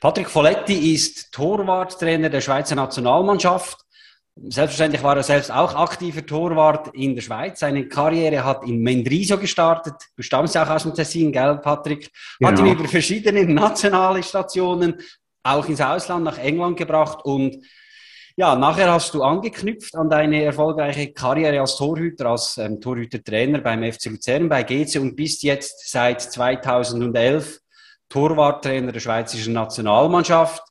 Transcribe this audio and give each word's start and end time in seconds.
Patrick 0.00 0.28
Folletti 0.28 0.94
ist 0.94 1.32
Torwarttrainer 1.32 2.28
der 2.28 2.40
Schweizer 2.40 2.74
Nationalmannschaft. 2.74 3.78
Selbstverständlich 4.34 5.02
war 5.02 5.16
er 5.16 5.22
selbst 5.22 5.50
auch 5.50 5.74
aktiver 5.74 6.24
Torwart 6.24 6.94
in 6.94 7.14
der 7.14 7.22
Schweiz. 7.22 7.60
Seine 7.60 7.88
Karriere 7.88 8.44
hat 8.44 8.64
in 8.66 8.82
Mendrisio 8.82 9.38
gestartet. 9.38 9.94
Du 10.14 10.22
stammst 10.22 10.54
ja 10.54 10.64
auch 10.64 10.70
aus 10.70 10.82
dem 10.82 10.92
Tessin, 10.92 11.32
gell, 11.32 11.56
Patrick? 11.56 12.10
Genau. 12.38 12.50
Hat 12.50 12.58
ihn 12.58 12.66
über 12.66 12.86
verschiedene 12.86 13.46
nationale 13.46 14.22
Stationen 14.22 15.00
auch 15.42 15.66
ins 15.66 15.80
Ausland, 15.80 16.24
nach 16.24 16.38
England 16.38 16.76
gebracht 16.76 17.24
und 17.24 17.64
ja, 18.38 18.54
nachher 18.54 18.92
hast 18.92 19.14
du 19.14 19.22
angeknüpft 19.22 19.96
an 19.96 20.10
deine 20.10 20.42
erfolgreiche 20.42 21.14
Karriere 21.14 21.60
als 21.60 21.76
Torhüter, 21.76 22.26
als 22.26 22.58
ähm, 22.58 22.82
Torhütertrainer 22.82 23.60
beim 23.62 23.90
FC 23.90 24.06
Luzern, 24.06 24.50
bei 24.50 24.62
GC 24.62 25.00
und 25.00 25.16
bist 25.16 25.42
jetzt 25.42 25.90
seit 25.90 26.20
2011 26.20 27.60
Torwarttrainer 28.08 28.92
der 28.92 29.00
schweizerischen 29.00 29.54
Nationalmannschaft 29.54 30.62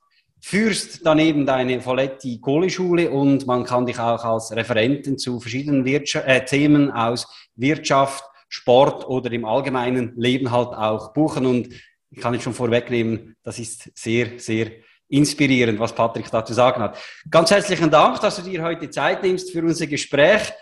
führst 0.42 1.00
daneben 1.04 1.46
deine 1.46 1.82
Folletti 1.82 2.40
Kohleschule 2.40 3.10
und 3.10 3.48
man 3.48 3.64
kann 3.64 3.88
dich 3.88 4.00
auch 4.00 4.24
als 4.24 4.52
Referenten 4.52 5.18
zu 5.18 5.40
verschiedenen 5.40 5.86
Wirtschaft, 5.86 6.28
äh, 6.28 6.46
Themen 6.46 6.92
aus 6.92 7.28
Wirtschaft, 7.56 8.24
Sport 8.48 9.08
oder 9.08 9.32
im 9.32 9.44
allgemeinen 9.44 10.14
Leben 10.16 10.52
halt 10.52 10.70
auch 10.70 11.14
buchen. 11.14 11.48
Und 11.48 11.70
ich 12.12 12.22
kann 12.22 12.34
jetzt 12.34 12.44
schon 12.44 12.54
vorwegnehmen, 12.54 13.36
das 13.42 13.58
ist 13.58 13.92
sehr, 13.98 14.40
sehr 14.40 14.72
inspirierend, 15.08 15.80
was 15.80 15.94
Patrick 15.94 16.30
da 16.30 16.46
zu 16.46 16.54
sagen 16.54 16.82
hat. 16.82 16.98
Ganz 17.30 17.52
herzlichen 17.52 17.90
Dank, 17.90 18.20
dass 18.22 18.36
du 18.36 18.44
dir 18.44 18.62
heute 18.64 18.90
Zeit 18.90 19.24
nimmst 19.24 19.52
für 19.52 19.64
unser 19.64 19.88
Gespräch. 19.88 20.54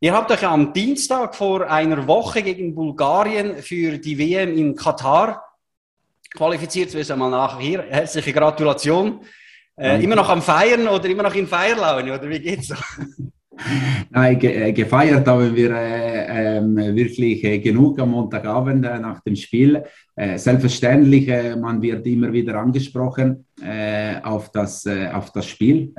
Ihr 0.00 0.12
habt 0.12 0.30
euch 0.30 0.44
am 0.44 0.72
Dienstag 0.72 1.34
vor 1.34 1.70
einer 1.70 2.06
Woche 2.06 2.42
gegen 2.42 2.74
Bulgarien 2.74 3.62
für 3.62 3.98
die 3.98 4.18
WM 4.18 4.56
in 4.56 4.74
Katar 4.74 5.45
qualifiziert. 6.36 6.94
Wir 6.94 7.04
sind 7.04 7.18
mal 7.18 7.30
nach 7.30 7.58
hier. 7.58 7.84
Herzliche 7.88 8.32
Gratulation. 8.32 9.20
Äh, 9.78 10.02
immer 10.02 10.16
noch 10.16 10.28
am 10.28 10.40
Feiern 10.40 10.86
oder 10.88 11.06
immer 11.08 11.22
noch 11.22 11.34
in 11.34 11.46
Feierlaune 11.46 12.14
oder 12.14 12.28
wie 12.30 12.38
geht's? 12.38 12.72
Nein, 14.10 14.38
ge 14.38 14.68
äh, 14.68 14.72
gefeiert 14.72 15.26
haben 15.26 15.54
wir 15.54 15.70
äh, 15.70 16.58
äh, 16.58 16.94
wirklich 16.94 17.42
genug 17.62 17.98
am 17.98 18.10
Montagabend 18.10 18.84
äh, 18.84 18.98
nach 18.98 19.20
dem 19.20 19.36
Spiel. 19.36 19.82
Äh, 20.18 20.38
selbstverständlich, 20.38 21.28
man 21.60 21.82
wird 21.82 22.06
immer 22.06 22.32
wieder 22.32 22.58
angesprochen 22.58 23.44
auf, 24.22 24.50
das, 24.50 24.86
auf 24.86 25.32
das 25.32 25.46
Spiel, 25.46 25.90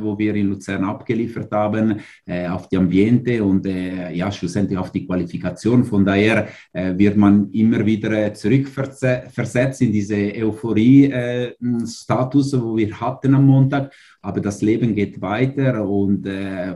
wo 0.00 0.18
wir 0.18 0.34
in 0.34 0.48
Luzern 0.48 0.82
abgeliefert 0.84 1.52
haben, 1.52 2.00
auf 2.48 2.70
die 2.70 2.78
Ambiente 2.78 3.44
und 3.44 3.66
ja, 3.66 4.32
schlussendlich 4.32 4.78
auf 4.78 4.92
die 4.92 5.06
Qualifikation. 5.06 5.84
Von 5.84 6.06
daher 6.06 6.48
wird 6.72 7.18
man 7.18 7.50
immer 7.50 7.84
wieder 7.84 8.32
zurückversetzt 8.32 9.82
in 9.82 9.92
diese 9.92 10.16
Euphorie-Status, 10.16 12.62
wo 12.62 12.78
wir 12.78 12.98
hatten 12.98 13.34
am 13.34 13.44
Montag. 13.44 13.92
Aber 14.22 14.40
das 14.40 14.62
Leben 14.62 14.94
geht 14.94 15.20
weiter 15.20 15.86
und 15.86 16.26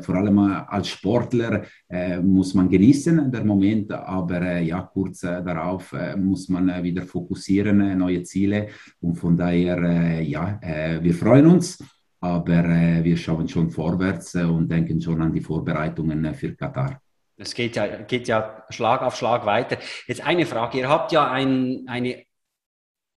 vor 0.02 0.16
allem 0.16 0.38
als 0.38 0.88
Sportler 0.88 1.62
äh, 1.88 2.20
muss 2.20 2.52
man 2.52 2.68
genießen, 2.68 3.30
der 3.30 3.44
Moment, 3.44 3.92
aber 3.92 4.42
äh, 4.42 4.64
ja, 4.64 4.82
kurz 4.82 5.22
äh, 5.22 5.42
darauf 5.42 5.94
muss 6.16 6.48
man 6.48 6.68
wieder 6.86 7.02
fokussieren, 7.02 7.98
neue 7.98 8.22
Ziele 8.22 8.68
und 9.00 9.16
von 9.16 9.36
daher, 9.36 10.22
ja, 10.22 10.58
wir 11.02 11.14
freuen 11.14 11.46
uns. 11.46 11.78
Aber 12.18 12.64
wir 13.04 13.16
schauen 13.16 13.46
schon 13.46 13.70
vorwärts 13.70 14.34
und 14.34 14.68
denken 14.68 15.00
schon 15.00 15.20
an 15.20 15.32
die 15.32 15.42
Vorbereitungen 15.42 16.34
für 16.34 16.54
Katar. 16.56 17.00
Es 17.36 17.54
geht 17.54 17.76
ja, 17.76 17.86
geht 18.02 18.26
ja 18.26 18.64
Schlag 18.70 19.02
auf 19.02 19.16
Schlag 19.16 19.44
weiter. 19.44 19.76
Jetzt 20.06 20.22
eine 20.22 20.46
Frage. 20.46 20.78
Ihr 20.78 20.88
habt 20.88 21.12
ja 21.12 21.30
ein, 21.30 21.84
eine 21.86 22.24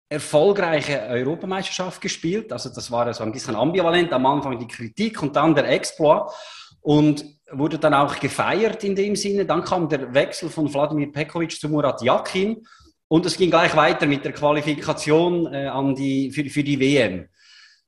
erfolgreiche 0.09 1.01
Europameisterschaft 1.01 2.01
gespielt. 2.01 2.51
Also 2.51 2.69
das 2.69 2.89
war 2.89 3.13
so 3.13 3.23
ein 3.23 3.31
bisschen 3.31 3.55
ambivalent. 3.55 4.11
Am 4.11 4.25
Anfang 4.25 4.57
die 4.57 4.67
Kritik 4.67 5.21
und 5.21 5.35
dann 5.35 5.53
der 5.53 5.69
Exploit 5.69 6.31
und 6.81 7.23
wurde 7.51 7.77
dann 7.77 7.93
auch 7.93 8.19
gefeiert 8.19 8.83
in 8.83 8.95
dem 8.95 9.15
Sinne. 9.15 9.45
Dann 9.45 9.63
kam 9.63 9.87
der 9.87 10.13
Wechsel 10.13 10.49
von 10.49 10.73
Wladimir 10.73 11.11
Pekovic 11.11 11.51
zu 11.51 11.69
Murat 11.69 12.01
Yakin 12.01 12.65
und 13.07 13.25
es 13.25 13.37
ging 13.37 13.49
gleich 13.49 13.75
weiter 13.75 14.05
mit 14.05 14.25
der 14.25 14.33
Qualifikation 14.33 15.53
äh, 15.53 15.67
an 15.67 15.95
die, 15.95 16.31
für, 16.31 16.45
für 16.49 16.63
die 16.63 16.79
WM. 16.79 17.27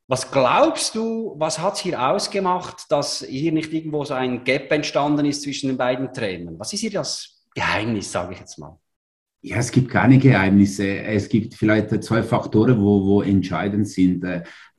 Was 0.08 0.32
glaubst 0.32 0.96
du, 0.96 1.36
was 1.38 1.60
hat 1.60 1.76
es 1.76 1.82
hier 1.82 2.02
ausgemacht, 2.02 2.86
dass 2.90 3.24
hier 3.28 3.52
nicht 3.52 3.72
irgendwo 3.72 4.04
so 4.06 4.16
ein 4.16 4.44
Gap 4.44 4.72
entstanden 4.72 5.26
ist 5.26 5.44
zwischen 5.44 5.68
den 5.68 5.78
beiden 5.78 6.12
Trainern? 6.12 6.58
Was 6.58 6.74
ist 6.74 6.80
hier 6.80 6.92
das 6.92 7.46
Geheimnis, 7.54 8.12
sage 8.12 8.34
ich 8.34 8.40
jetzt 8.40 8.58
mal? 8.58 8.80
Ja, 9.42 9.58
es 9.58 9.72
gibt 9.72 9.90
keine 9.90 10.18
Geheimnisse. 10.18 11.00
Es 11.00 11.30
gibt 11.30 11.54
vielleicht 11.54 12.04
zwei 12.04 12.24
Faktoren, 12.24 12.82
wo, 12.82 13.06
wo 13.06 13.22
entscheidend 13.22 13.88
sind. 13.88 14.26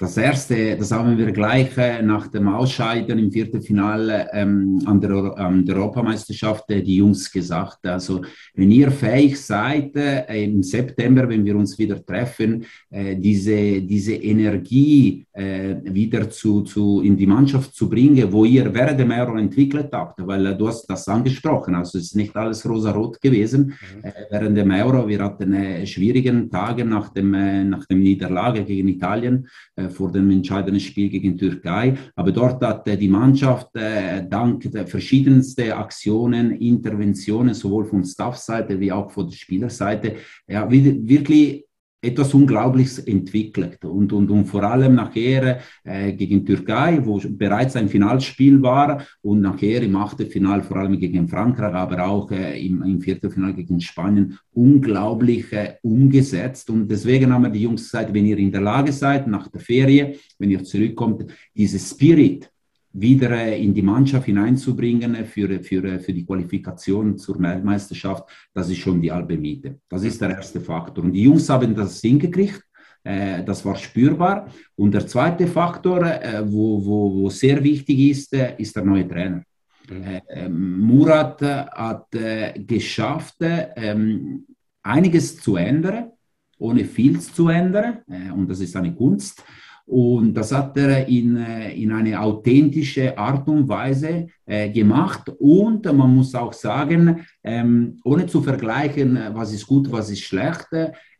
Das 0.01 0.17
erste, 0.17 0.79
das 0.79 0.93
haben 0.93 1.19
wir 1.19 1.31
gleich 1.31 1.77
äh, 1.77 2.01
nach 2.01 2.29
dem 2.29 2.49
Ausscheiden 2.49 3.19
im 3.19 3.31
Viertelfinale 3.31 4.31
ähm, 4.33 4.81
an, 4.87 4.99
der, 4.99 5.11
an 5.37 5.67
der 5.67 5.77
Europameisterschaft 5.77 6.71
äh, 6.71 6.81
die 6.81 6.97
Jungs 6.97 7.31
gesagt. 7.31 7.85
Also, 7.85 8.23
wenn 8.55 8.71
ihr 8.71 8.91
fähig 8.91 9.39
seid, 9.39 9.95
äh, 9.97 10.45
im 10.45 10.63
September, 10.63 11.29
wenn 11.29 11.45
wir 11.45 11.55
uns 11.55 11.79
wieder 11.79 12.03
treffen, 12.03 12.65
äh, 12.89 13.15
diese, 13.15 13.83
diese 13.83 14.15
Energie 14.15 15.27
äh, 15.35 15.77
wieder 15.85 16.31
zu, 16.31 16.63
zu, 16.63 17.03
in 17.03 17.15
die 17.15 17.27
Mannschaft 17.27 17.75
zu 17.75 17.87
bringen, 17.87 18.33
wo 18.33 18.47
ihr 18.47 18.73
während 18.73 19.01
dem 19.01 19.11
Euro 19.11 19.37
entwickelt 19.37 19.91
habt, 19.93 20.27
weil 20.27 20.47
äh, 20.47 20.57
du 20.57 20.67
hast 20.67 20.87
das 20.87 21.07
angesprochen. 21.09 21.75
Also, 21.75 21.99
es 21.99 22.05
ist 22.05 22.17
nicht 22.17 22.35
alles 22.35 22.67
rosa-rot 22.67 23.21
gewesen 23.21 23.75
mhm. 23.93 24.13
während 24.31 24.57
dem 24.57 24.71
Euro. 24.71 25.07
Wir 25.07 25.23
hatten 25.23 25.87
schwierigen 25.87 26.49
Tage 26.49 26.87
nach 26.87 27.11
dem, 27.11 27.33
nach 27.69 27.85
dem 27.85 28.01
Niederlage 28.01 28.65
gegen 28.65 28.89
Italien 28.89 29.47
vor 29.91 30.11
dem 30.11 30.31
entscheidenden 30.31 30.81
Spiel 30.81 31.09
gegen 31.09 31.37
Türkei. 31.37 31.95
Aber 32.15 32.33
dort 32.33 32.63
hat 32.63 32.87
die 32.87 33.09
Mannschaft 33.09 33.69
äh, 33.75 34.27
dank 34.29 34.71
der 34.71 34.87
verschiedensten 34.87 35.73
Aktionen, 35.73 36.53
Interventionen, 36.53 37.55
sowohl 37.55 37.85
von 37.85 38.05
Staffseite 38.05 38.79
wie 38.81 38.93
auch 38.93 39.11
von 39.11 39.29
der 39.29 39.37
Spielerseite, 39.37 40.17
ja, 40.47 40.71
wirklich 40.71 41.65
etwas 42.03 42.33
Unglaubliches 42.33 42.99
entwickelt. 43.01 43.85
Und, 43.85 44.13
und, 44.13 44.31
und 44.31 44.47
vor 44.47 44.63
allem 44.63 44.95
nachher 44.95 45.61
äh, 45.85 46.13
gegen 46.13 46.45
Türkei, 46.47 47.01
wo 47.05 47.21
bereits 47.25 47.77
ein 47.77 47.89
Finalspiel 47.89 48.63
war 48.63 49.05
und 49.23 49.41
nachher 49.41 49.83
im 49.83 49.97
Achtelfinal 49.97 50.63
vor 50.63 50.79
allem 50.79 50.99
gegen 50.99 51.29
Frankreich, 51.29 51.75
aber 51.75 52.07
auch 52.07 52.31
äh, 52.31 52.65
im, 52.65 52.83
im 52.83 53.01
Viertelfinal 53.01 53.55
gegen 53.55 53.81
Spanien 53.81 54.39
unglaublich 54.53 55.53
äh, 55.53 55.75
umgesetzt. 55.83 56.71
Und 56.71 56.91
deswegen 56.91 57.33
haben 57.33 57.43
wir 57.43 57.51
die 57.51 57.63
Jungs 57.63 57.85
gesagt, 57.85 58.15
wenn 58.15 58.27
ihr 58.27 58.39
in 58.39 58.53
der 58.53 58.63
Lage 58.63 58.93
seid, 58.93 59.27
nach 59.27 59.49
der 59.49 59.61
Ferie, 59.61 60.17
wenn 60.39 60.51
ihr 60.51 60.65
zurückkommt, 60.65 61.27
dieses 61.55 61.91
Spirit, 61.91 62.51
wieder 62.93 63.31
äh, 63.31 63.63
in 63.63 63.73
die 63.73 63.83
Mannschaft 63.83 64.27
hineinzubringen 64.27 65.25
für, 65.25 65.63
für, 65.63 66.01
für 66.01 66.13
die 66.13 66.25
Qualifikation 66.25 67.19
zur 67.19 67.41
Weltmeisterschaft, 67.41 68.29
das 68.53 68.69
ist 68.69 68.79
schon 68.79 69.01
die 69.01 69.13
halbe 69.13 69.37
Miete. 69.37 69.79
Das 69.89 70.03
ist 70.03 70.21
der 70.21 70.31
erste 70.31 70.61
Faktor. 70.61 71.05
Und 71.05 71.13
die 71.13 71.23
Jungs 71.23 71.49
haben 71.49 71.75
das 71.75 72.01
hingekriegt. 72.01 72.63
Äh, 73.05 73.45
das 73.45 73.65
war 73.65 73.77
spürbar. 73.77 74.49
Und 74.75 74.93
der 74.93 75.07
zweite 75.07 75.47
Faktor, 75.47 76.05
äh, 76.05 76.43
wo, 76.45 76.85
wo, 76.85 77.15
wo 77.15 77.31
sehr 77.31 77.63
wichtig 77.63 77.99
ist, 77.99 78.33
ist 78.59 78.75
der 78.75 78.85
neue 78.85 79.07
Trainer. 79.07 79.43
Mhm. 79.89 80.21
Ähm, 80.29 80.81
Murat 80.81 81.43
hat 81.43 82.09
geschafft, 82.55 83.37
ähm, 83.41 84.47
einiges 84.83 85.37
zu 85.39 85.57
ändern, 85.57 86.11
ohne 86.59 86.85
viel 86.85 87.19
zu 87.21 87.49
ändern. 87.49 87.99
Und 88.37 88.49
das 88.49 88.61
ist 88.61 88.77
eine 88.77 88.95
Kunst. 88.95 89.43
Und 89.91 90.35
das 90.35 90.53
hat 90.53 90.77
er 90.77 91.09
in, 91.09 91.37
äh, 91.37 91.73
in 91.73 91.91
eine 91.91 92.21
authentische 92.21 93.19
Art 93.19 93.49
und 93.49 93.69
Weise 93.69 94.29
gemacht. 94.51 95.31
Und 95.39 95.85
man 95.85 96.15
muss 96.15 96.35
auch 96.35 96.53
sagen, 96.53 97.25
ähm, 97.45 98.01
ohne 98.05 98.27
zu 98.27 98.43
vergleichen, 98.43 99.19
was 99.33 99.53
ist 99.53 99.67
gut, 99.67 99.91
was 99.93 100.11
ist 100.11 100.23
schlecht, 100.23 100.69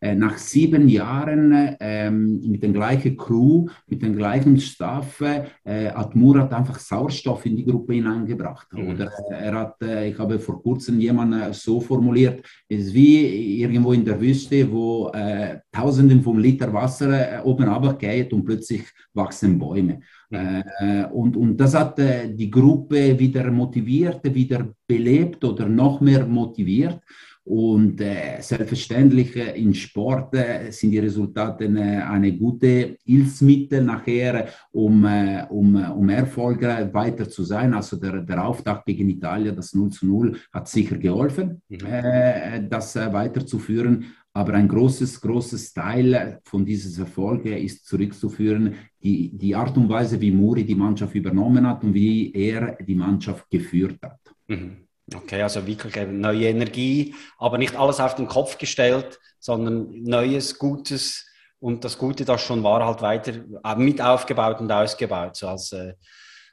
äh, 0.03 0.15
nach 0.15 0.39
sieben 0.39 0.89
Jahren 0.89 1.77
ähm, 1.79 2.41
mit 2.41 2.63
der 2.63 2.71
gleichen 2.71 3.19
Crew, 3.19 3.67
mit 3.87 4.01
dem 4.01 4.17
gleichen 4.17 4.59
Staff, 4.59 5.21
äh, 5.21 5.91
hat 5.91 6.17
Murat 6.17 6.53
einfach 6.55 6.79
Sauerstoff 6.79 7.45
in 7.45 7.57
die 7.57 7.67
Gruppe 7.67 7.95
hineingebracht. 7.95 8.73
Mhm. 8.73 8.93
Oder 8.93 9.13
er 9.31 9.55
hat, 9.55 9.83
äh, 9.83 10.09
ich 10.09 10.19
habe 10.19 10.39
vor 10.39 10.63
kurzem 10.63 10.99
jemanden 11.01 11.53
so 11.53 11.81
formuliert, 11.81 12.43
es 12.67 12.87
ist 12.87 12.95
wie 12.95 13.61
irgendwo 13.61 13.93
in 13.93 14.05
der 14.05 14.19
Wüste, 14.19 14.71
wo 14.73 15.11
äh, 15.11 15.59
Tausenden 15.71 16.23
von 16.23 16.39
Liter 16.39 16.73
Wasser 16.73 17.39
äh, 17.39 17.43
oben 17.43 17.69
runtergeht 17.69 18.33
und 18.33 18.45
plötzlich 18.45 18.85
wachsen 19.13 19.59
Bäume. 19.59 20.01
Mhm. 20.31 20.63
Äh, 20.79 21.05
und, 21.07 21.37
und 21.37 21.57
das 21.57 21.75
hat 21.75 21.99
die 21.99 22.51
Gruppe 22.51 23.19
wieder 23.19 23.51
motiviert, 23.51 24.23
wieder 24.35 24.69
belebt 24.87 25.45
oder 25.45 25.69
noch 25.69 26.01
mehr 26.01 26.27
motiviert. 26.27 27.01
Und 27.51 28.01
äh, 28.01 28.41
selbstverständlich 28.41 29.35
äh, 29.35 29.61
im 29.61 29.73
Sport 29.75 30.35
äh, 30.35 30.71
sind 30.71 30.91
die 30.91 30.99
Resultate 30.99 31.65
eine, 31.65 32.09
eine 32.09 32.37
gute 32.37 32.97
Hilfsmittel 33.05 33.83
nachher, 33.83 34.49
um, 34.71 35.05
äh, 35.05 35.47
um, 35.49 35.75
um 35.75 36.09
erfolgreich 36.11 36.93
weiter 36.93 37.29
zu 37.29 37.43
sein. 37.43 37.73
Also 37.75 37.97
der, 37.97 38.21
der 38.21 38.47
Auftakt 38.47 38.87
gegen 38.87 39.09
Italien, 39.09 39.57
das 39.57 39.75
0 39.75 39.91
zu 39.91 40.07
0, 40.07 40.37
hat 40.53 40.69
sicher 40.69 40.99
geholfen, 40.99 41.63
mhm. 41.69 41.79
Äh, 41.87 42.69
das 42.69 42.95
äh, 42.95 43.13
weiterzuführen. 43.13 44.05
Aber 44.33 44.55
ein 44.55 44.69
großes, 44.69 45.21
großes 45.21 45.73
Teil 45.73 46.41
von 46.45 46.65
diesen 46.65 47.03
Erfolgen 47.03 47.53
ist 47.53 47.87
zurückzuführen, 47.87 48.77
die, 49.03 49.31
die 49.37 49.55
Art 49.55 49.77
und 49.77 49.89
Weise, 49.89 50.21
wie 50.21 50.31
Muri 50.31 50.65
die 50.65 50.75
Mannschaft 50.75 51.15
übernommen 51.15 51.67
hat 51.67 51.83
und 51.83 51.95
wie 51.95 52.33
er 52.33 52.77
die 52.81 52.95
Mannschaft 52.95 53.51
geführt 53.51 53.99
hat. 54.03 54.21
Mhm. 54.47 54.87
Okay, 55.13 55.43
also 55.43 55.67
wirklich 55.67 55.97
neue 56.07 56.49
Energie, 56.49 57.15
aber 57.39 57.59
nicht 57.59 57.75
alles 57.75 57.99
auf 57.99 58.15
den 58.15 58.29
Kopf 58.29 58.59
gestellt, 58.59 59.19
sondern 59.41 60.03
Neues, 60.03 60.57
Gutes 60.57 61.27
und 61.59 61.85
das 61.85 61.99
Gute, 61.99 62.25
das 62.25 62.43
schon 62.43 62.63
war, 62.63 62.85
halt 62.85 63.03
weiter 63.03 63.33
äh, 63.65 63.77
mit 63.77 64.01
aufgebaut 64.01 64.61
und 64.61 64.71
ausgebaut, 64.71 65.37
so 65.37 65.49
als 65.49 65.73
äh, 65.73 65.95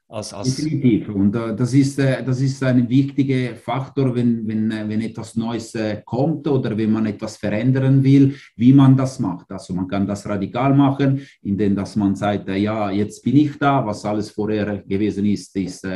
als, 0.09 0.33
als 0.33 0.56
Definitiv. 0.56 1.09
Und 1.09 1.36
äh, 1.36 1.54
das, 1.56 1.74
ist, 1.74 2.00
äh, 2.00 2.24
das 2.24 2.39
ist 2.39 2.63
ein 2.63 2.88
wichtiger 2.88 3.56
Faktor, 3.56 4.15
wenn, 4.15 4.48
wenn, 4.48 4.71
äh, 4.71 4.88
wenn 4.88 5.01
etwas 5.01 5.36
Neues 5.36 5.75
äh, 5.75 6.01
kommt 6.06 6.48
oder 6.48 6.77
wenn 6.77 6.92
man 6.92 7.06
etwas 7.07 7.36
verändern 7.36 8.01
will, 8.04 8.36
wie 8.56 8.71
man 8.71 8.95
das 8.95 9.19
macht. 9.19 9.51
Also 9.51 9.74
man 9.74 9.88
kann 9.88 10.07
das 10.07 10.25
radikal 10.25 10.74
machen, 10.74 11.21
indem 11.42 11.75
dass 11.75 11.98
man 11.98 12.15
sagt, 12.15 12.48
äh, 12.48 12.56
ja, 12.56 12.89
jetzt 12.89 13.21
bin 13.21 13.36
ich 13.36 13.57
da, 13.57 13.86
was 13.86 14.06
alles 14.06 14.31
vorher 14.31 14.81
gewesen 14.88 15.25
ist, 15.25 15.56
ist 15.56 15.88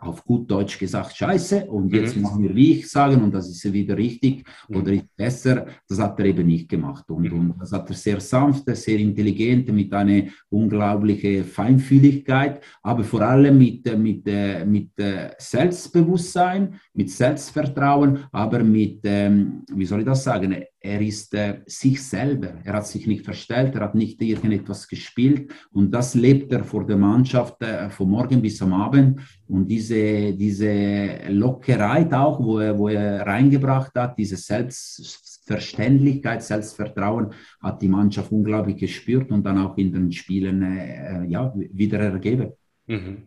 auf 0.00 0.24
gut 0.24 0.50
Deutsch 0.50 0.78
gesagt 0.78 1.16
scheiße 1.16 1.66
und 1.66 1.92
jetzt 1.92 2.16
mhm. 2.16 2.22
machen 2.22 2.42
wir, 2.42 2.54
wie 2.54 2.72
ich 2.72 2.90
sage, 2.90 3.16
und 3.16 3.32
das 3.32 3.48
ist 3.48 3.72
wieder 3.72 3.96
richtig 3.96 4.44
mhm. 4.68 4.76
oder 4.76 4.92
ist 4.92 5.16
besser. 5.16 5.66
Das 5.88 5.98
hat 5.98 6.18
er 6.18 6.26
eben 6.26 6.46
nicht 6.46 6.68
gemacht. 6.68 7.08
Und, 7.10 7.24
mhm. 7.24 7.50
und 7.50 7.54
das 7.60 7.72
hat 7.72 7.88
er 7.88 7.96
sehr 7.96 8.20
sanft, 8.20 8.64
sehr 8.76 8.98
intelligent, 8.98 9.72
mit 9.72 9.92
einer 9.92 10.24
unglaublichen 10.50 11.44
Feinfühligkeit, 11.44 12.62
aber 12.82 13.04
vor 13.04 13.21
vor 13.22 13.30
allem 13.30 13.56
mit, 13.56 13.86
äh, 13.86 13.96
mit, 13.96 14.26
äh, 14.26 14.64
mit 14.64 14.98
äh, 14.98 15.30
Selbstbewusstsein, 15.38 16.74
mit 16.92 17.08
Selbstvertrauen, 17.08 18.24
aber 18.32 18.64
mit, 18.64 18.98
ähm, 19.04 19.62
wie 19.72 19.84
soll 19.84 20.00
ich 20.00 20.06
das 20.06 20.24
sagen, 20.24 20.64
er 20.80 21.00
ist 21.00 21.36
sich 21.66 22.02
selber. 22.02 22.54
Er 22.64 22.72
hat 22.72 22.88
sich 22.88 23.06
nicht 23.06 23.24
verstellt, 23.24 23.76
er 23.76 23.82
hat 23.82 23.94
nicht 23.94 24.20
irgendetwas 24.20 24.88
gespielt 24.88 25.52
und 25.70 25.92
das 25.92 26.16
lebt 26.16 26.52
er 26.52 26.64
vor 26.64 26.84
der 26.84 26.96
Mannschaft 26.96 27.58
von 27.90 28.10
morgen 28.10 28.42
bis 28.42 28.60
am 28.60 28.72
Abend. 28.72 29.20
Und 29.46 29.68
diese, 29.68 30.32
diese 30.32 31.28
Lockerheit 31.28 32.12
auch, 32.12 32.42
wo 32.42 32.58
er, 32.58 32.76
wo 32.76 32.88
er 32.88 33.24
reingebracht 33.24 33.92
hat, 33.94 34.18
diese 34.18 34.36
Selbstverständlichkeit, 34.36 36.42
Selbstvertrauen, 36.42 37.32
hat 37.62 37.80
die 37.80 37.88
Mannschaft 37.88 38.32
unglaublich 38.32 38.78
gespürt 38.78 39.30
und 39.30 39.46
dann 39.46 39.58
auch 39.58 39.78
in 39.78 39.92
den 39.92 40.10
Spielen 40.10 40.62
äh, 40.62 41.24
ja, 41.26 41.54
wieder 41.54 42.00
ergeben. 42.00 42.54
Mhm. 42.92 43.22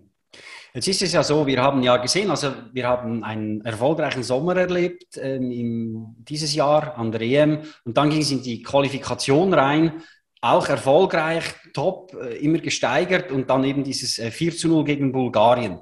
Jetzt 0.74 0.90
ist 0.90 1.02
es 1.04 1.14
ja 1.14 1.24
so, 1.24 1.48
wir 1.48 1.62
haben 1.62 1.82
ja 1.84 1.96
gesehen, 1.98 2.30
also 2.30 2.52
wir 2.74 2.86
haben 2.86 3.24
einen 3.24 3.62
erfolgreichen 3.62 4.24
Sommer 4.24 4.58
erlebt 4.58 5.16
äh, 5.16 5.38
im, 5.38 6.16
dieses 6.18 6.54
Jahr 6.54 6.98
an 6.98 7.14
der 7.14 7.22
EM 7.22 7.62
und 7.86 7.96
dann 7.96 8.10
ging 8.10 8.20
es 8.20 8.32
in 8.32 8.44
die 8.44 8.62
Qualifikation 8.62 9.54
rein, 9.54 10.04
auch 10.42 10.68
erfolgreich, 10.68 11.46
top, 11.74 12.14
äh, 12.14 12.38
immer 12.40 12.60
gesteigert 12.60 13.32
und 13.32 13.50
dann 13.50 13.64
eben 13.64 13.86
dieses 13.86 14.20
äh, 14.20 14.30
4 14.32 14.58
zu 14.58 14.68
0 14.68 14.84
gegen 14.84 15.14
Bulgarien. 15.14 15.80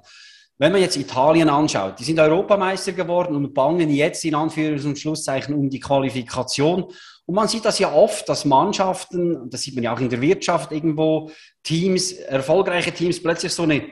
Wenn 0.60 0.72
man 0.72 0.82
jetzt 0.82 0.98
Italien 0.98 1.50
anschaut, 1.50 2.00
die 2.00 2.04
sind 2.04 2.20
Europameister 2.20 2.92
geworden 2.92 3.36
und 3.36 3.54
bangen 3.54 3.90
jetzt 3.90 4.24
in 4.24 4.36
Anführungs- 4.36 4.86
und 4.86 5.00
Schlusszeichen 5.00 5.56
um 5.56 5.72
die 5.72 5.80
Qualifikation. 5.80 6.86
Und 7.26 7.36
man 7.36 7.48
sieht 7.48 7.66
das 7.66 7.80
ja 7.80 7.94
oft, 7.94 8.28
dass 8.28 8.46
Mannschaften, 8.46 9.50
das 9.50 9.62
sieht 9.62 9.76
man 9.76 9.84
ja 9.84 9.94
auch 9.94 10.00
in 10.00 10.10
der 10.10 10.22
Wirtschaft 10.22 10.72
irgendwo, 10.72 11.32
Teams, 11.64 12.12
erfolgreiche 12.12 12.92
Teams 12.92 13.22
plötzlich 13.22 13.54
so, 13.54 13.64
eine, 13.64 13.84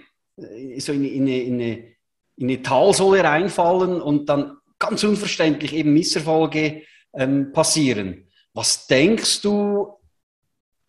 so 0.78 0.92
in, 0.92 1.06
in, 1.06 1.22
eine, 1.22 1.42
in, 1.42 1.54
eine, 1.54 1.78
in 2.38 2.50
eine 2.50 2.62
Talsohle 2.62 3.24
reinfallen 3.24 4.02
und 4.02 4.28
dann 4.28 4.58
ganz 4.80 5.04
unverständlich 5.04 5.74
eben 5.74 5.94
Misserfolge 5.94 6.82
ähm, 7.14 7.52
passieren. 7.54 8.28
Was 8.54 8.88
denkst 8.88 9.42
du, 9.42 9.94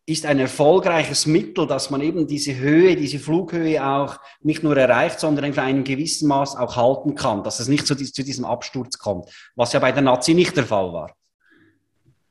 ist 0.04 0.26
ein 0.26 0.40
erfolgreiches 0.40 1.26
Mittel, 1.26 1.66
dass 1.66 1.90
man 1.90 2.00
eben 2.00 2.26
diese 2.26 2.56
Höhe, 2.56 2.96
diese 2.96 3.20
Flughöhe 3.20 3.86
auch 3.86 4.18
nicht 4.40 4.64
nur 4.64 4.76
erreicht, 4.76 5.20
sondern 5.20 5.44
in 5.44 5.58
einem 5.58 5.84
gewissen 5.84 6.26
Maß 6.26 6.56
auch 6.56 6.74
halten 6.74 7.14
kann, 7.14 7.44
dass 7.44 7.60
es 7.60 7.68
nicht 7.68 7.86
zu, 7.86 7.94
zu 7.94 8.24
diesem 8.24 8.44
Absturz 8.44 8.98
kommt, 8.98 9.28
was 9.54 9.72
ja 9.72 9.78
bei 9.78 9.92
der 9.92 10.02
Nazi 10.02 10.34
nicht 10.34 10.56
der 10.56 10.66
Fall 10.66 10.92
war. 10.92 11.14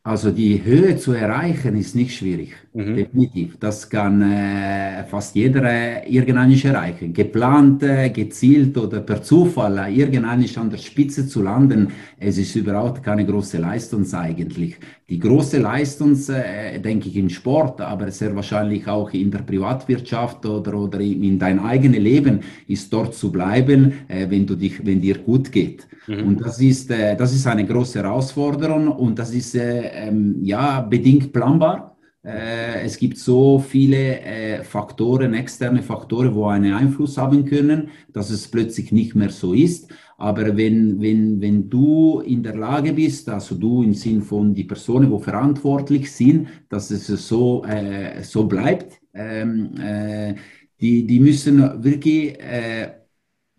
Also 0.03 0.31
die 0.31 0.63
Höhe 0.63 0.97
zu 0.97 1.11
erreichen 1.13 1.77
ist 1.77 1.95
nicht 1.95 2.17
schwierig, 2.17 2.55
mhm. 2.73 2.95
definitiv. 2.95 3.57
Das 3.59 3.89
kann 3.89 4.21
äh, 4.21 5.03
fast 5.05 5.35
jeder 5.35 5.63
äh, 5.63 6.09
irgendwann 6.09 6.51
erreichen. 6.51 7.13
Geplant, 7.13 7.83
äh, 7.83 8.09
gezielt 8.09 8.77
oder 8.77 9.01
per 9.01 9.21
Zufall 9.21 9.77
äh, 9.77 9.93
irgendwann 9.93 10.43
an 10.57 10.69
der 10.69 10.77
Spitze 10.77 11.27
zu 11.27 11.41
landen, 11.41 11.89
es 12.19 12.37
ist 12.37 12.55
überhaupt 12.55 13.03
keine 13.03 13.25
große 13.25 13.57
Leistung 13.57 14.05
eigentlich. 14.13 14.77
Die 15.09 15.19
große 15.19 15.59
Leistung, 15.59 16.17
äh, 16.29 16.79
denke 16.79 17.09
ich, 17.09 17.17
im 17.17 17.29
Sport, 17.29 17.81
aber 17.81 18.09
sehr 18.11 18.35
wahrscheinlich 18.35 18.87
auch 18.87 19.11
in 19.11 19.31
der 19.31 19.39
Privatwirtschaft 19.39 20.45
oder, 20.45 20.73
oder 20.73 20.99
in 20.99 21.37
dein 21.37 21.59
eigenes 21.59 21.99
Leben, 21.99 22.39
ist 22.67 22.91
dort 22.93 23.13
zu 23.13 23.31
bleiben, 23.31 23.93
äh, 24.07 24.29
wenn, 24.29 24.45
du 24.45 24.55
dich, 24.55 24.85
wenn 24.85 25.01
dir 25.01 25.17
gut 25.17 25.51
geht. 25.51 25.87
Mhm. 26.07 26.27
Und 26.27 26.41
das 26.41 26.59
ist, 26.61 26.89
äh, 26.91 27.15
das 27.15 27.33
ist 27.33 27.45
eine 27.47 27.65
große 27.65 27.99
Herausforderung 28.01 28.87
und 28.87 29.19
das 29.19 29.33
ist 29.33 29.55
äh, 29.55 30.07
ähm, 30.07 30.37
ja 30.41 30.81
bedingt 30.81 31.31
planbar. 31.33 31.90
Äh, 32.23 32.83
es 32.85 32.97
gibt 32.97 33.17
so 33.17 33.59
viele 33.59 34.21
äh, 34.21 34.63
Faktoren, 34.63 35.33
externe 35.33 35.81
Faktoren, 35.81 36.35
wo 36.35 36.45
einen 36.47 36.73
Einfluss 36.73 37.17
haben 37.17 37.45
können, 37.45 37.89
dass 38.13 38.29
es 38.29 38.47
plötzlich 38.47 38.91
nicht 38.91 39.15
mehr 39.15 39.29
so 39.29 39.53
ist. 39.53 39.91
Aber 40.17 40.55
wenn, 40.55 41.01
wenn, 41.01 41.41
wenn 41.41 41.69
du 41.69 42.19
in 42.19 42.43
der 42.43 42.55
Lage 42.55 42.93
bist, 42.93 43.27
also 43.27 43.55
du 43.55 43.81
im 43.81 43.95
Sinn 43.95 44.21
von 44.21 44.53
die 44.53 44.65
Personen, 44.65 45.09
wo 45.09 45.17
verantwortlich 45.17 46.11
sind, 46.11 46.47
dass 46.69 46.91
es 46.91 47.07
so, 47.07 47.65
äh, 47.65 48.21
so 48.23 48.45
bleibt, 48.45 49.01
ähm, 49.15 49.73
äh, 49.81 50.35
die, 50.79 51.05
die 51.05 51.19
müssen 51.19 51.83
wirklich 51.83 52.37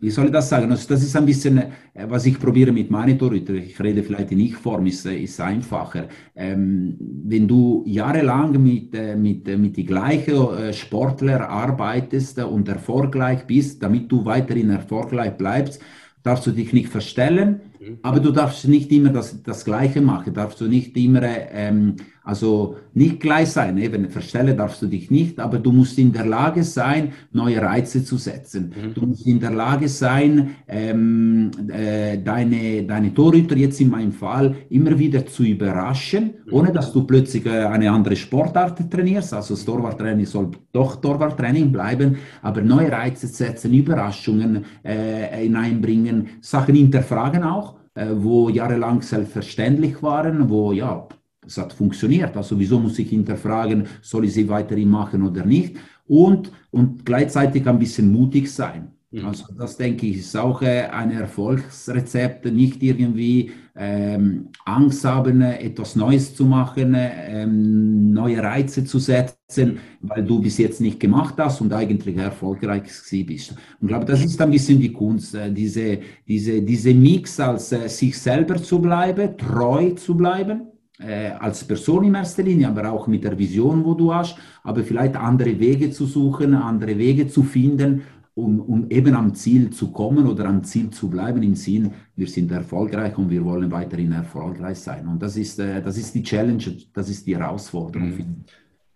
wie 0.02 0.10
soll 0.10 0.26
ich 0.26 0.32
das 0.32 0.48
sagen? 0.48 0.68
Also 0.70 0.88
das 0.88 1.02
ist 1.04 1.14
ein 1.14 1.24
bisschen, 1.24 1.58
äh, 1.58 1.70
was 2.08 2.26
ich 2.26 2.36
probiere 2.38 2.72
mit 2.72 2.90
Torhüter. 2.90 3.54
Ich 3.54 3.78
rede 3.80 4.02
vielleicht 4.02 4.32
in 4.32 4.40
Ich-Form, 4.40 4.84
ist, 4.86 5.06
äh, 5.06 5.16
ist 5.16 5.40
einfacher. 5.40 6.08
Ähm, 6.34 6.96
wenn 6.98 7.46
du 7.46 7.84
jahrelang 7.86 8.60
mit, 8.60 8.92
äh, 8.96 9.14
mit, 9.14 9.46
mit 9.46 9.76
die 9.76 9.86
gleichen 9.86 10.72
Sportler 10.72 11.48
arbeitest 11.48 12.40
und 12.40 12.68
erfolgreich 12.68 13.46
bist, 13.46 13.80
damit 13.80 14.10
du 14.10 14.24
weiterhin 14.24 14.70
erfolgreich 14.70 15.36
bleibst, 15.36 15.80
darfst 16.24 16.46
du 16.48 16.50
dich 16.50 16.72
nicht 16.72 16.88
verstellen, 16.88 17.60
mhm. 17.80 17.98
aber 18.02 18.18
du 18.18 18.32
darfst 18.32 18.66
nicht 18.66 18.90
immer 18.90 19.10
das, 19.10 19.40
das 19.44 19.64
Gleiche 19.64 20.00
machen, 20.00 20.34
darfst 20.34 20.60
du 20.60 20.66
nicht 20.66 20.96
immer 20.96 21.22
ähm, 21.22 21.94
also 22.24 22.76
nicht 22.94 23.18
gleich 23.20 23.50
sein, 23.50 23.78
eben 23.78 24.08
verstellen 24.08 24.56
darfst 24.56 24.80
du 24.80 24.86
dich 24.86 25.10
nicht, 25.10 25.40
aber 25.40 25.58
du 25.58 25.72
musst 25.72 25.98
in 25.98 26.12
der 26.12 26.24
Lage 26.24 26.62
sein, 26.62 27.12
neue 27.32 27.60
Reize 27.60 28.04
zu 28.04 28.16
setzen. 28.16 28.72
Mhm. 28.74 28.94
Du 28.94 29.06
musst 29.06 29.26
in 29.26 29.40
der 29.40 29.50
Lage 29.50 29.88
sein, 29.88 30.56
ähm, 30.68 31.50
äh, 31.68 32.18
deine, 32.18 32.84
deine 32.84 33.12
Torhüter 33.12 33.56
jetzt 33.56 33.80
in 33.80 33.90
meinem 33.90 34.12
Fall 34.12 34.54
immer 34.70 34.96
wieder 34.96 35.26
zu 35.26 35.42
überraschen, 35.42 36.34
mhm. 36.46 36.52
ohne 36.52 36.72
dass 36.72 36.92
du 36.92 37.04
plötzlich 37.04 37.44
äh, 37.46 37.64
eine 37.64 37.90
andere 37.90 38.14
Sportart 38.14 38.88
trainierst. 38.88 39.34
Also 39.34 39.54
das 39.54 39.64
Torwarttraining 39.64 40.26
soll 40.26 40.52
doch 40.72 40.96
Torwarttraining 40.96 41.72
bleiben, 41.72 42.18
aber 42.40 42.62
neue 42.62 42.92
Reize 42.92 43.26
setzen, 43.26 43.74
Überraschungen 43.74 44.64
äh, 44.84 45.42
hineinbringen, 45.42 46.28
Sachen 46.40 46.76
hinterfragen 46.76 47.42
auch, 47.42 47.78
äh, 47.94 48.06
wo 48.14 48.48
jahrelang 48.48 49.02
selbstverständlich 49.02 50.00
waren, 50.04 50.48
wo 50.48 50.72
ja 50.72 51.08
es 51.46 51.58
hat 51.58 51.72
funktioniert. 51.72 52.36
Also 52.36 52.58
wieso 52.58 52.78
muss 52.78 52.98
ich 52.98 53.10
hinterfragen, 53.10 53.86
soll 54.00 54.24
ich 54.24 54.34
sie 54.34 54.48
weiterhin 54.48 54.90
machen 54.90 55.22
oder 55.22 55.44
nicht? 55.44 55.76
Und, 56.06 56.52
und 56.70 57.04
gleichzeitig 57.04 57.66
ein 57.66 57.78
bisschen 57.78 58.10
mutig 58.10 58.52
sein. 58.52 58.92
Mhm. 59.10 59.26
Also 59.26 59.44
das 59.56 59.76
denke 59.76 60.06
ich 60.06 60.18
ist 60.18 60.36
auch 60.36 60.62
äh, 60.62 60.82
ein 60.84 61.10
Erfolgsrezept, 61.10 62.46
nicht 62.46 62.82
irgendwie 62.82 63.52
ähm, 63.74 64.48
Angst 64.64 65.04
haben, 65.04 65.40
etwas 65.42 65.96
Neues 65.96 66.34
zu 66.34 66.44
machen, 66.44 66.94
ähm, 66.96 68.12
neue 68.12 68.42
Reize 68.42 68.84
zu 68.84 68.98
setzen, 68.98 69.78
weil 70.00 70.24
du 70.24 70.40
bis 70.40 70.58
jetzt 70.58 70.80
nicht 70.80 71.00
gemacht 71.00 71.34
hast 71.38 71.60
und 71.60 71.72
eigentlich 71.72 72.16
erfolgreich 72.16 72.84
bist. 73.26 73.52
Und 73.52 73.58
ich 73.82 73.88
glaube, 73.88 74.04
das 74.04 74.24
ist 74.24 74.40
ein 74.40 74.50
bisschen 74.50 74.80
die 74.80 74.92
Kunst, 74.92 75.34
äh, 75.34 75.50
diese, 75.52 75.98
diese, 76.26 76.62
diese 76.62 76.94
Mix 76.94 77.38
als 77.38 77.72
äh, 77.72 77.88
sich 77.88 78.18
selber 78.18 78.56
zu 78.56 78.78
bleiben, 78.80 79.36
treu 79.36 79.90
zu 79.90 80.16
bleiben 80.16 80.71
äh, 81.06 81.30
als 81.38 81.64
Person 81.64 82.04
in 82.04 82.14
erster 82.14 82.42
Linie, 82.42 82.68
aber 82.68 82.90
auch 82.90 83.06
mit 83.06 83.24
der 83.24 83.38
Vision, 83.38 83.84
wo 83.84 83.94
du 83.94 84.14
hast, 84.14 84.36
aber 84.62 84.82
vielleicht 84.82 85.16
andere 85.16 85.58
Wege 85.58 85.90
zu 85.90 86.06
suchen, 86.06 86.54
andere 86.54 86.96
Wege 86.96 87.28
zu 87.28 87.42
finden, 87.42 88.02
um, 88.34 88.60
um 88.60 88.90
eben 88.90 89.14
am 89.14 89.34
Ziel 89.34 89.70
zu 89.70 89.92
kommen 89.92 90.26
oder 90.26 90.46
am 90.46 90.64
Ziel 90.64 90.90
zu 90.90 91.10
bleiben, 91.10 91.42
im 91.42 91.54
Sinn, 91.54 91.92
wir 92.16 92.26
sind 92.26 92.50
erfolgreich 92.50 93.16
und 93.18 93.28
wir 93.28 93.44
wollen 93.44 93.70
weiterhin 93.70 94.12
erfolgreich 94.12 94.78
sein. 94.78 95.06
Und 95.06 95.22
das 95.22 95.36
ist, 95.36 95.58
äh, 95.58 95.82
das 95.82 95.98
ist 95.98 96.14
die 96.14 96.22
Challenge, 96.22 96.64
das 96.94 97.08
ist 97.10 97.26
die 97.26 97.36
Herausforderung. 97.36 98.08
Mhm. 98.08 98.44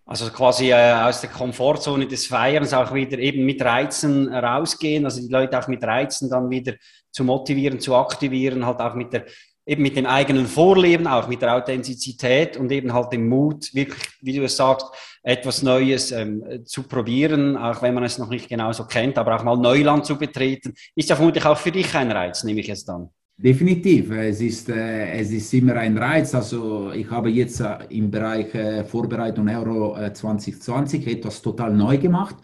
Also 0.07 0.29
quasi 0.29 0.71
äh, 0.71 0.93
aus 0.93 1.19
der 1.19 1.29
Komfortzone 1.29 2.07
des 2.07 2.27
Feierns 2.27 2.73
auch 2.73 2.93
wieder 2.93 3.19
eben 3.19 3.45
mit 3.45 3.61
Reizen 3.61 4.33
rausgehen, 4.33 5.03
also 5.03 5.21
die 5.21 5.31
Leute 5.31 5.59
auch 5.59 5.67
mit 5.67 5.83
Reizen 5.83 6.29
dann 6.29 6.49
wieder 6.49 6.73
zu 7.11 7.25
motivieren, 7.25 7.79
zu 7.79 7.93
aktivieren, 7.93 8.65
halt 8.65 8.79
auch 8.79 8.95
mit 8.95 9.11
der 9.11 9.25
eben 9.67 9.83
mit 9.83 9.97
dem 9.97 10.05
eigenen 10.05 10.47
Vorleben, 10.47 11.05
auch 11.07 11.27
mit 11.27 11.41
der 11.41 11.55
Authentizität 11.55 12.55
und 12.55 12.71
eben 12.71 12.93
halt 12.93 13.11
dem 13.11 13.27
Mut, 13.27 13.73
wirklich, 13.75 14.01
wie 14.21 14.37
du 14.37 14.43
es 14.45 14.55
sagst, 14.55 14.87
etwas 15.21 15.61
Neues 15.61 16.11
ähm, 16.13 16.41
zu 16.63 16.83
probieren, 16.83 17.57
auch 17.57 17.81
wenn 17.81 17.93
man 17.93 18.05
es 18.05 18.17
noch 18.17 18.29
nicht 18.29 18.47
genauso 18.47 18.85
kennt, 18.85 19.17
aber 19.17 19.35
auch 19.35 19.43
mal 19.43 19.57
Neuland 19.57 20.05
zu 20.05 20.17
betreten, 20.17 20.73
ist 20.95 21.09
ja 21.09 21.17
vermutlich 21.17 21.45
auch 21.45 21.57
für 21.57 21.71
dich 21.71 21.93
ein 21.95 22.11
Reiz, 22.11 22.45
nehme 22.45 22.61
ich 22.61 22.67
jetzt 22.67 22.87
dann. 22.87 23.09
Definitiv, 23.39 24.09
es 24.11 24.41
ist, 24.41 24.69
äh, 24.69 25.11
es 25.19 25.29
ist 25.31 25.53
immer 25.53 25.75
ein 25.75 25.95
Reiz. 25.95 26.33
Also 26.33 26.91
ich 26.91 27.07
habe 27.11 27.29
jetzt 27.29 27.59
äh, 27.59 27.77
im 27.89 28.09
Bereich 28.09 28.55
äh, 28.55 28.83
Vorbereitung 28.83 29.47
Euro 29.49 29.95
2020 30.11 31.05
äh, 31.05 31.11
etwas 31.11 31.41
total 31.41 31.73
neu 31.73 31.97
gemacht 31.99 32.37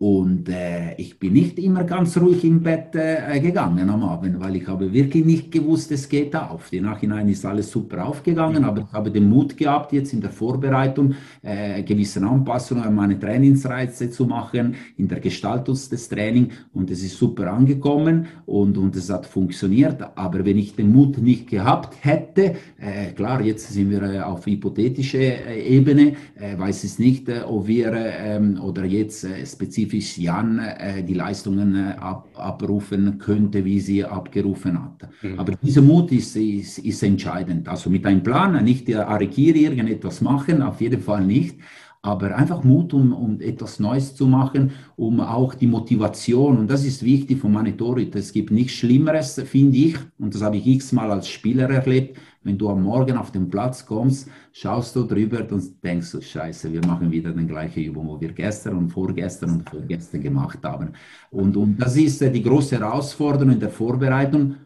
und 0.00 0.48
äh, 0.48 0.94
ich 0.96 1.18
bin 1.18 1.34
nicht 1.34 1.58
immer 1.58 1.84
ganz 1.84 2.16
ruhig 2.16 2.42
im 2.42 2.62
Bett 2.62 2.94
äh, 2.94 3.38
gegangen 3.38 3.90
am 3.90 4.02
Abend, 4.02 4.40
weil 4.40 4.56
ich 4.56 4.66
habe 4.66 4.90
wirklich 4.94 5.26
nicht 5.26 5.52
gewusst, 5.52 5.92
es 5.92 6.08
geht 6.08 6.34
auf. 6.34 6.72
Im 6.72 6.84
Nachhinein 6.84 7.28
ist 7.28 7.44
alles 7.44 7.70
super 7.70 8.06
aufgegangen, 8.06 8.64
aber 8.64 8.80
ich 8.80 8.92
habe 8.94 9.10
den 9.10 9.28
Mut 9.28 9.58
gehabt, 9.58 9.92
jetzt 9.92 10.14
in 10.14 10.22
der 10.22 10.30
Vorbereitung 10.30 11.16
äh, 11.42 11.82
gewisse 11.82 12.22
Anpassungen 12.22 12.82
an 12.82 12.94
meine 12.94 13.18
Trainingsreize 13.18 14.08
zu 14.08 14.24
machen, 14.24 14.74
in 14.96 15.06
der 15.06 15.20
Gestaltung 15.20 15.74
des 15.74 16.08
Trainings 16.08 16.54
und 16.72 16.90
es 16.90 17.02
ist 17.02 17.18
super 17.18 17.52
angekommen 17.52 18.26
und, 18.46 18.78
und 18.78 18.96
es 18.96 19.10
hat 19.10 19.26
funktioniert. 19.26 20.02
Aber 20.14 20.46
wenn 20.46 20.56
ich 20.56 20.74
den 20.74 20.92
Mut 20.92 21.18
nicht 21.18 21.50
gehabt 21.50 21.98
hätte, 22.00 22.54
äh, 22.78 23.12
klar, 23.14 23.42
jetzt 23.42 23.70
sind 23.70 23.90
wir 23.90 24.02
äh, 24.02 24.20
auf 24.20 24.46
hypothetische 24.46 25.18
äh, 25.18 25.76
Ebene, 25.76 26.14
weiß 26.56 26.84
es 26.84 26.98
nicht, 26.98 27.28
ob 27.28 27.66
wir 27.66 27.92
ähm, 27.92 28.58
oder 28.62 28.86
jetzt 28.86 29.26
spezifisch 29.44 29.89
spezifisch 29.90 30.18
Jan 30.18 30.58
äh, 30.58 31.02
die 31.02 31.14
Leistungen 31.14 31.74
äh, 31.74 31.94
ab, 31.98 32.28
abrufen 32.36 33.18
könnte, 33.18 33.64
wie 33.64 33.80
sie 33.80 34.04
abgerufen 34.04 34.82
hat. 34.82 35.08
Mhm. 35.22 35.38
Aber 35.38 35.52
dieser 35.62 35.82
Mut 35.82 36.12
ist, 36.12 36.36
ist, 36.36 36.78
ist, 36.78 37.02
entscheidend. 37.02 37.68
Also 37.68 37.90
mit 37.90 38.06
einem 38.06 38.22
Plan, 38.22 38.62
nicht 38.64 38.88
der 38.88 39.08
Arikiri 39.08 39.64
irgendetwas 39.64 40.20
machen, 40.20 40.62
auf 40.62 40.80
jeden 40.80 41.00
Fall 41.00 41.26
nicht. 41.26 41.58
Aber 42.02 42.34
einfach 42.34 42.64
Mut, 42.64 42.94
um, 42.94 43.12
um 43.12 43.40
etwas 43.40 43.78
Neues 43.78 44.14
zu 44.14 44.26
machen, 44.26 44.72
um 44.96 45.20
auch 45.20 45.54
die 45.54 45.66
Motivation, 45.66 46.56
und 46.56 46.70
das 46.70 46.84
ist 46.84 47.04
wichtig 47.04 47.38
von 47.38 47.52
Manitorit. 47.52 48.14
Es 48.16 48.32
gibt 48.32 48.50
nichts 48.50 48.72
Schlimmeres, 48.72 49.34
finde 49.44 49.76
ich, 49.76 49.96
und 50.18 50.34
das 50.34 50.40
habe 50.42 50.56
ich 50.56 50.66
x-mal 50.66 51.10
als 51.10 51.28
Spieler 51.28 51.68
erlebt, 51.68 52.18
wenn 52.42 52.56
du 52.56 52.70
am 52.70 52.82
Morgen 52.82 53.18
auf 53.18 53.32
den 53.32 53.50
Platz 53.50 53.84
kommst, 53.84 54.30
schaust 54.52 54.96
du 54.96 55.04
drüber 55.04 55.46
und 55.50 55.84
denkst 55.84 56.06
so, 56.06 56.20
scheiße, 56.22 56.72
wir 56.72 56.84
machen 56.86 57.10
wieder 57.10 57.32
die 57.32 57.46
gleiche 57.46 57.80
Übung, 57.80 58.08
wo 58.08 58.20
wir 58.20 58.32
gestern 58.32 58.78
und 58.78 58.88
vorgestern 58.88 59.50
und 59.50 59.68
vorgestern 59.68 60.22
gemacht 60.22 60.60
haben. 60.62 60.92
Und, 61.30 61.56
und 61.56 61.76
das 61.76 61.96
ist 61.96 62.22
äh, 62.22 62.30
die 62.30 62.42
große 62.42 62.78
Herausforderung 62.78 63.52
in 63.52 63.60
der 63.60 63.68
Vorbereitung. 63.68 64.56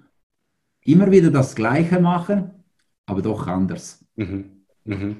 Immer 0.84 1.10
wieder 1.10 1.30
das 1.30 1.54
Gleiche 1.54 1.98
machen, 1.98 2.50
aber 3.06 3.22
doch 3.22 3.46
anders. 3.48 4.04
Mhm. 4.14 4.44
Mhm. 4.84 5.16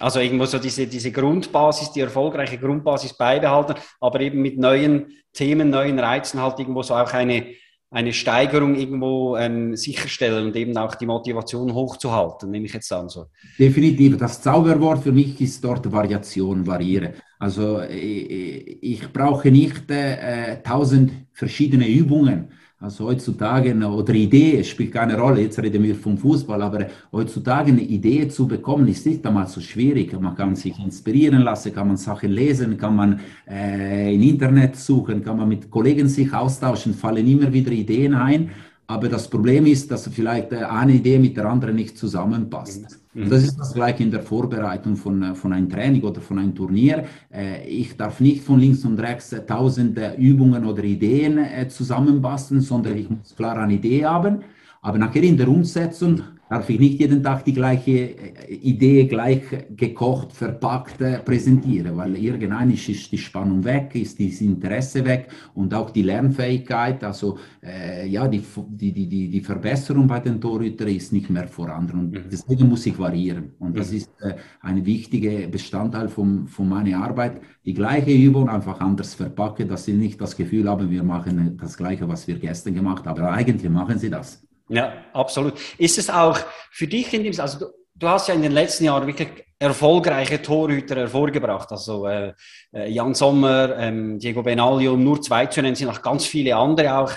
Also 0.00 0.20
irgendwo 0.20 0.46
so 0.46 0.58
diese, 0.58 0.86
diese 0.86 1.12
Grundbasis, 1.12 1.92
die 1.92 2.00
erfolgreiche 2.00 2.58
Grundbasis 2.58 3.12
beibehalten, 3.12 3.74
aber 4.00 4.20
eben 4.20 4.40
mit 4.40 4.58
neuen 4.58 5.12
Themen, 5.32 5.70
neuen 5.70 5.98
Reizen 5.98 6.40
halt 6.40 6.58
irgendwo 6.58 6.82
so 6.82 6.94
auch 6.94 7.12
eine, 7.12 7.46
eine 7.90 8.12
Steigerung 8.12 8.74
irgendwo 8.74 9.36
ähm, 9.36 9.76
sicherstellen 9.76 10.46
und 10.46 10.56
eben 10.56 10.76
auch 10.78 10.94
die 10.94 11.04
Motivation 11.04 11.74
hochzuhalten, 11.74 12.50
nehme 12.50 12.66
ich 12.66 12.72
jetzt 12.72 12.90
an. 12.90 13.10
So. 13.10 13.26
Definitiv. 13.58 14.16
Das 14.16 14.40
Zauberwort 14.40 15.02
für 15.02 15.12
mich 15.12 15.38
ist 15.42 15.62
dort 15.62 15.90
Variation, 15.92 16.66
variiere. 16.66 17.12
Also 17.38 17.80
äh, 17.80 17.94
äh, 17.94 18.78
ich 18.80 19.12
brauche 19.12 19.50
nicht 19.50 19.90
äh, 19.90 20.62
tausend 20.62 21.12
verschiedene 21.32 21.86
Übungen 21.86 22.52
also 22.82 23.04
heutzutage, 23.04 23.74
oder 23.74 24.12
Idee 24.12 24.64
spielt 24.64 24.92
keine 24.92 25.16
Rolle, 25.16 25.42
jetzt 25.42 25.62
reden 25.62 25.82
wir 25.84 25.94
vom 25.94 26.18
Fußball, 26.18 26.60
aber 26.60 26.86
heutzutage 27.12 27.70
eine 27.70 27.80
Idee 27.80 28.26
zu 28.28 28.48
bekommen, 28.48 28.88
ist 28.88 29.06
nicht 29.06 29.24
einmal 29.24 29.46
so 29.46 29.60
schwierig. 29.60 30.12
Man 30.20 30.34
kann 30.34 30.56
sich 30.56 30.76
inspirieren 30.78 31.42
lassen, 31.42 31.72
kann 31.72 31.86
man 31.86 31.96
Sachen 31.96 32.32
lesen, 32.32 32.76
kann 32.76 32.96
man 32.96 33.20
äh, 33.48 34.12
im 34.12 34.22
Internet 34.22 34.74
suchen, 34.74 35.22
kann 35.22 35.36
man 35.36 35.48
mit 35.48 35.70
Kollegen 35.70 36.08
sich 36.08 36.32
austauschen, 36.34 36.92
fallen 36.92 37.26
immer 37.26 37.52
wieder 37.52 37.70
Ideen 37.70 38.14
ein. 38.14 38.50
Aber 38.86 39.08
das 39.08 39.28
Problem 39.28 39.66
ist, 39.66 39.90
dass 39.90 40.08
vielleicht 40.08 40.52
äh, 40.52 40.64
eine 40.64 40.92
Idee 40.92 41.18
mit 41.18 41.36
der 41.36 41.46
anderen 41.46 41.76
nicht 41.76 41.96
zusammenpasst. 41.96 42.98
Mhm. 43.14 43.30
Das 43.30 43.42
ist 43.42 43.58
das 43.58 43.74
gleiche 43.74 44.02
in 44.02 44.10
der 44.10 44.20
Vorbereitung 44.20 44.96
von, 44.96 45.22
äh, 45.22 45.34
von 45.34 45.52
einem 45.52 45.68
Training 45.68 46.02
oder 46.02 46.20
von 46.20 46.38
einem 46.38 46.54
Turnier. 46.54 47.04
Äh, 47.32 47.66
ich 47.66 47.96
darf 47.96 48.20
nicht 48.20 48.42
von 48.42 48.58
links 48.58 48.84
und 48.84 48.98
rechts 48.98 49.34
tausende 49.46 50.14
Übungen 50.18 50.64
oder 50.64 50.82
Ideen 50.82 51.40
zusammenbasteln, 51.68 52.60
sondern 52.60 52.96
ich 52.96 53.08
muss 53.08 53.34
klar 53.36 53.56
eine 53.56 53.74
Idee 53.74 54.04
haben. 54.04 54.40
Aber 54.82 54.98
nachher 54.98 55.22
in 55.22 55.36
der 55.36 55.48
Umsetzung 55.48 56.22
darf 56.52 56.68
ich 56.68 56.78
nicht 56.78 57.00
jeden 57.00 57.22
Tag 57.22 57.46
die 57.46 57.54
gleiche 57.54 57.90
äh, 57.90 58.54
Idee 58.72 59.06
gleich 59.06 59.42
gekocht, 59.74 60.32
verpackt 60.32 61.00
äh, 61.00 61.18
präsentieren, 61.20 61.96
weil 61.96 62.14
irgendwann 62.16 62.70
ist, 62.70 62.90
ist 62.90 63.10
die 63.10 63.16
Spannung 63.16 63.64
weg, 63.64 63.94
ist 63.94 64.20
das 64.20 64.42
Interesse 64.42 65.02
weg 65.02 65.28
und 65.54 65.72
auch 65.72 65.88
die 65.90 66.02
Lernfähigkeit, 66.02 67.02
also 67.04 67.38
äh, 67.62 68.06
ja, 68.06 68.28
die, 68.28 68.42
die, 68.68 68.92
die, 68.92 69.30
die 69.30 69.40
Verbesserung 69.40 70.06
bei 70.06 70.20
den 70.20 70.38
Torhütern 70.42 70.88
ist 70.88 71.10
nicht 71.10 71.30
mehr 71.30 71.48
vorhanden 71.48 71.98
und 72.00 72.10
mhm. 72.12 72.24
deswegen 72.30 72.68
muss 72.68 72.84
ich 72.84 72.98
variieren 72.98 73.52
und 73.58 73.74
das 73.78 73.90
mhm. 73.90 73.96
ist 73.96 74.10
äh, 74.20 74.34
ein 74.60 74.84
wichtiger 74.84 75.48
Bestandteil 75.48 76.08
von, 76.10 76.46
von 76.46 76.68
meiner 76.68 77.02
Arbeit, 77.02 77.40
die 77.64 77.72
gleiche 77.72 78.12
Übung 78.12 78.50
einfach 78.50 78.78
anders 78.80 79.14
verpacken, 79.14 79.68
dass 79.68 79.86
sie 79.86 79.94
nicht 79.94 80.20
das 80.20 80.36
Gefühl 80.36 80.68
haben, 80.68 80.90
wir 80.90 81.02
machen 81.02 81.56
das 81.58 81.78
Gleiche, 81.78 82.06
was 82.06 82.28
wir 82.28 82.38
gestern 82.38 82.74
gemacht 82.74 83.06
haben, 83.06 83.22
aber 83.22 83.32
eigentlich 83.32 83.70
machen 83.70 83.98
sie 83.98 84.10
das. 84.10 84.42
Ja, 84.68 84.92
absolut. 85.12 85.54
Ist 85.78 85.98
es 85.98 86.08
auch 86.08 86.38
für 86.70 86.86
dich 86.86 87.12
in 87.12 87.24
dem, 87.24 87.38
also 87.40 87.58
du, 87.58 87.66
du 87.94 88.08
hast 88.08 88.28
ja 88.28 88.34
in 88.34 88.42
den 88.42 88.52
letzten 88.52 88.84
Jahren 88.84 89.06
wirklich 89.06 89.28
erfolgreiche 89.58 90.42
Torhüter 90.42 90.96
hervorgebracht. 90.96 91.70
Also 91.70 92.06
äh, 92.06 92.32
äh, 92.72 92.90
Jan 92.90 93.14
Sommer, 93.14 93.76
ähm, 93.78 94.18
Diego 94.18 94.42
Benaglio, 94.42 94.96
nur 94.96 95.22
zwei 95.22 95.46
zu 95.46 95.62
nennen, 95.62 95.76
sind 95.76 95.86
noch 95.86 96.02
ganz 96.02 96.26
viele 96.26 96.56
andere 96.56 96.98
auch. 96.98 97.12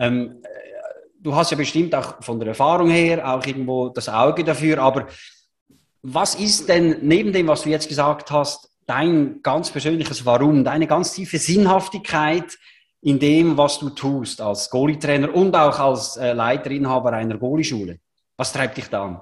Ähm, 0.00 0.42
äh, 0.42 0.48
du 1.20 1.34
hast 1.34 1.52
ja 1.52 1.56
bestimmt 1.56 1.94
auch 1.94 2.22
von 2.22 2.38
der 2.40 2.48
Erfahrung 2.48 2.90
her 2.90 3.32
auch 3.32 3.46
irgendwo 3.46 3.88
das 3.90 4.08
Auge 4.08 4.42
dafür, 4.44 4.78
aber 4.78 5.06
was 6.02 6.34
ist 6.34 6.68
denn 6.68 6.98
neben 7.00 7.32
dem, 7.32 7.48
was 7.48 7.62
du 7.62 7.70
jetzt 7.70 7.88
gesagt 7.88 8.30
hast, 8.30 8.68
dein 8.86 9.40
ganz 9.42 9.70
persönliches 9.70 10.26
Warum, 10.26 10.64
deine 10.64 10.86
ganz 10.86 11.14
tiefe 11.14 11.38
Sinnhaftigkeit 11.38 12.58
in 13.04 13.18
dem, 13.18 13.56
was 13.56 13.78
du 13.78 13.90
tust 13.90 14.40
als 14.40 14.70
Goalie-Trainer 14.70 15.34
und 15.34 15.54
auch 15.54 15.78
als 15.78 16.16
äh, 16.16 16.32
Leiterinhaber 16.32 17.12
einer 17.12 17.36
Goalie-Schule? 17.36 17.98
Was 18.36 18.52
treibt 18.52 18.78
dich 18.78 18.88
da 18.88 19.04
an? 19.04 19.20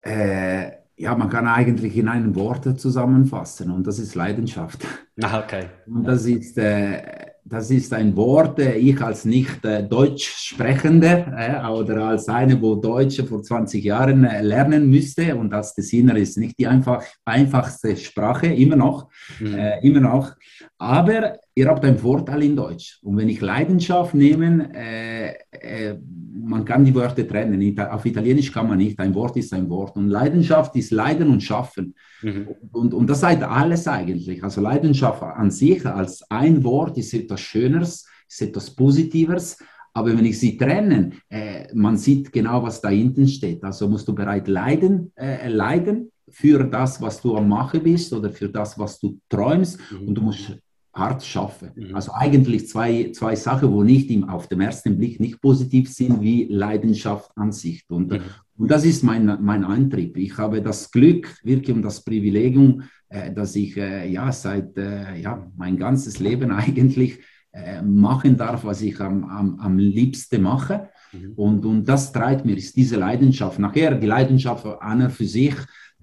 Äh, 0.00 0.70
ja, 0.96 1.16
man 1.16 1.28
kann 1.28 1.48
eigentlich 1.48 1.96
in 1.96 2.08
einem 2.08 2.34
Wort 2.36 2.78
zusammenfassen 2.80 3.70
und 3.70 3.86
das 3.86 3.98
ist 3.98 4.14
Leidenschaft. 4.14 4.86
Ah, 5.20 5.40
okay. 5.40 5.66
Und 5.86 6.04
das 6.04 6.24
ist, 6.26 6.56
äh, 6.56 7.02
das 7.44 7.70
ist 7.72 7.92
ein 7.92 8.14
Wort, 8.14 8.60
äh, 8.60 8.76
ich 8.76 9.00
als 9.00 9.24
nicht 9.24 9.64
äh, 9.64 9.82
Deutsch 9.82 10.28
sprechender 10.28 11.26
äh, 11.36 11.68
oder 11.68 12.04
als 12.04 12.28
eine, 12.28 12.60
wo 12.62 12.76
Deutsche 12.76 13.24
vor 13.24 13.42
20 13.42 13.82
Jahren 13.82 14.24
äh, 14.24 14.40
lernen 14.40 14.88
müsste 14.88 15.34
und 15.34 15.52
als 15.52 15.74
Designer 15.74 16.16
ist 16.16 16.38
nicht 16.38 16.56
die 16.58 16.68
einfach, 16.68 17.04
einfachste 17.24 17.96
Sprache, 17.96 18.46
immer 18.46 18.76
noch, 18.76 19.08
mhm. 19.40 19.54
Äh, 19.54 19.80
immer 19.86 20.00
noch. 20.00 20.36
Aber 20.82 21.38
ihr 21.54 21.68
habt 21.68 21.84
einen 21.84 21.96
Vorteil 21.96 22.42
in 22.42 22.56
Deutsch. 22.56 22.98
Und 23.02 23.16
wenn 23.16 23.28
ich 23.28 23.40
Leidenschaft 23.40 24.14
nehme, 24.14 24.68
äh, 24.74 25.34
äh, 25.52 25.96
man 26.34 26.64
kann 26.64 26.84
die 26.84 26.92
Wörter 26.92 27.26
trennen. 27.26 27.78
Auf 27.78 28.04
Italienisch 28.04 28.50
kann 28.50 28.66
man 28.66 28.78
nicht. 28.78 28.98
Ein 28.98 29.14
Wort 29.14 29.36
ist 29.36 29.52
ein 29.52 29.70
Wort. 29.70 29.94
Und 29.94 30.08
Leidenschaft 30.08 30.74
ist 30.74 30.90
Leiden 30.90 31.30
und 31.30 31.40
Schaffen. 31.40 31.94
Mhm. 32.20 32.48
Und, 32.72 32.94
und 32.94 33.08
das 33.08 33.20
sagt 33.20 33.44
alles 33.44 33.86
eigentlich. 33.86 34.42
Also 34.42 34.60
Leidenschaft 34.60 35.22
an 35.22 35.52
sich 35.52 35.86
als 35.86 36.28
ein 36.28 36.64
Wort 36.64 36.98
ist 36.98 37.14
etwas 37.14 37.40
Schöneres, 37.40 38.04
ist 38.28 38.42
etwas 38.42 38.74
Positives. 38.74 39.58
Aber 39.94 40.08
wenn 40.08 40.24
ich 40.24 40.40
sie 40.40 40.56
trenne, 40.56 41.10
äh, 41.28 41.72
man 41.74 41.96
sieht 41.96 42.32
genau, 42.32 42.64
was 42.64 42.80
da 42.80 42.88
hinten 42.88 43.28
steht. 43.28 43.62
Also 43.62 43.88
musst 43.88 44.08
du 44.08 44.16
bereit 44.16 44.48
leiden, 44.48 45.12
äh, 45.14 45.46
leiden 45.48 46.10
für 46.28 46.64
das, 46.64 47.00
was 47.00 47.22
du 47.22 47.36
am 47.36 47.48
Machen 47.48 47.84
bist 47.84 48.12
oder 48.12 48.30
für 48.30 48.48
das, 48.48 48.76
was 48.76 48.98
du 48.98 49.20
träumst. 49.28 49.78
Mhm. 49.92 50.08
Und 50.08 50.14
du 50.16 50.22
musst 50.22 50.58
hart 50.94 51.24
schaffen. 51.24 51.70
Mhm. 51.74 51.94
Also 51.94 52.12
eigentlich 52.12 52.68
zwei, 52.68 53.10
zwei 53.12 53.34
Sachen, 53.34 53.72
wo 53.72 53.82
nicht 53.82 54.10
im, 54.10 54.28
auf 54.28 54.48
dem 54.48 54.60
ersten 54.60 54.98
Blick 54.98 55.20
nicht 55.20 55.40
positiv 55.40 55.92
sind, 55.92 56.20
wie 56.20 56.46
Leidenschaft 56.50 57.30
an 57.36 57.52
sich. 57.52 57.84
Und, 57.88 58.10
mhm. 58.10 58.20
und 58.56 58.70
das 58.70 58.84
ist 58.84 59.02
mein, 59.02 59.38
mein 59.42 59.64
Antrieb. 59.64 60.16
Ich 60.16 60.36
habe 60.36 60.60
das 60.60 60.90
Glück, 60.90 61.34
wirklich 61.42 61.74
und 61.74 61.82
das 61.82 62.04
Privilegium, 62.04 62.82
äh, 63.08 63.32
dass 63.32 63.56
ich 63.56 63.76
äh, 63.76 64.08
ja 64.08 64.30
seit 64.32 64.76
äh, 64.76 65.18
ja, 65.18 65.50
mein 65.56 65.78
ganzes 65.78 66.18
Leben 66.18 66.50
eigentlich 66.52 67.20
äh, 67.52 67.80
machen 67.82 68.36
darf, 68.36 68.64
was 68.64 68.82
ich 68.82 69.00
am, 69.00 69.24
am, 69.24 69.60
am 69.60 69.78
liebsten 69.78 70.42
mache. 70.42 70.90
Mhm. 71.12 71.32
Und, 71.36 71.64
und 71.64 71.88
das 71.88 72.12
treibt 72.12 72.44
mir, 72.44 72.56
ist 72.56 72.76
diese 72.76 72.96
Leidenschaft. 72.96 73.58
Nachher 73.58 73.94
die 73.94 74.06
Leidenschaft 74.06 74.66
einer 74.80 75.08
für 75.08 75.26
sich, 75.26 75.54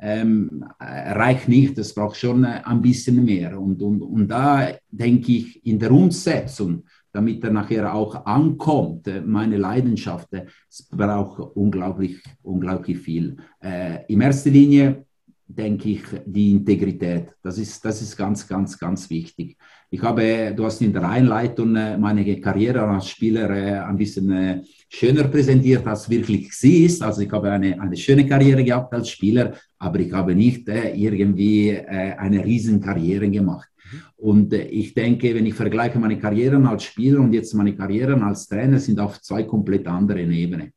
ähm, 0.01 0.65
reicht 0.79 1.47
nicht, 1.47 1.77
es 1.77 1.93
braucht 1.93 2.17
schon 2.17 2.43
äh, 2.43 2.61
ein 2.63 2.81
bisschen 2.81 3.23
mehr. 3.23 3.59
Und, 3.59 3.81
und, 3.81 4.01
und 4.01 4.27
da 4.27 4.69
denke 4.89 5.31
ich, 5.31 5.65
in 5.65 5.79
der 5.79 5.91
Umsetzung 5.91 6.83
damit 7.11 7.43
er 7.43 7.51
nachher 7.51 7.93
auch 7.93 8.25
ankommt, 8.25 9.07
äh, 9.07 9.21
meine 9.21 9.57
Leidenschaft, 9.57 10.31
äh, 10.33 10.45
es 10.69 10.83
braucht 10.83 11.55
unglaublich, 11.55 12.21
unglaublich 12.43 12.99
viel. 12.99 13.37
Äh, 13.61 14.05
in 14.07 14.21
erster 14.21 14.49
Linie 14.49 15.05
denke 15.47 15.89
ich, 15.89 16.03
die 16.25 16.51
Integrität. 16.51 17.33
Das 17.41 17.57
ist, 17.57 17.83
das 17.83 18.01
ist 18.01 18.15
ganz, 18.15 18.47
ganz, 18.47 18.77
ganz 18.77 19.09
wichtig. 19.09 19.57
Ich 19.89 20.01
habe, 20.03 20.53
du 20.55 20.65
hast 20.65 20.81
in 20.81 20.93
der 20.93 21.09
Einleitung 21.09 21.75
äh, 21.75 21.97
meine 21.97 22.39
Karriere 22.39 22.81
als 22.87 23.07
Spieler 23.07 23.49
äh, 23.49 23.79
ein 23.79 23.97
bisschen 23.97 24.31
äh, 24.31 24.61
schöner 24.89 25.25
präsentiert, 25.25 25.85
als 25.87 26.09
wirklich 26.09 26.51
sie 26.53 26.85
ist. 26.85 27.01
Also 27.01 27.21
ich 27.21 27.31
habe 27.31 27.51
eine, 27.51 27.79
eine 27.79 27.95
schöne 27.95 28.25
Karriere 28.25 28.63
gehabt 28.63 28.93
als 28.93 29.09
Spieler, 29.09 29.53
aber 29.77 29.99
ich 29.99 30.11
habe 30.11 30.35
nicht 30.35 30.67
irgendwie 30.67 31.77
eine 31.77 32.43
riesen 32.43 32.81
Karriere 32.81 33.29
gemacht. 33.29 33.69
Und 34.17 34.53
ich 34.53 34.93
denke, 34.93 35.33
wenn 35.33 35.45
ich 35.45 35.53
vergleiche 35.53 35.99
meine 35.99 36.19
Karrieren 36.19 36.65
als 36.65 36.83
Spieler 36.83 37.19
und 37.19 37.33
jetzt 37.33 37.53
meine 37.53 37.75
Karrieren 37.75 38.21
als 38.23 38.47
Trainer, 38.47 38.79
sind 38.79 38.99
auf 38.99 39.21
zwei 39.21 39.43
komplett 39.43 39.87
anderen 39.87 40.31
Ebenen. 40.31 40.73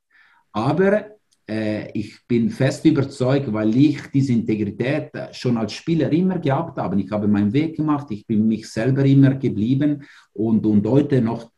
Aber 0.52 1.06
äh, 1.48 1.90
ich 1.92 2.18
bin 2.26 2.50
fest 2.50 2.84
überzeugt, 2.84 3.52
weil 3.52 3.76
ich 3.76 4.00
diese 4.12 4.32
Integrität 4.32 5.10
schon 5.32 5.56
als 5.56 5.72
Spieler 5.72 6.10
immer 6.12 6.38
gehabt 6.38 6.78
habe. 6.78 7.00
Ich 7.00 7.10
habe 7.10 7.26
meinen 7.26 7.52
Weg 7.52 7.76
gemacht, 7.76 8.06
ich 8.10 8.26
bin 8.26 8.46
mich 8.46 8.68
selber 8.70 9.04
immer 9.04 9.34
geblieben 9.34 10.02
und, 10.32 10.64
und 10.64 10.86
heute 10.86 11.20
noch 11.20 11.51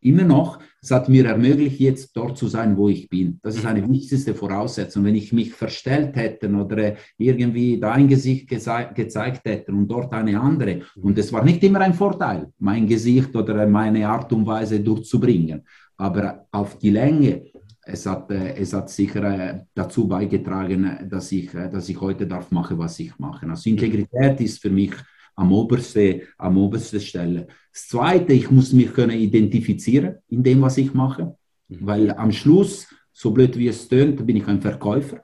immer 0.00 0.24
noch, 0.24 0.58
es 0.80 0.90
hat 0.90 1.08
mir 1.08 1.26
ermöglicht, 1.26 1.80
jetzt 1.80 2.16
dort 2.16 2.38
zu 2.38 2.46
sein, 2.46 2.76
wo 2.76 2.88
ich 2.88 3.08
bin. 3.08 3.40
Das 3.42 3.56
ist 3.56 3.66
eine 3.66 3.88
wichtigste 3.88 4.34
Voraussetzung. 4.34 5.04
Wenn 5.04 5.16
ich 5.16 5.32
mich 5.32 5.52
verstellt 5.52 6.14
hätte 6.16 6.48
oder 6.50 6.94
irgendwie 7.16 7.80
da 7.80 7.92
ein 7.92 8.08
Gesicht 8.08 8.48
gezeigt 8.48 9.44
hätte 9.44 9.72
und 9.72 9.88
dort 9.88 10.12
eine 10.12 10.40
andere, 10.40 10.82
und 10.96 11.18
es 11.18 11.32
war 11.32 11.44
nicht 11.44 11.64
immer 11.64 11.80
ein 11.80 11.94
Vorteil, 11.94 12.52
mein 12.58 12.86
Gesicht 12.86 13.34
oder 13.34 13.66
meine 13.66 14.08
Art 14.08 14.32
und 14.32 14.46
Weise 14.46 14.80
durchzubringen, 14.80 15.62
aber 15.96 16.46
auf 16.52 16.78
die 16.78 16.90
Länge 16.90 17.42
es 17.88 18.06
hat, 18.06 18.30
äh, 18.30 18.54
es 18.56 18.72
hat 18.72 18.90
sicher 18.90 19.24
äh, 19.24 19.60
dazu 19.74 20.06
beigetragen, 20.06 21.08
dass 21.08 21.32
ich, 21.32 21.52
äh, 21.54 21.70
dass 21.70 21.88
ich 21.88 22.00
heute 22.00 22.26
darf 22.26 22.50
machen, 22.50 22.78
was 22.78 22.98
ich 23.00 23.18
mache. 23.18 23.48
Also 23.48 23.70
Integrität 23.70 24.40
ist 24.40 24.60
für 24.60 24.70
mich 24.70 24.92
am 25.38 25.52
obersten, 25.52 26.22
am 26.36 26.58
obersten 26.58 27.00
Stelle. 27.00 27.46
Das 27.72 27.88
Zweite, 27.88 28.32
ich 28.32 28.50
muss 28.50 28.72
mich 28.72 28.92
können 28.92 29.18
identifizieren 29.18 30.16
in 30.28 30.42
dem, 30.42 30.60
was 30.62 30.78
ich 30.78 30.92
mache, 30.94 31.36
mhm. 31.68 31.78
weil 31.80 32.10
am 32.12 32.32
Schluss, 32.32 32.86
so 33.12 33.30
blöd 33.30 33.56
wie 33.58 33.68
es 33.68 33.88
tönt, 33.88 34.24
bin 34.26 34.36
ich 34.36 34.46
ein 34.46 34.60
Verkäufer. 34.60 35.22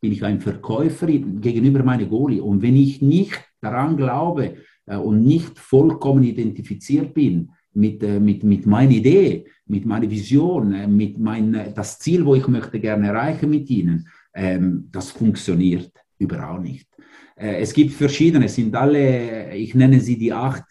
Bin 0.00 0.12
ich 0.12 0.24
ein 0.24 0.40
Verkäufer 0.40 1.06
gegenüber 1.06 1.82
meinem 1.82 2.08
Goalie. 2.08 2.40
Und 2.40 2.62
wenn 2.62 2.76
ich 2.76 3.02
nicht 3.02 3.40
daran 3.60 3.96
glaube 3.96 4.56
und 4.86 5.24
nicht 5.24 5.58
vollkommen 5.58 6.22
identifiziert 6.22 7.12
bin, 7.14 7.50
mit, 7.78 8.02
äh, 8.02 8.18
mit, 8.20 8.42
mit 8.42 8.66
meiner 8.66 8.92
Idee, 8.92 9.46
mit 9.66 9.86
meiner 9.86 10.10
Vision, 10.10 10.72
äh, 10.72 10.86
mit 10.86 11.18
mein, 11.18 11.54
äh, 11.54 11.72
das 11.72 11.98
Ziel, 11.98 12.24
wo 12.24 12.34
ich 12.34 12.46
möchte 12.48 12.80
gerne 12.80 13.08
erreichen 13.08 13.50
mit 13.50 13.70
Ihnen, 13.70 14.08
ähm, 14.34 14.88
das 14.90 15.10
funktioniert 15.10 15.92
überhaupt 16.18 16.62
nicht. 16.62 16.88
Äh, 17.38 17.60
es 17.60 17.72
gibt 17.72 17.92
verschiedene, 17.92 18.48
sind 18.48 18.74
alle, 18.74 19.54
ich 19.54 19.74
nenne 19.74 20.00
sie 20.00 20.18
die 20.18 20.32
acht, 20.32 20.64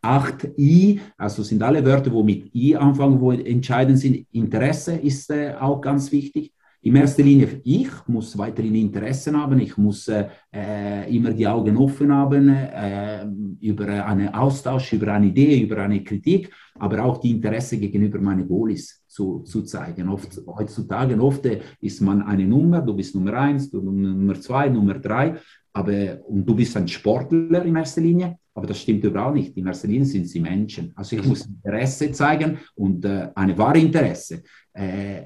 acht 0.00 0.48
I, 0.58 1.00
also 1.16 1.42
sind 1.42 1.62
alle 1.62 1.84
Wörter, 1.84 2.12
wo 2.12 2.22
mit 2.22 2.54
I 2.54 2.76
anfangen, 2.76 3.20
wo 3.20 3.32
entscheidend 3.32 3.98
sind. 3.98 4.26
Interesse 4.32 4.96
ist 4.96 5.30
äh, 5.30 5.54
auch 5.58 5.80
ganz 5.80 6.10
wichtig. 6.12 6.52
In 6.82 6.96
erster 6.96 7.22
Linie 7.22 7.62
ich 7.64 7.88
muss 8.06 8.36
weiterhin 8.36 8.74
Interessen 8.74 9.34
haben, 9.40 9.58
ich 9.58 9.74
muss 9.78 10.06
äh, 10.08 10.26
äh, 10.54 11.16
immer 11.16 11.30
die 11.30 11.46
Augen 11.46 11.78
offen 11.78 12.12
haben 12.12 12.50
äh, 12.50 13.24
über 13.60 14.04
einen 14.04 14.28
Austausch, 14.28 14.92
über 14.92 15.14
eine 15.14 15.28
Idee, 15.28 15.62
über 15.62 15.78
eine 15.78 16.04
Kritik, 16.04 16.50
aber 16.78 17.02
auch 17.02 17.16
die 17.16 17.30
Interesse 17.30 17.78
gegenüber 17.78 18.18
meinen 18.20 18.46
Goalies 18.46 19.02
zu, 19.06 19.40
zu 19.44 19.62
zeigen. 19.62 20.10
Oft, 20.10 20.38
heutzutage 20.46 21.18
oft 21.18 21.48
ist 21.80 22.02
man 22.02 22.20
eine 22.20 22.46
Nummer, 22.46 22.82
du 22.82 22.92
bist 22.92 23.14
Nummer 23.14 23.32
eins, 23.32 23.70
du 23.70 23.80
Nummer 23.80 24.38
zwei, 24.38 24.68
Nummer 24.68 24.98
drei, 24.98 25.36
aber 25.74 26.24
und 26.26 26.46
du 26.46 26.54
bist 26.54 26.76
ein 26.76 26.88
Sportler 26.88 27.64
in 27.64 27.76
erster 27.76 28.00
Linie, 28.00 28.38
aber 28.54 28.66
das 28.66 28.80
stimmt 28.80 29.04
überhaupt 29.04 29.36
nicht. 29.36 29.56
In 29.56 29.66
erster 29.66 29.88
Linie 29.88 30.06
sind 30.06 30.26
sie 30.26 30.40
Menschen. 30.40 30.92
Also 30.94 31.16
ich 31.16 31.22
mhm. 31.22 31.28
muss 31.28 31.46
Interesse 31.46 32.10
zeigen 32.12 32.58
und 32.76 33.04
äh, 33.04 33.28
eine 33.34 33.58
wahre 33.58 33.78
Interesse. 33.78 34.42
Äh, 34.72 35.24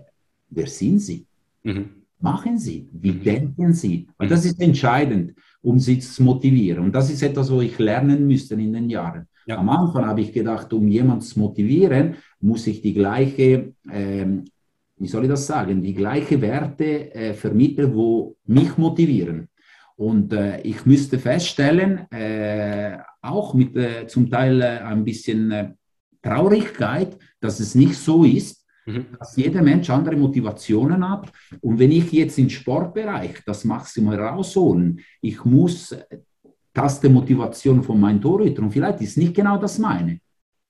wer 0.49 0.67
sind 0.67 1.01
sie? 1.01 1.27
Mhm. 1.63 1.91
Machen 2.21 2.59
Sie, 2.59 2.89
wie 2.93 3.13
mhm. 3.13 3.23
denken 3.23 3.73
Sie? 3.73 4.09
Weil 4.17 4.29
das 4.29 4.45
ist 4.45 4.61
entscheidend, 4.61 5.35
um 5.63 5.79
Sie 5.79 6.01
zu 6.01 6.23
motivieren. 6.25 6.85
Und 6.85 6.93
das 6.93 7.11
ist 7.11 7.23
etwas, 7.23 7.49
wo 7.53 7.61
ich 7.61 7.79
lernen 7.79 8.27
müsste 8.27 8.55
in 8.55 8.73
den 8.73 8.91
Jahren. 8.91 9.29
Ja. 9.47 9.59
Am 9.59 9.69
Anfang 9.69 10.05
habe 10.05 10.21
ich 10.23 10.33
gedacht, 10.33 10.73
um 10.73 10.89
jemanden 10.89 11.23
zu 11.23 11.39
motivieren, 11.39 12.17
muss 12.41 12.67
ich 12.67 12.81
die 12.81 12.93
gleiche, 12.93 13.73
ähm, 13.91 14.45
wie 14.97 15.07
soll 15.07 15.25
ich 15.25 15.31
das 15.31 15.47
sagen, 15.47 15.81
die 15.81 15.95
gleiche 15.95 16.41
Werte 16.41 17.15
äh, 17.15 17.35
vermitteln, 17.35 17.95
wo 17.95 18.35
mich 18.47 18.77
motivieren. 18.77 19.49
Und 19.99 20.33
äh, 20.33 20.61
ich 20.61 20.87
müsste 20.87 21.19
feststellen, 21.19 22.11
äh, 22.11 22.99
auch 23.21 23.53
mit 23.55 23.77
äh, 23.77 24.07
zum 24.07 24.31
Teil 24.31 24.63
äh, 24.63 24.79
ein 24.79 25.05
bisschen 25.05 25.51
äh, 25.51 25.73
Traurigkeit, 26.23 27.17
dass 27.41 27.59
es 27.61 27.75
nicht 27.75 27.97
so 27.97 28.25
ist, 28.25 28.59
Mhm. 28.89 29.07
dass 29.19 29.37
jeder 29.37 29.63
Mensch 29.63 29.91
andere 29.91 30.17
Motivationen 30.17 31.09
hat. 31.09 31.31
Und 31.61 31.79
wenn 31.79 31.93
ich 31.93 32.11
jetzt 32.11 32.39
im 32.39 32.49
Sportbereich 32.49 33.43
das 33.45 33.65
Maximum 33.65 34.15
rausholen, 34.15 35.01
ich 35.21 35.45
muss 35.45 35.95
das 36.73 37.01
die 37.01 37.09
Motivation 37.09 37.83
von 37.83 38.01
meinem 38.01 38.21
Torhüter 38.21 38.63
und 38.63 38.71
vielleicht 38.71 39.01
ist 39.03 39.19
nicht 39.19 39.35
genau 39.35 39.59
das 39.59 39.79
meine. 39.79 40.21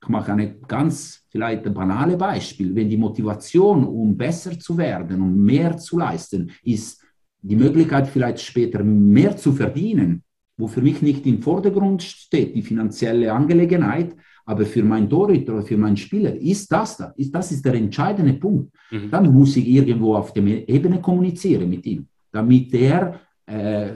Ich 0.02 0.08
mache 0.08 0.32
ein 0.32 0.56
ganz 0.66 1.22
vielleicht 1.28 1.66
ein 1.66 1.74
banales 1.74 2.18
Beispiel. 2.18 2.74
Wenn 2.74 2.88
die 2.88 2.96
Motivation, 2.96 3.84
um 3.84 4.16
besser 4.16 4.58
zu 4.58 4.76
werden, 4.76 5.20
um 5.20 5.36
mehr 5.36 5.76
zu 5.76 5.98
leisten, 5.98 6.50
ist 6.62 7.02
die 7.42 7.56
Möglichkeit 7.56 8.08
vielleicht 8.08 8.40
später 8.40 8.82
mehr 8.82 9.36
zu 9.36 9.52
verdienen, 9.52 10.22
wo 10.56 10.66
für 10.66 10.82
mich 10.82 11.02
nicht 11.02 11.24
im 11.26 11.40
Vordergrund 11.40 12.02
steht, 12.02 12.54
die 12.54 12.62
finanzielle 12.62 13.32
Angelegenheit, 13.32 14.14
aber 14.44 14.64
für 14.64 14.82
meinen 14.82 15.08
Torhüter 15.08 15.54
oder 15.54 15.62
für 15.62 15.76
meinen 15.76 15.96
Spieler 15.96 16.34
ist 16.34 16.72
das 16.72 16.96
da, 16.96 17.12
ist, 17.16 17.34
das 17.34 17.52
ist 17.52 17.64
der 17.64 17.74
entscheidende 17.74 18.32
Punkt. 18.32 18.74
Mhm. 18.90 19.10
Dann 19.10 19.32
muss 19.32 19.56
ich 19.56 19.68
irgendwo 19.68 20.16
auf 20.16 20.32
der 20.32 20.68
Ebene 20.68 21.00
kommunizieren 21.00 21.68
mit 21.68 21.84
ihm, 21.86 22.06
damit 22.32 22.74
er, 22.74 23.20
äh, 23.46 23.90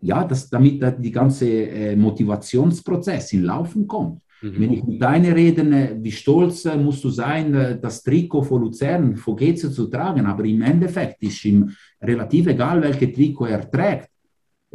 ja, 0.00 0.24
das, 0.24 0.48
damit 0.48 0.80
die 0.98 1.10
ganze 1.10 1.48
äh, 1.48 1.96
Motivationsprozess 1.96 3.32
in 3.32 3.42
Laufen 3.42 3.86
kommt. 3.86 4.22
Mhm. 4.44 4.60
Wenn 4.60 4.72
ich 4.72 4.84
mit 4.84 5.00
deiner 5.00 5.34
rede, 5.34 5.62
äh, 5.62 5.96
wie 6.04 6.12
stolz 6.12 6.64
äh, 6.66 6.76
musst 6.76 7.02
du 7.04 7.10
sein, 7.10 7.54
äh, 7.54 7.80
das 7.80 8.02
Trikot 8.02 8.42
von 8.42 8.60
Luzern, 8.62 9.16
von 9.16 9.36
GC 9.36 9.72
zu 9.72 9.86
tragen, 9.86 10.26
aber 10.26 10.44
im 10.44 10.62
Endeffekt 10.62 11.22
ist 11.22 11.44
ihm 11.44 11.70
relativ 12.02 12.46
egal, 12.46 12.82
welches 12.82 13.12
Trikot 13.12 13.46
er 13.46 13.70
trägt 13.70 14.10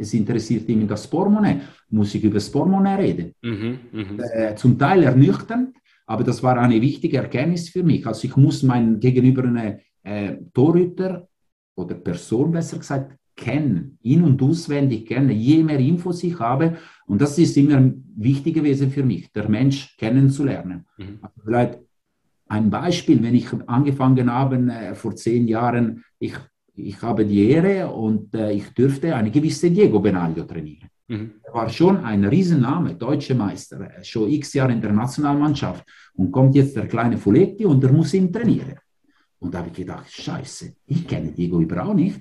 es 0.00 0.14
interessiert 0.14 0.68
ihn 0.68 0.88
das 0.88 1.06
Portemonnaie, 1.06 1.60
muss 1.90 2.14
ich 2.14 2.24
über 2.24 2.34
das 2.34 2.50
Portemonnaie 2.50 2.96
reden. 2.96 3.34
Mhm, 3.42 3.78
mh. 3.92 4.24
äh, 4.32 4.56
zum 4.56 4.78
Teil 4.78 5.02
ernüchternd, 5.02 5.76
aber 6.06 6.24
das 6.24 6.42
war 6.42 6.56
eine 6.58 6.80
wichtige 6.80 7.18
Erkenntnis 7.18 7.68
für 7.68 7.82
mich. 7.82 8.06
Also 8.06 8.26
ich 8.26 8.36
muss 8.36 8.62
meinen 8.62 8.98
gegenüber 8.98 9.44
einen 9.44 9.80
äh, 10.02 10.36
Torhüter 10.54 11.28
oder 11.76 11.94
Person 11.96 12.50
besser 12.50 12.78
gesagt 12.78 13.14
kennen, 13.40 13.98
ihn 14.02 14.22
und 14.22 14.40
auswendig 14.42 15.06
kennen, 15.06 15.30
je 15.30 15.62
mehr 15.62 15.80
Infos 15.80 16.22
ich 16.22 16.38
habe. 16.38 16.76
Und 17.06 17.20
das 17.20 17.38
ist 17.38 17.56
immer 17.56 17.92
wichtig 18.16 18.54
gewesen 18.54 18.90
für 18.90 19.02
mich, 19.02 19.32
der 19.32 19.48
Mensch 19.48 19.96
kennenzulernen. 19.96 20.84
Mhm. 20.98 21.18
Also 21.22 21.40
vielleicht 21.44 21.78
ein 22.48 22.70
Beispiel, 22.70 23.22
wenn 23.22 23.34
ich 23.34 23.48
angefangen 23.66 24.30
habe 24.30 24.56
äh, 24.56 24.94
vor 24.94 25.16
zehn 25.16 25.48
Jahren, 25.48 26.04
ich 26.18 26.34
ich 26.82 27.02
habe 27.02 27.24
die 27.26 27.50
Ehre 27.50 27.90
und 27.90 28.34
äh, 28.34 28.52
ich 28.52 28.68
dürfte 28.70 29.14
eine 29.14 29.30
gewisse 29.30 29.70
Diego 29.70 30.00
Benaglio 30.00 30.44
trainieren. 30.44 30.88
Mhm. 31.08 31.32
Er 31.42 31.54
war 31.54 31.68
schon 31.68 31.98
ein 31.98 32.24
Riesenname, 32.24 32.94
deutscher 32.94 33.34
Meister, 33.34 33.90
schon 34.02 34.30
x 34.30 34.54
Jahre 34.54 34.72
in 34.72 34.80
der 34.80 34.92
Nationalmannschaft 34.92 35.84
und 36.14 36.30
kommt 36.30 36.54
jetzt 36.54 36.76
der 36.76 36.86
kleine 36.86 37.18
Folletti 37.18 37.64
und 37.64 37.82
er 37.84 37.92
muss 37.92 38.14
ihn 38.14 38.32
trainieren. 38.32 38.78
Und 39.40 39.52
da 39.52 39.58
habe 39.58 39.68
ich 39.68 39.74
gedacht, 39.74 40.10
scheiße, 40.10 40.74
ich 40.86 41.06
kenne 41.06 41.32
Diego 41.32 41.60
überhaupt 41.60 41.96
nicht. 41.96 42.20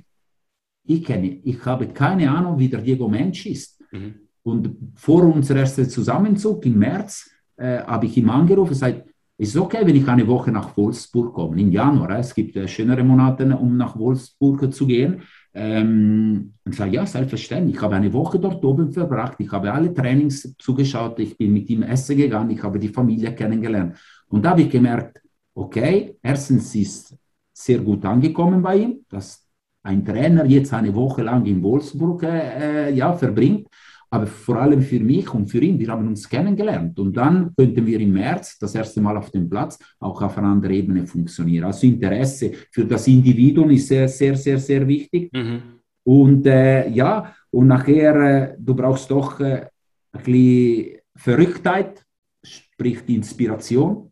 Ich, 0.89 1.03
kenne, 1.03 1.39
ich 1.43 1.63
habe 1.65 1.87
keine 1.87 2.31
Ahnung, 2.31 2.57
wie 2.57 2.67
der 2.67 2.81
Diego 2.81 3.07
Mensch 3.07 3.45
ist. 3.45 3.79
Mhm. 3.91 4.15
Und 4.41 4.75
vor 4.95 5.23
unserem 5.23 5.59
ersten 5.59 5.87
Zusammenzug 5.87 6.65
im 6.65 6.79
März 6.79 7.29
äh, 7.57 7.79
habe 7.83 8.07
ich 8.07 8.17
ihm 8.17 8.29
angerufen 8.29 8.69
und 8.69 8.69
gesagt, 8.69 9.03
es 9.37 9.49
ist 9.49 9.57
okay, 9.57 9.81
wenn 9.85 9.95
ich 9.95 10.07
eine 10.07 10.27
Woche 10.27 10.51
nach 10.51 10.75
Wolfsburg 10.75 11.33
komme, 11.33 11.61
im 11.61 11.71
Januar. 11.71 12.17
Es 12.17 12.33
gibt 12.33 12.55
äh, 12.55 12.67
schönere 12.67 13.03
Monate, 13.03 13.45
um 13.55 13.77
nach 13.77 13.97
Wolfsburg 13.99 14.73
zu 14.73 14.87
gehen. 14.87 15.21
Ähm, 15.53 16.53
und 16.65 16.75
sage, 16.75 16.95
ja, 16.95 17.05
selbstverständlich. 17.05 17.75
Ich 17.75 17.81
habe 17.81 17.95
eine 17.95 18.11
Woche 18.11 18.39
dort 18.39 18.63
oben 18.65 18.91
verbracht. 18.91 19.35
Ich 19.37 19.51
habe 19.51 19.71
alle 19.71 19.93
Trainings 19.93 20.55
zugeschaut. 20.57 21.19
Ich 21.19 21.37
bin 21.37 21.53
mit 21.53 21.69
ihm 21.69 21.83
essen 21.83 22.17
gegangen. 22.17 22.49
Ich 22.49 22.63
habe 22.63 22.79
die 22.79 22.89
Familie 22.89 23.33
kennengelernt. 23.35 23.95
Und 24.27 24.43
da 24.43 24.51
habe 24.51 24.63
ich 24.63 24.69
gemerkt, 24.69 25.21
okay, 25.53 26.15
erstens 26.21 26.73
ist 26.73 27.15
sehr 27.53 27.79
gut 27.79 28.03
angekommen 28.05 28.61
bei 28.61 28.77
ihm, 28.77 29.05
dass 29.09 29.48
ein 29.89 30.05
Trainer 30.05 30.45
jetzt 30.45 30.73
eine 30.73 30.93
Woche 30.93 31.23
lang 31.23 31.45
in 31.45 31.61
Wolfsburg 31.63 32.23
äh, 32.23 32.93
ja, 32.93 33.13
verbringt. 33.13 33.67
aber 34.11 34.25
vor 34.25 34.57
allem 34.57 34.81
für 34.81 34.99
mich 34.99 35.31
und 35.33 35.47
für 35.47 35.59
ihn, 35.59 35.77
wir 35.79 35.89
haben 35.89 36.07
uns 36.07 36.27
kennengelernt. 36.27 36.97
Und 36.99 37.15
dann 37.15 37.53
könnten 37.55 37.85
wir 37.85 37.99
im 37.99 38.13
März 38.13 38.57
das 38.57 38.73
erste 38.75 39.01
Mal 39.01 39.15
auf 39.17 39.29
dem 39.29 39.49
Platz 39.49 39.77
auch 39.99 40.21
auf 40.21 40.37
einer 40.37 40.47
anderen 40.47 40.75
Ebene 40.75 41.05
funktionieren. 41.05 41.65
Also 41.65 41.85
Interesse 41.85 42.51
für 42.71 42.85
das 42.85 43.07
Individuum 43.07 43.69
ist 43.69 43.87
sehr, 43.87 44.07
sehr, 44.07 44.35
sehr, 44.35 44.57
sehr 44.57 44.87
wichtig. 44.87 45.31
Mhm. 45.31 45.61
Und 46.03 46.45
äh, 46.47 46.89
ja, 46.89 47.35
und 47.51 47.67
nachher, 47.67 48.15
äh, 48.15 48.55
du 48.57 48.73
brauchst 48.73 49.11
doch 49.11 49.39
äh, 49.39 49.67
ein 50.11 50.23
bisschen 50.23 50.99
Verrücktheit, 51.15 52.03
sprich 52.43 53.07
Inspiration. 53.07 54.11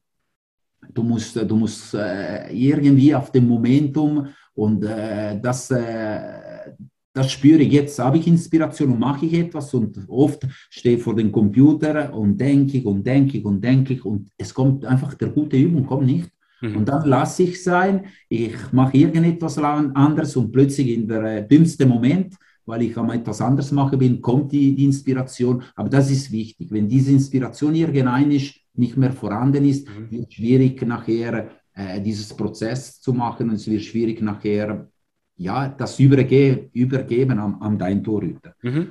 Du 0.93 1.01
musst, 1.03 1.35
du 1.35 1.55
musst 1.55 1.93
äh, 1.95 2.51
irgendwie 2.51 3.15
auf 3.15 3.31
dem 3.31 3.47
Momentum 3.47 4.27
und 4.58 4.84
äh, 4.84 5.39
das, 5.39 5.70
äh, 5.70 6.74
das 7.13 7.32
spüre 7.32 7.62
ich 7.62 7.72
jetzt. 7.72 8.00
Habe 8.00 8.17
ich 8.17 8.28
Inspiration 8.28 8.91
und 8.91 9.00
mache 9.00 9.28
ich 9.28 9.34
etwas 9.36 9.72
und 9.74 10.04
oft 10.08 10.48
stehe 10.70 10.98
ich 10.98 11.04
vor 11.04 11.15
dem 11.15 11.32
Computer 11.32 12.12
und 12.13 12.38
denke 12.38 12.80
ich 12.80 12.86
und 12.86 13.06
denke 13.06 13.38
ich 13.38 13.46
und 13.46 13.63
denke 13.63 13.93
ich 13.93 14.04
und 14.04 14.30
es 14.36 14.52
kommt 14.54 14.84
einfach, 14.84 15.13
der 15.13 15.30
gute 15.30 15.58
Übung 15.58 15.86
kommt 15.86 16.08
nicht. 16.08 16.30
Mhm. 16.62 16.78
Und 16.78 16.89
dann 16.89 17.08
lasse 17.08 17.43
ich 17.43 17.63
sein, 17.63 18.06
ich 18.30 18.56
mache 18.72 18.98
irgendetwas 18.98 19.60
anderes 19.60 20.36
und 20.36 20.52
plötzlich 20.52 20.88
in 20.89 21.08
der 21.08 21.24
äh, 21.24 21.48
dümmsten 21.48 21.88
Moment 21.88 22.34
weil 22.65 22.82
ich 22.82 22.98
am 22.98 23.10
etwas 23.12 23.39
anderes 23.39 23.72
mache 23.72 23.96
bin, 23.96 24.22
kommt 24.22 24.52
die, 24.52 24.76
die, 24.76 24.84
Inspiration. 24.84 25.63
Aber 25.74 25.88
das 25.88 26.12
ist 26.12 26.30
wichtig. 26.34 26.67
Wenn 26.70 26.89
diese 26.89 27.13
Inspiration 27.13 27.74
irgendein 27.74 28.30
ist, 28.32 28.56
nicht 28.74 28.98
mehr 28.98 29.13
vorhanden 29.13 29.63
ist, 29.63 29.88
mhm. 29.88 30.12
wird 30.12 30.28
es 30.28 30.34
schwierig 30.34 30.86
nachher 30.86 31.50
äh, 31.77 32.01
dieses 32.01 32.33
Prozess 32.33 32.99
zu 32.99 33.13
machen 33.13 33.49
und 33.49 33.55
es 33.55 33.67
wird 33.69 33.83
schwierig 33.83 34.21
nachher 34.21 34.89
ja, 35.35 35.69
das 35.69 35.99
Überge 35.99 36.69
Übergeben 36.73 37.37
an, 37.37 37.55
an 37.61 37.77
deinen 37.77 38.03
Torhüter. 38.03 38.55
Mhm. 38.63 38.87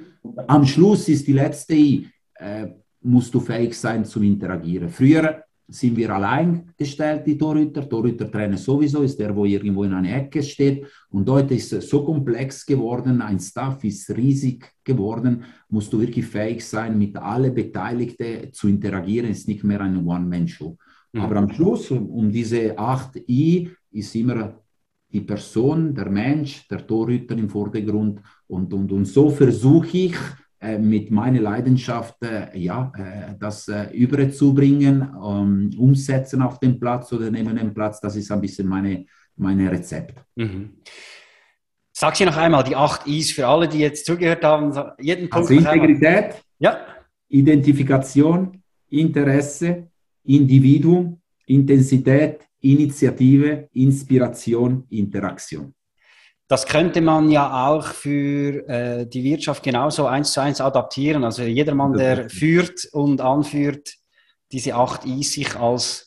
Am 0.47 0.65
Schluss 0.65 1.09
ist 1.09 1.27
die 1.27 1.33
letzte 1.33 1.75
I, 1.75 2.09
äh, 2.35 2.69
musst 3.01 3.35
du 3.35 3.41
fähig 3.41 3.75
sein 3.75 4.05
zum 4.05 4.23
Interagieren. 4.23 4.89
Früher 4.89 5.43
sind 5.69 5.97
wir 5.97 6.15
allein 6.15 6.71
gestellt, 6.77 7.27
die 7.27 7.37
Torhüter. 7.37 7.89
Torhüter-Trainer 7.89 8.57
sowieso 8.57 9.03
ist 9.03 9.19
der, 9.19 9.35
wo 9.35 9.45
irgendwo 9.45 9.83
in 9.83 9.93
einer 9.93 10.17
Ecke 10.17 10.41
steht. 10.41 10.87
Und 11.11 11.29
heute 11.29 11.55
ist 11.55 11.73
es 11.73 11.91
so 11.91 12.05
komplex 12.05 12.65
geworden, 12.65 13.21
ein 13.21 13.41
Staff 13.41 13.83
ist 13.83 14.09
riesig 14.17 14.65
geworden, 14.85 15.43
musst 15.69 15.93
du 15.93 16.01
wirklich 16.01 16.27
fähig 16.27 16.65
sein, 16.65 16.97
mit 16.97 17.17
allen 17.17 17.53
Beteiligten 17.53 18.53
zu 18.53 18.69
interagieren. 18.69 19.31
Es 19.31 19.39
ist 19.39 19.49
nicht 19.49 19.65
mehr 19.65 19.81
eine 19.81 20.01
One-Man-Show. 20.05 20.77
Mhm. 21.13 21.21
Aber 21.21 21.37
am 21.37 21.51
Schluss, 21.51 21.91
um, 21.91 22.09
um 22.11 22.31
diese 22.31 22.79
8 22.79 23.17
I, 23.29 23.71
ist 23.91 24.15
immer 24.15 24.61
die 25.09 25.21
Person, 25.21 25.95
der 25.95 26.11
Mensch, 26.11 26.67
der 26.69 26.87
Torhüter 26.87 27.37
im 27.37 27.49
Vordergrund. 27.49 28.21
Und, 28.49 28.73
und, 28.73 28.93
und 28.93 29.05
so 29.05 29.31
versuche 29.31 29.97
ich, 29.97 30.17
äh, 30.59 30.79
mit 30.79 31.11
meiner 31.11 31.41
Leidenschaft 31.41 32.23
äh, 32.23 32.57
ja, 32.59 32.91
äh, 32.97 33.35
das 33.39 33.71
überzubringen, 33.93 35.03
ähm, 35.03 35.71
umsetzen 35.79 36.43
auf 36.43 36.59
dem 36.59 36.81
Platz 36.81 37.13
oder 37.13 37.31
neben 37.31 37.57
dem 37.57 37.75
Platz, 37.75 38.01
das 38.01 38.17
ist 38.17 38.31
ein 38.33 38.41
bisschen 38.41 38.67
meine, 38.67 39.05
meine 39.37 39.71
Rezept. 39.71 40.19
Mhm. 40.35 40.79
Sag 41.93 42.17
sie 42.17 42.25
noch 42.25 42.37
einmal 42.37 42.65
die 42.65 42.77
acht 42.77 43.07
Is 43.07 43.33
für 43.33 43.47
alle, 43.47 43.69
die 43.69 43.79
jetzt 43.79 44.05
zugehört 44.07 44.45
haben. 44.45 44.73
Jeden 44.99 45.31
Punkt 45.31 45.51
also 45.51 45.55
Integrität, 45.55 46.43
ja. 46.59 46.79
Identifikation, 47.29 48.63
Interesse, 48.89 49.89
Individuum, 50.27 51.21
Intensität, 51.47 52.41
Initiative, 52.61 53.69
Inspiration, 53.73 54.85
Interaktion. 54.91 55.75
Das 56.49 56.67
könnte 56.67 57.01
man 57.01 57.31
ja 57.31 57.69
auch 57.69 57.85
für 57.87 58.69
äh, 58.69 59.07
die 59.07 59.25
Wirtschaft 59.25 59.63
genauso 59.65 60.07
eins 60.07 60.33
zu 60.33 60.41
eins 60.41 60.61
adaptieren. 60.61 61.25
Also 61.25 61.43
jedermann, 61.43 61.93
der 61.93 62.31
führt 62.31 62.89
und 62.93 63.21
anführt, 63.21 63.95
diese 64.53 64.75
acht 64.77 65.05
Is 65.05 65.33
sich 65.33 65.57
als 65.57 66.06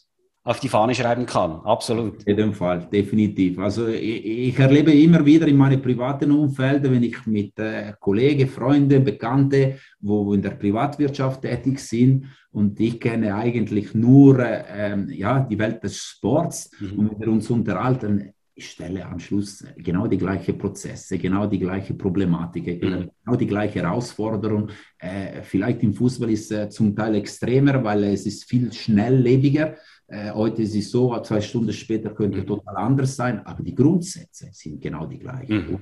auf 0.50 0.60
die 0.60 0.68
Fahne 0.68 0.96
schreiben 0.96 1.28
kann. 1.28 1.62
Absolut. 1.64 2.24
In 2.24 2.36
jedem 2.36 2.54
Fall, 2.54 2.88
definitiv. 2.92 3.60
Also 3.60 3.88
ich, 3.88 4.26
ich 4.50 4.58
erlebe 4.58 4.92
immer 4.92 5.24
wieder 5.24 5.48
in 5.48 5.56
meinen 5.56 5.80
privaten 5.80 6.32
Umfeldern, 6.32 6.94
wenn 6.94 7.04
ich 7.04 7.24
mit 7.28 7.60
äh, 7.60 7.94
Kollegen, 8.00 8.50
Freunden, 8.50 9.04
Bekannten, 9.04 9.76
wo 10.00 10.34
in 10.34 10.42
der 10.42 10.56
Privatwirtschaft 10.62 11.44
tätig 11.44 11.80
sind, 11.80 12.26
und 12.52 12.80
ich 12.80 13.00
kenne 13.00 13.36
eigentlich 13.36 13.94
nur 13.94 14.40
äh, 14.40 14.98
ja, 15.14 15.40
die 15.42 15.60
Welt 15.60 15.84
des 15.84 15.98
Sports. 15.98 16.72
Mhm. 16.80 16.98
Und 16.98 17.12
wenn 17.12 17.20
wir 17.20 17.28
uns 17.28 17.48
unterhalten, 17.52 18.34
ich 18.56 18.72
stelle 18.72 19.06
am 19.06 19.20
Schluss 19.20 19.64
genau 19.78 20.08
die 20.08 20.18
gleichen 20.18 20.58
Prozesse, 20.58 21.20
genau 21.20 21.46
die 21.46 21.60
gleiche 21.60 21.94
Problematik, 21.94 22.66
mhm. 22.66 23.10
genau 23.24 23.38
die 23.38 23.46
gleiche 23.46 23.84
Herausforderung. 23.84 24.70
Äh, 24.98 25.44
vielleicht 25.44 25.84
im 25.84 25.94
Fußball 25.94 26.32
ist 26.32 26.52
es 26.52 26.58
äh, 26.58 26.70
zum 26.70 26.96
Teil 26.96 27.14
extremer, 27.16 27.84
weil 27.84 28.04
es 28.06 28.26
ist 28.26 28.50
viel 28.50 28.74
schnelllebiger. 28.74 29.76
Äh, 30.12 30.32
heute 30.32 30.64
ist 30.64 30.76
es 30.76 30.90
so, 30.90 31.16
zwei 31.22 31.40
Stunden 31.40 31.72
später 31.72 32.10
könnte 32.10 32.40
mhm. 32.40 32.48
total 32.48 32.78
anders 32.78 33.16
sein, 33.16 33.46
aber 33.46 33.62
die 33.62 33.76
Grundsätze 33.76 34.50
sind 34.52 34.82
genau 34.82 35.06
die 35.06 35.20
gleichen. 35.20 35.56
Mhm. 35.56 35.80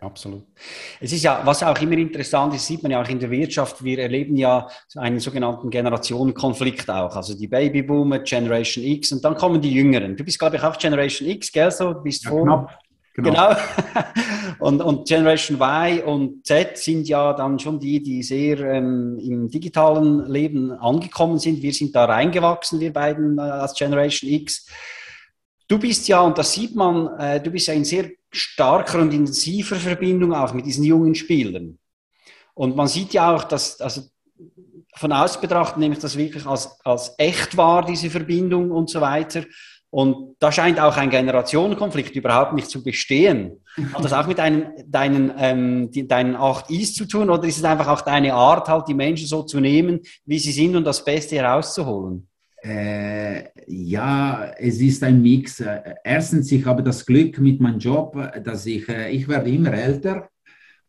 Absolut. 0.00 0.42
Es 1.00 1.12
ist 1.12 1.22
ja, 1.22 1.40
was 1.44 1.62
auch 1.62 1.80
immer 1.80 1.92
interessant 1.92 2.54
ist, 2.54 2.66
sieht 2.66 2.82
man 2.82 2.90
ja 2.90 3.00
auch 3.00 3.08
in 3.08 3.20
der 3.20 3.30
Wirtschaft, 3.30 3.84
wir 3.84 4.00
erleben 4.00 4.34
ja 4.36 4.66
einen 4.96 5.20
sogenannten 5.20 5.70
Generationenkonflikt 5.70 6.90
auch. 6.90 7.14
Also 7.14 7.38
die 7.38 7.46
Babyboomer, 7.46 8.18
Generation 8.20 8.84
X 8.84 9.12
und 9.12 9.24
dann 9.24 9.36
kommen 9.36 9.60
die 9.60 9.72
Jüngeren. 9.72 10.16
Du 10.16 10.24
bist, 10.24 10.40
glaube 10.40 10.56
ich, 10.56 10.62
auch 10.64 10.76
Generation 10.76 11.28
X, 11.28 11.52
gell? 11.52 11.70
So, 11.70 11.94
bist 11.94 12.24
ja, 12.24 12.30
vor. 12.30 12.42
Knapp. 12.42 12.81
Genau. 13.14 13.30
genau. 13.30 13.56
und, 14.58 14.80
und 14.80 15.08
Generation 15.08 15.60
Y 15.60 16.02
und 16.04 16.46
Z 16.46 16.78
sind 16.78 17.06
ja 17.08 17.32
dann 17.34 17.58
schon 17.58 17.78
die, 17.78 18.02
die 18.02 18.22
sehr 18.22 18.60
ähm, 18.60 19.18
im 19.18 19.48
digitalen 19.48 20.26
Leben 20.30 20.72
angekommen 20.72 21.38
sind. 21.38 21.62
Wir 21.62 21.72
sind 21.72 21.94
da 21.94 22.06
reingewachsen, 22.06 22.80
wir 22.80 22.92
beiden 22.92 23.38
äh, 23.38 23.42
als 23.42 23.74
Generation 23.74 24.30
X. 24.30 24.66
Du 25.68 25.78
bist 25.78 26.08
ja, 26.08 26.20
und 26.20 26.38
das 26.38 26.52
sieht 26.52 26.74
man, 26.74 27.18
äh, 27.18 27.40
du 27.40 27.50
bist 27.50 27.66
ja 27.66 27.74
in 27.74 27.84
sehr 27.84 28.10
starker 28.30 29.00
und 29.00 29.12
intensiver 29.12 29.76
Verbindung 29.76 30.32
auch 30.34 30.54
mit 30.54 30.64
diesen 30.64 30.84
jungen 30.84 31.14
Spielern. 31.14 31.78
Und 32.54 32.76
man 32.76 32.88
sieht 32.88 33.12
ja 33.12 33.34
auch, 33.34 33.44
dass, 33.44 33.80
also 33.80 34.02
von 34.94 35.12
außen 35.12 35.40
betrachtet 35.40 35.78
nehme 35.78 35.94
ich 35.94 36.00
das 36.00 36.16
wirklich 36.16 36.46
als, 36.46 36.78
als 36.84 37.14
echt 37.18 37.56
wahr, 37.56 37.84
diese 37.84 38.10
Verbindung 38.10 38.70
und 38.70 38.90
so 38.90 39.00
weiter. 39.00 39.44
Und 39.92 40.36
da 40.38 40.50
scheint 40.50 40.80
auch 40.80 40.96
ein 40.96 41.10
Generationenkonflikt 41.10 42.16
überhaupt 42.16 42.54
nicht 42.54 42.70
zu 42.70 42.82
bestehen. 42.82 43.60
Hat 43.92 44.02
das 44.02 44.14
auch 44.14 44.26
mit 44.26 44.38
deinen, 44.38 44.72
deinen, 44.86 45.32
ähm, 45.36 45.90
die, 45.90 46.08
deinen 46.08 46.34
acht 46.34 46.70
Is 46.70 46.94
zu 46.94 47.04
tun 47.04 47.28
oder 47.28 47.46
ist 47.46 47.58
es 47.58 47.64
einfach 47.64 47.88
auch 47.88 48.00
deine 48.00 48.32
Art, 48.32 48.70
halt 48.70 48.88
die 48.88 48.94
Menschen 48.94 49.26
so 49.26 49.42
zu 49.42 49.60
nehmen, 49.60 50.00
wie 50.24 50.38
sie 50.38 50.52
sind 50.52 50.76
und 50.76 50.84
das 50.84 51.04
Beste 51.04 51.36
herauszuholen? 51.36 52.26
Äh, 52.64 53.50
ja, 53.66 54.52
es 54.56 54.80
ist 54.80 55.02
ein 55.02 55.20
Mix. 55.20 55.60
Äh, 55.60 55.96
erstens, 56.02 56.50
ich 56.50 56.64
habe 56.64 56.82
das 56.82 57.04
Glück 57.04 57.38
mit 57.38 57.60
meinem 57.60 57.78
Job, 57.78 58.16
dass 58.42 58.64
ich, 58.64 58.88
äh, 58.88 59.10
ich 59.10 59.28
werde 59.28 59.50
immer 59.50 59.74
älter 59.74 60.30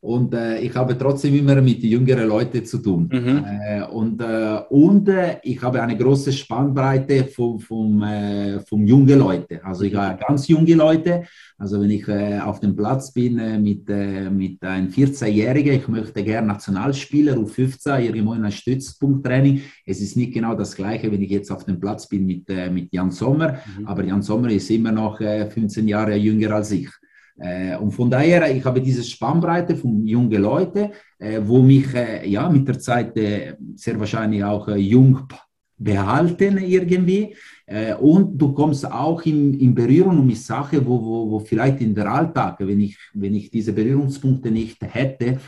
und 0.04 0.34
äh, 0.34 0.60
ich 0.60 0.76
habe 0.76 0.98
trotzdem 0.98 1.34
immer 1.34 1.62
mit 1.62 1.82
jüngeren 1.82 2.28
Leuten 2.28 2.66
zu 2.66 2.80
tun. 2.80 3.10
Mhm. 3.10 3.46
Äh, 3.46 3.84
und 3.86 4.22
äh, 4.22 4.60
und 4.70 5.08
äh, 5.08 5.38
ich 5.44 5.62
habe 5.62 5.82
eine 5.82 5.96
große 5.96 6.34
Spannbreite 6.34 7.24
vom, 7.24 7.58
vom, 7.58 8.04
äh, 8.04 8.60
vom 8.60 8.86
jungen 8.86 9.18
Leuten. 9.18 9.62
Also 9.64 9.86
ich 9.86 9.96
habe 9.96 10.20
ganz 10.28 10.50
junge 10.50 10.74
Leute. 10.74 11.24
Also 11.58 11.80
wenn 11.80 11.90
ich 11.90 12.06
äh, 12.10 12.38
auf 12.40 12.60
dem 12.60 12.76
Platz 12.76 13.14
bin 13.14 13.36
mit, 13.64 13.88
mit 13.88 14.62
einem 14.62 14.90
14-Jährigen, 14.90 15.76
ich 15.76 15.88
möchte 15.88 16.22
gerne 16.22 16.48
Nationalspieler 16.48 17.40
auf 17.40 17.54
15, 17.54 18.04
irgendwo 18.04 18.34
in 18.34 18.40
einem 18.40 18.52
Stützpunkttraining. 18.52 19.62
Es 19.86 20.02
ist 20.02 20.18
nicht 20.18 20.34
genau 20.34 20.54
das 20.54 20.76
Gleiche, 20.76 21.10
wenn 21.14 21.22
ich 21.22 21.32
jetzt 21.32 21.50
auf 21.50 21.64
dem 21.64 21.80
Platz 21.80 22.10
bin 22.10 22.26
mit, 22.26 22.50
mit 22.74 22.92
Jan 22.92 23.12
Sommer. 23.12 23.60
Mhm. 23.80 23.88
Aber 23.88 24.04
Jan 24.04 24.22
Sommer 24.22 24.50
ist 24.50 24.70
immer 24.70 24.92
noch 24.92 25.20
15 25.20 25.88
Jahre 25.88 26.16
jünger 26.18 26.56
als 26.56 26.72
ich. 26.72 26.90
Äh, 27.40 27.76
und 27.78 27.92
von 27.92 28.10
daher, 28.10 28.54
ich 28.56 28.64
habe 28.64 28.82
diese 28.82 29.04
Spannbreite 29.04 29.76
von 29.76 30.06
jungen 30.06 30.42
Leuten, 30.42 30.92
äh, 31.18 31.40
wo 31.44 31.62
mich 31.62 31.94
äh, 31.94 32.28
ja 32.28 32.50
mit 32.50 32.68
der 32.68 32.80
Zeit 32.80 33.14
sehr 33.16 34.00
wahrscheinlich 34.00 34.44
auch 34.44 34.68
jung 34.76 35.28
behalten 35.78 36.60
irgendwie. 36.60 37.36
und 38.00 38.38
du 38.38 38.54
kommst 38.54 38.86
auch 38.86 39.22
in, 39.26 39.54
in 39.60 39.74
Berührung 39.74 40.26
mit 40.26 40.38
Sachen, 40.38 40.86
wo, 40.86 41.02
wo, 41.02 41.32
wo 41.32 41.40
vielleicht 41.40 41.82
in 41.82 41.96
der 41.96 42.12
Alltag, 42.12 42.58
wenn 42.60 42.80
ich, 42.80 42.98
wenn 43.14 43.34
ich 43.34 43.50
diese 43.50 43.74
Berührungspunkte 43.74 44.52
nicht 44.52 44.78
hätte, 44.82 45.40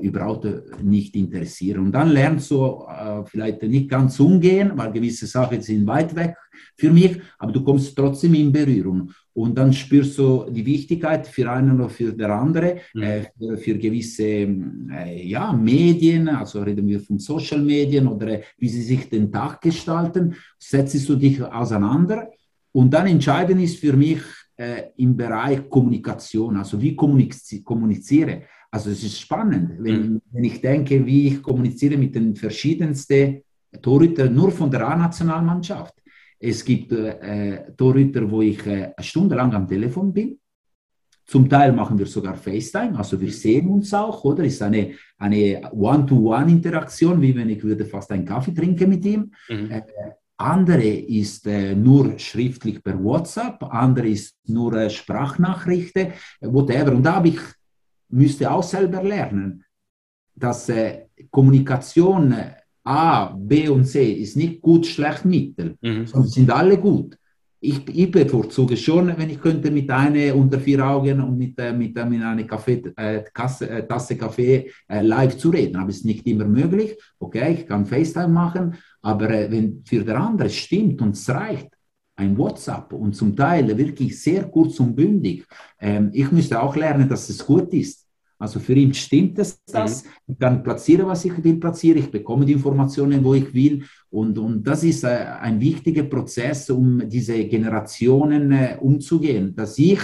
überhaupt 0.00 0.46
nicht 0.82 1.16
interessieren. 1.16 1.86
Und 1.86 1.92
dann 1.92 2.10
lernst 2.10 2.50
du 2.50 2.84
vielleicht 3.26 3.62
nicht 3.62 3.88
ganz 3.88 4.20
umgehen, 4.20 4.72
weil 4.76 4.92
gewisse 4.92 5.26
Sachen 5.26 5.60
sind 5.60 5.86
weit 5.86 6.14
weg 6.14 6.36
für 6.76 6.90
mich, 6.90 7.20
aber 7.38 7.52
du 7.52 7.62
kommst 7.62 7.96
trotzdem 7.96 8.34
in 8.34 8.52
Berührung. 8.52 9.10
Und 9.34 9.56
dann 9.56 9.72
spürst 9.72 10.18
du 10.18 10.46
die 10.50 10.64
Wichtigkeit 10.66 11.26
für 11.26 11.50
einen 11.50 11.80
oder 11.80 11.88
für 11.88 12.12
der 12.12 12.30
andere, 12.30 12.80
mhm. 12.94 13.02
äh, 13.02 13.22
für, 13.38 13.56
für, 13.56 13.78
gewisse 13.78 14.24
äh, 14.24 15.26
ja, 15.26 15.52
Medien, 15.52 16.28
also 16.28 16.60
reden 16.62 16.86
wir 16.86 17.00
von 17.00 17.18
Social 17.18 17.62
Medien 17.62 18.06
oder 18.06 18.28
äh, 18.28 18.42
wie 18.58 18.68
sie 18.68 18.82
sich 18.82 19.08
den 19.08 19.32
Tag 19.32 19.60
gestalten, 19.62 20.34
setzt 20.58 21.08
du 21.08 21.16
dich 21.16 21.42
auseinander. 21.42 22.28
Und 22.72 22.92
dann 22.92 23.06
entscheidend 23.06 23.62
ist 23.62 23.78
für 23.78 23.94
mich 23.94 24.20
äh, 24.56 24.90
im 24.96 25.16
Bereich 25.16 25.68
Kommunikation, 25.68 26.56
also 26.56 26.80
wie 26.80 26.94
kommuniziere. 26.94 28.42
Also 28.74 28.90
es 28.90 29.04
ist 29.04 29.20
spannend, 29.20 29.72
wenn, 29.78 30.14
mhm. 30.14 30.22
wenn 30.32 30.44
ich 30.44 30.60
denke, 30.60 31.04
wie 31.04 31.28
ich 31.28 31.42
kommuniziere 31.42 31.96
mit 31.96 32.14
den 32.14 32.34
verschiedensten 32.34 33.42
Torhütern 33.80 34.34
nur 34.34 34.50
von 34.50 34.70
der 34.70 34.88
A-Nationalmannschaft. 34.88 35.94
Es 36.38 36.64
gibt 36.64 36.90
äh, 36.92 37.72
Torhüter, 37.76 38.28
wo 38.30 38.42
ich 38.42 38.66
äh, 38.66 38.92
eine 38.96 39.04
Stunde 39.04 39.36
lang 39.36 39.52
am 39.54 39.68
Telefon 39.68 40.12
bin. 40.12 40.38
Zum 41.24 41.48
Teil 41.48 41.72
machen 41.72 41.98
wir 41.98 42.06
sogar 42.06 42.34
FaceTime, 42.34 42.98
also 42.98 43.20
wir 43.20 43.30
sehen 43.30 43.68
uns 43.68 43.94
auch, 43.94 44.24
oder? 44.24 44.42
Ist 44.44 44.60
eine, 44.60 44.92
eine 45.18 45.70
One-to-One-Interaktion, 45.72 47.22
wie 47.22 47.34
wenn 47.36 47.48
ich 47.48 47.62
würde 47.62 47.84
fast 47.84 48.10
einen 48.10 48.24
Kaffee 48.24 48.52
trinken 48.52 48.88
mit 48.88 49.04
ihm. 49.04 49.32
Mhm. 49.48 49.70
Äh, 49.70 49.82
andere 50.36 50.88
ist 50.88 51.46
äh, 51.46 51.74
nur 51.74 52.18
schriftlich 52.18 52.82
per 52.82 53.02
WhatsApp, 53.02 53.62
andere 53.62 54.08
ist 54.08 54.36
nur 54.46 54.74
äh, 54.74 54.90
Sprachnachrichten, 54.90 56.08
whatever. 56.40 56.92
Und 56.92 57.04
da 57.04 57.14
habe 57.16 57.28
ich, 57.28 57.38
müsste 58.12 58.50
auch 58.50 58.62
selber 58.62 59.02
lernen, 59.02 59.64
dass 60.34 60.68
äh, 60.68 61.06
Kommunikation 61.30 62.32
äh, 62.32 62.52
A, 62.84 63.26
B 63.26 63.68
und 63.68 63.84
C 63.84 64.12
ist 64.12 64.36
nicht 64.36 64.60
gut, 64.60 64.86
schlecht, 64.86 65.24
mittel, 65.24 65.76
mhm. 65.80 66.06
sondern 66.06 66.30
sind 66.30 66.50
alle 66.50 66.78
gut. 66.78 67.16
Ich, 67.60 67.80
ich 67.88 68.10
bevorzuge 68.10 68.76
schon, 68.76 69.16
wenn 69.16 69.30
ich 69.30 69.40
könnte, 69.40 69.70
mit 69.70 69.88
einer 69.88 70.34
unter 70.34 70.58
vier 70.58 70.84
Augen 70.84 71.20
und 71.20 71.38
mit, 71.38 71.56
äh, 71.60 71.72
mit, 71.72 71.96
äh, 71.96 72.04
mit 72.04 72.20
einer 72.20 72.42
Kaffee, 72.42 72.82
äh, 72.96 73.22
Kasse, 73.32 73.70
äh, 73.70 73.86
Tasse 73.86 74.16
Kaffee 74.16 74.68
äh, 74.88 75.00
live 75.00 75.36
zu 75.36 75.50
reden. 75.50 75.76
Aber 75.76 75.90
es 75.90 75.98
ist 75.98 76.04
nicht 76.04 76.26
immer 76.26 76.44
möglich. 76.44 76.96
Okay, 77.20 77.54
ich 77.54 77.66
kann 77.66 77.86
FaceTime 77.86 78.28
machen, 78.28 78.74
aber 79.00 79.28
wenn 79.28 79.82
für 79.84 80.02
der 80.02 80.20
andere 80.20 80.50
stimmt 80.50 81.00
und 81.02 81.14
es 81.14 81.28
reicht, 81.30 81.68
ein 82.16 82.36
WhatsApp 82.36 82.92
und 82.92 83.14
zum 83.14 83.36
Teil 83.36 83.76
wirklich 83.76 84.20
sehr 84.20 84.44
kurz 84.44 84.80
und 84.80 84.94
bündig. 84.94 85.46
Ähm, 85.80 86.10
ich 86.12 86.30
müsste 86.30 86.60
auch 86.60 86.76
lernen, 86.76 87.08
dass 87.08 87.28
es 87.28 87.44
gut 87.44 87.72
ist. 87.72 88.01
Also 88.42 88.58
für 88.58 88.74
ihn 88.74 88.92
stimmt 88.92 89.38
es 89.38 89.64
das. 89.66 90.02
Mhm. 90.02 90.10
Ich 90.26 90.38
kann 90.40 90.62
platzieren, 90.64 91.06
was 91.06 91.24
ich 91.24 91.44
will 91.44 91.60
platzieren. 91.60 92.00
Ich 92.00 92.10
bekomme 92.10 92.44
die 92.44 92.54
Informationen, 92.54 93.22
wo 93.22 93.34
ich 93.34 93.54
will. 93.54 93.84
Und, 94.10 94.36
und 94.36 94.66
das 94.66 94.82
ist 94.82 95.04
äh, 95.04 95.26
ein 95.40 95.60
wichtiger 95.60 96.02
Prozess, 96.02 96.68
um 96.68 97.08
diese 97.08 97.44
Generationen 97.44 98.50
äh, 98.50 98.76
umzugehen. 98.80 99.54
Dass 99.54 99.78
ich 99.78 100.00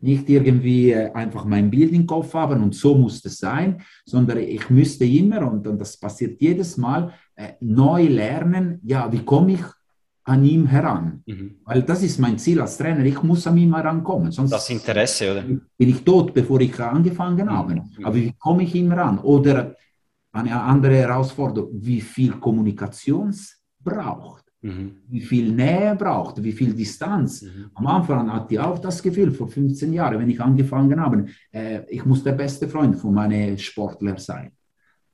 nicht 0.00 0.28
irgendwie 0.28 0.90
äh, 0.90 1.12
einfach 1.12 1.44
mein 1.44 1.70
Bild 1.70 1.92
im 1.92 2.04
Kopf 2.04 2.34
habe 2.34 2.56
und 2.56 2.74
so 2.74 2.96
muss 2.96 3.24
es 3.24 3.38
sein, 3.38 3.80
sondern 4.04 4.38
ich 4.38 4.68
müsste 4.68 5.04
immer, 5.04 5.48
und, 5.48 5.68
und 5.68 5.80
das 5.80 5.96
passiert 5.96 6.40
jedes 6.40 6.76
Mal, 6.76 7.14
neu 7.60 8.08
lernen, 8.08 8.80
ja, 8.82 9.12
wie 9.12 9.22
komme 9.22 9.52
ich 9.52 9.60
an 10.26 10.44
ihm 10.44 10.66
heran. 10.66 11.22
Mhm. 11.24 11.56
Weil 11.64 11.82
das 11.82 12.02
ist 12.02 12.18
mein 12.18 12.36
Ziel 12.38 12.60
als 12.60 12.76
Trainer. 12.76 13.04
Ich 13.04 13.22
muss 13.22 13.46
an 13.46 13.56
ihm 13.56 13.74
herankommen. 13.74 14.32
Sonst 14.32 14.50
das 14.50 14.68
Interesse, 14.70 15.30
oder? 15.30 15.42
Bin 15.42 15.88
ich 15.88 16.02
tot, 16.02 16.34
bevor 16.34 16.60
ich 16.60 16.78
angefangen 16.80 17.48
habe. 17.48 17.76
Mhm. 17.76 18.04
Aber 18.04 18.16
wie 18.16 18.32
komme 18.36 18.64
ich 18.64 18.74
ihm 18.74 18.90
ran? 18.90 19.18
Oder 19.18 19.76
eine 20.32 20.60
andere 20.60 20.96
Herausforderung, 20.96 21.70
wie 21.72 22.00
viel 22.00 22.32
Kommunikation 22.32 23.32
braucht. 23.78 24.44
Mhm. 24.62 24.96
Wie 25.06 25.20
viel 25.20 25.52
Nähe 25.52 25.94
braucht, 25.94 26.42
wie 26.42 26.52
viel 26.52 26.74
Distanz. 26.74 27.42
Mhm. 27.42 27.70
Am 27.74 27.86
Anfang 27.86 28.32
hatte 28.32 28.54
ich 28.54 28.60
auch 28.60 28.80
das 28.80 29.00
Gefühl, 29.00 29.30
vor 29.30 29.46
15 29.46 29.92
Jahren, 29.92 30.18
wenn 30.18 30.28
ich 30.28 30.40
angefangen 30.40 31.00
habe, 31.00 31.26
äh, 31.52 31.82
ich 31.88 32.04
muss 32.04 32.24
der 32.24 32.32
beste 32.32 32.68
Freund 32.68 32.96
von 32.96 33.14
meinen 33.14 33.56
Sportlern 33.58 34.18
sein. 34.18 34.50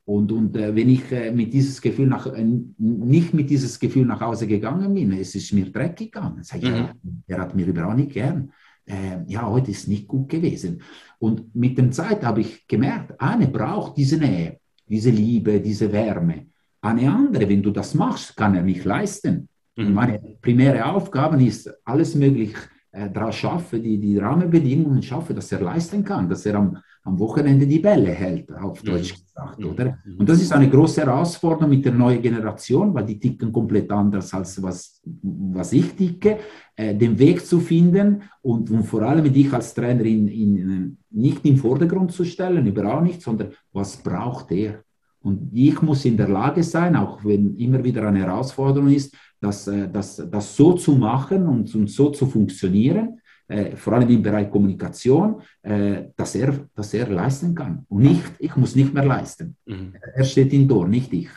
Und, 0.05 0.31
und 0.31 0.55
äh, 0.57 0.75
wenn 0.75 0.89
ich 0.89 1.09
äh, 1.11 1.31
mit 1.31 1.53
dieses 1.53 1.81
Gefühl 1.81 2.07
nach, 2.07 2.27
äh, 2.27 2.45
nicht 2.77 3.33
mit 3.33 3.49
dieses 3.49 3.79
Gefühl 3.79 4.05
nach 4.05 4.19
Hause 4.19 4.47
gegangen 4.47 4.93
bin, 4.93 5.13
es 5.13 5.33
ist 5.33 5.53
mir 5.53 5.71
dreckig 5.71 6.11
gegangen. 6.11 6.43
Sag 6.43 6.61
ich, 6.61 6.69
mhm. 6.69 6.75
ja, 6.75 6.93
er 7.27 7.39
hat 7.39 7.55
mir 7.55 7.65
überhaupt 7.65 7.97
nicht 7.97 8.11
gern. 8.11 8.51
Äh, 8.85 9.23
ja, 9.27 9.47
heute 9.47 9.71
ist 9.71 9.87
nicht 9.87 10.07
gut 10.07 10.27
gewesen. 10.27 10.81
Und 11.19 11.55
mit 11.55 11.77
der 11.77 11.89
Zeit 11.91 12.23
habe 12.25 12.41
ich 12.41 12.67
gemerkt, 12.67 13.19
eine 13.19 13.47
braucht 13.47 13.95
diese 13.95 14.17
Nähe, 14.17 14.59
diese 14.85 15.09
Liebe, 15.09 15.61
diese 15.61 15.91
Wärme. 15.91 16.47
Eine 16.81 17.09
andere, 17.09 17.47
wenn 17.47 17.63
du 17.63 17.71
das 17.71 17.93
machst, 17.93 18.35
kann 18.35 18.55
er 18.55 18.63
nicht 18.63 18.83
leisten. 18.83 19.47
Mhm. 19.77 19.93
Meine 19.93 20.19
primäre 20.41 20.85
Aufgabe 20.85 21.41
ist, 21.41 21.73
alles 21.85 22.13
möglich 22.15 22.53
äh, 22.93 23.31
schaffe, 23.31 23.79
die, 23.79 23.97
die 23.97 24.17
Rahmenbedingungen 24.17 25.01
schaffe, 25.01 25.33
dass 25.33 25.51
er 25.51 25.61
leisten 25.61 26.03
kann, 26.03 26.29
dass 26.29 26.45
er 26.45 26.55
am, 26.55 26.77
am 27.03 27.17
Wochenende 27.17 27.65
die 27.65 27.79
Bälle 27.79 28.11
hält, 28.11 28.53
auf 28.53 28.83
mhm. 28.83 28.87
Deutsch 28.87 29.13
gesagt, 29.13 29.59
mhm. 29.59 29.65
oder? 29.65 29.97
Mhm. 30.05 30.17
Und 30.19 30.29
das 30.29 30.41
ist 30.41 30.53
eine 30.53 30.69
große 30.69 31.01
Herausforderung 31.01 31.71
mit 31.71 31.83
der 31.83 31.93
neuen 31.93 32.21
Generation, 32.21 32.93
weil 32.93 33.05
die 33.05 33.19
ticken 33.19 33.51
komplett 33.51 33.91
anders 33.91 34.31
als 34.33 34.61
was, 34.61 35.01
was 35.21 35.73
ich 35.73 35.93
ticke, 35.95 36.37
äh, 36.75 36.93
den 36.93 37.17
Weg 37.17 37.43
zu 37.43 37.59
finden 37.59 38.21
und, 38.43 38.69
und 38.69 38.83
vor 38.83 39.01
allem 39.01 39.33
dich 39.33 39.51
als 39.51 39.73
Trainer 39.73 40.05
in, 40.05 40.27
in, 40.27 40.97
nicht 41.09 41.43
im 41.45 41.57
Vordergrund 41.57 42.11
zu 42.11 42.23
stellen, 42.23 42.67
überhaupt 42.67 43.03
nicht, 43.03 43.21
sondern 43.23 43.53
was 43.71 43.97
braucht 43.97 44.51
er? 44.51 44.83
Und 45.23 45.49
ich 45.53 45.81
muss 45.81 46.05
in 46.05 46.17
der 46.17 46.27
Lage 46.27 46.61
sein, 46.63 46.95
auch 46.95 47.23
wenn 47.23 47.55
immer 47.55 47.83
wieder 47.83 48.07
eine 48.07 48.19
Herausforderung 48.19 48.89
ist, 48.89 49.15
das, 49.43 49.67
äh, 49.67 49.89
das, 49.91 50.21
das 50.31 50.55
so 50.55 50.73
zu 50.73 50.93
machen 50.93 51.47
und, 51.47 51.73
und 51.75 51.89
so 51.89 52.09
zu 52.09 52.25
funktionieren, 52.25 53.19
äh, 53.47 53.75
vor 53.75 53.93
allem 53.93 54.09
im 54.09 54.23
Bereich 54.23 54.49
Kommunikation, 54.49 55.41
äh, 55.61 56.05
dass, 56.15 56.35
er, 56.35 56.67
dass 56.75 56.93
er 56.93 57.09
leisten 57.09 57.53
kann. 57.53 57.85
Und 57.89 58.03
nicht, 58.03 58.31
ich 58.39 58.55
muss 58.55 58.75
nicht 58.75 58.93
mehr 58.93 59.05
leisten. 59.05 59.57
Mhm. 59.65 59.93
Er 60.15 60.23
steht 60.23 60.53
im 60.53 60.67
Tor, 60.67 60.87
nicht 60.87 61.11
ich. 61.13 61.29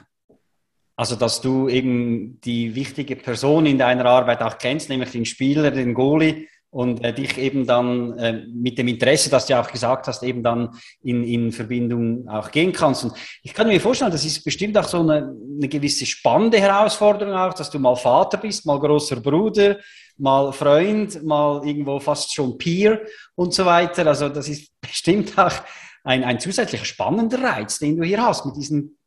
Also, 0.98 1.16
dass 1.16 1.42
du 1.42 1.68
eben 1.68 2.40
die 2.40 2.74
wichtige 2.74 3.16
Person 3.16 3.66
in 3.66 3.76
deiner 3.76 4.06
Arbeit 4.06 4.40
auch 4.40 4.56
kennst, 4.56 4.88
nämlich 4.88 5.10
den 5.10 5.26
Spieler, 5.26 5.70
den 5.70 5.92
Goalie, 5.92 6.46
und 6.76 7.02
äh, 7.02 7.14
dich 7.14 7.38
eben 7.38 7.66
dann 7.66 8.18
äh, 8.18 8.44
mit 8.52 8.76
dem 8.76 8.86
Interesse, 8.88 9.30
das 9.30 9.46
du 9.46 9.54
ja 9.54 9.62
auch 9.62 9.72
gesagt 9.72 10.08
hast, 10.08 10.22
eben 10.22 10.42
dann 10.42 10.78
in, 11.02 11.24
in 11.24 11.50
Verbindung 11.50 12.28
auch 12.28 12.50
gehen 12.50 12.70
kannst. 12.70 13.04
Und 13.04 13.14
ich 13.42 13.54
kann 13.54 13.66
mir 13.66 13.80
vorstellen, 13.80 14.10
das 14.10 14.26
ist 14.26 14.44
bestimmt 14.44 14.76
auch 14.76 14.86
so 14.86 15.00
eine, 15.00 15.34
eine 15.56 15.68
gewisse 15.68 16.04
spannende 16.04 16.60
Herausforderung 16.60 17.32
auch, 17.32 17.54
dass 17.54 17.70
du 17.70 17.78
mal 17.78 17.96
Vater 17.96 18.36
bist, 18.36 18.66
mal 18.66 18.78
großer 18.78 19.22
Bruder, 19.22 19.78
mal 20.18 20.52
Freund, 20.52 21.24
mal 21.24 21.66
irgendwo 21.66 21.98
fast 21.98 22.34
schon 22.34 22.58
Peer 22.58 23.00
und 23.36 23.54
so 23.54 23.64
weiter. 23.64 24.06
Also 24.06 24.28
das 24.28 24.46
ist 24.46 24.70
bestimmt 24.82 25.32
auch 25.38 25.54
ein, 26.04 26.24
ein 26.24 26.38
zusätzlicher 26.38 26.84
spannender 26.84 27.42
Reiz, 27.42 27.78
den 27.78 27.96
du 27.96 28.04
hier 28.04 28.22
hast 28.22 28.44
mit 28.44 28.54
diesen 28.54 28.98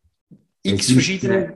x 0.64 0.92
verschiedenen. 0.92 1.54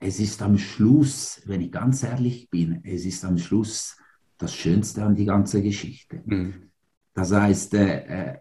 Es 0.00 0.20
ist 0.20 0.42
am 0.42 0.58
Schluss, 0.58 1.40
wenn 1.46 1.62
ich 1.62 1.72
ganz 1.72 2.02
ehrlich 2.02 2.50
bin, 2.50 2.82
es 2.84 3.06
ist 3.06 3.24
am 3.24 3.38
Schluss 3.38 3.96
das 4.38 4.54
Schönste 4.54 5.04
an 5.04 5.14
die 5.14 5.24
ganze 5.24 5.62
Geschichte. 5.62 6.22
Mhm. 6.24 6.70
Das 7.14 7.32
heißt, 7.32 7.74
äh, 7.74 7.98
äh, 7.98 8.38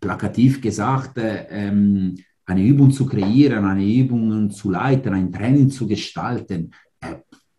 plakativ 0.00 0.60
gesagt, 0.60 1.16
äh, 1.16 1.46
ähm, 1.48 2.16
eine 2.44 2.62
Übung 2.62 2.90
zu 2.90 3.06
kreieren, 3.06 3.64
eine 3.64 3.84
Übung 3.84 4.50
zu 4.50 4.70
leiten, 4.70 5.14
ein 5.14 5.32
Training 5.32 5.70
zu 5.70 5.86
gestalten, 5.86 6.72
äh, 7.00 7.16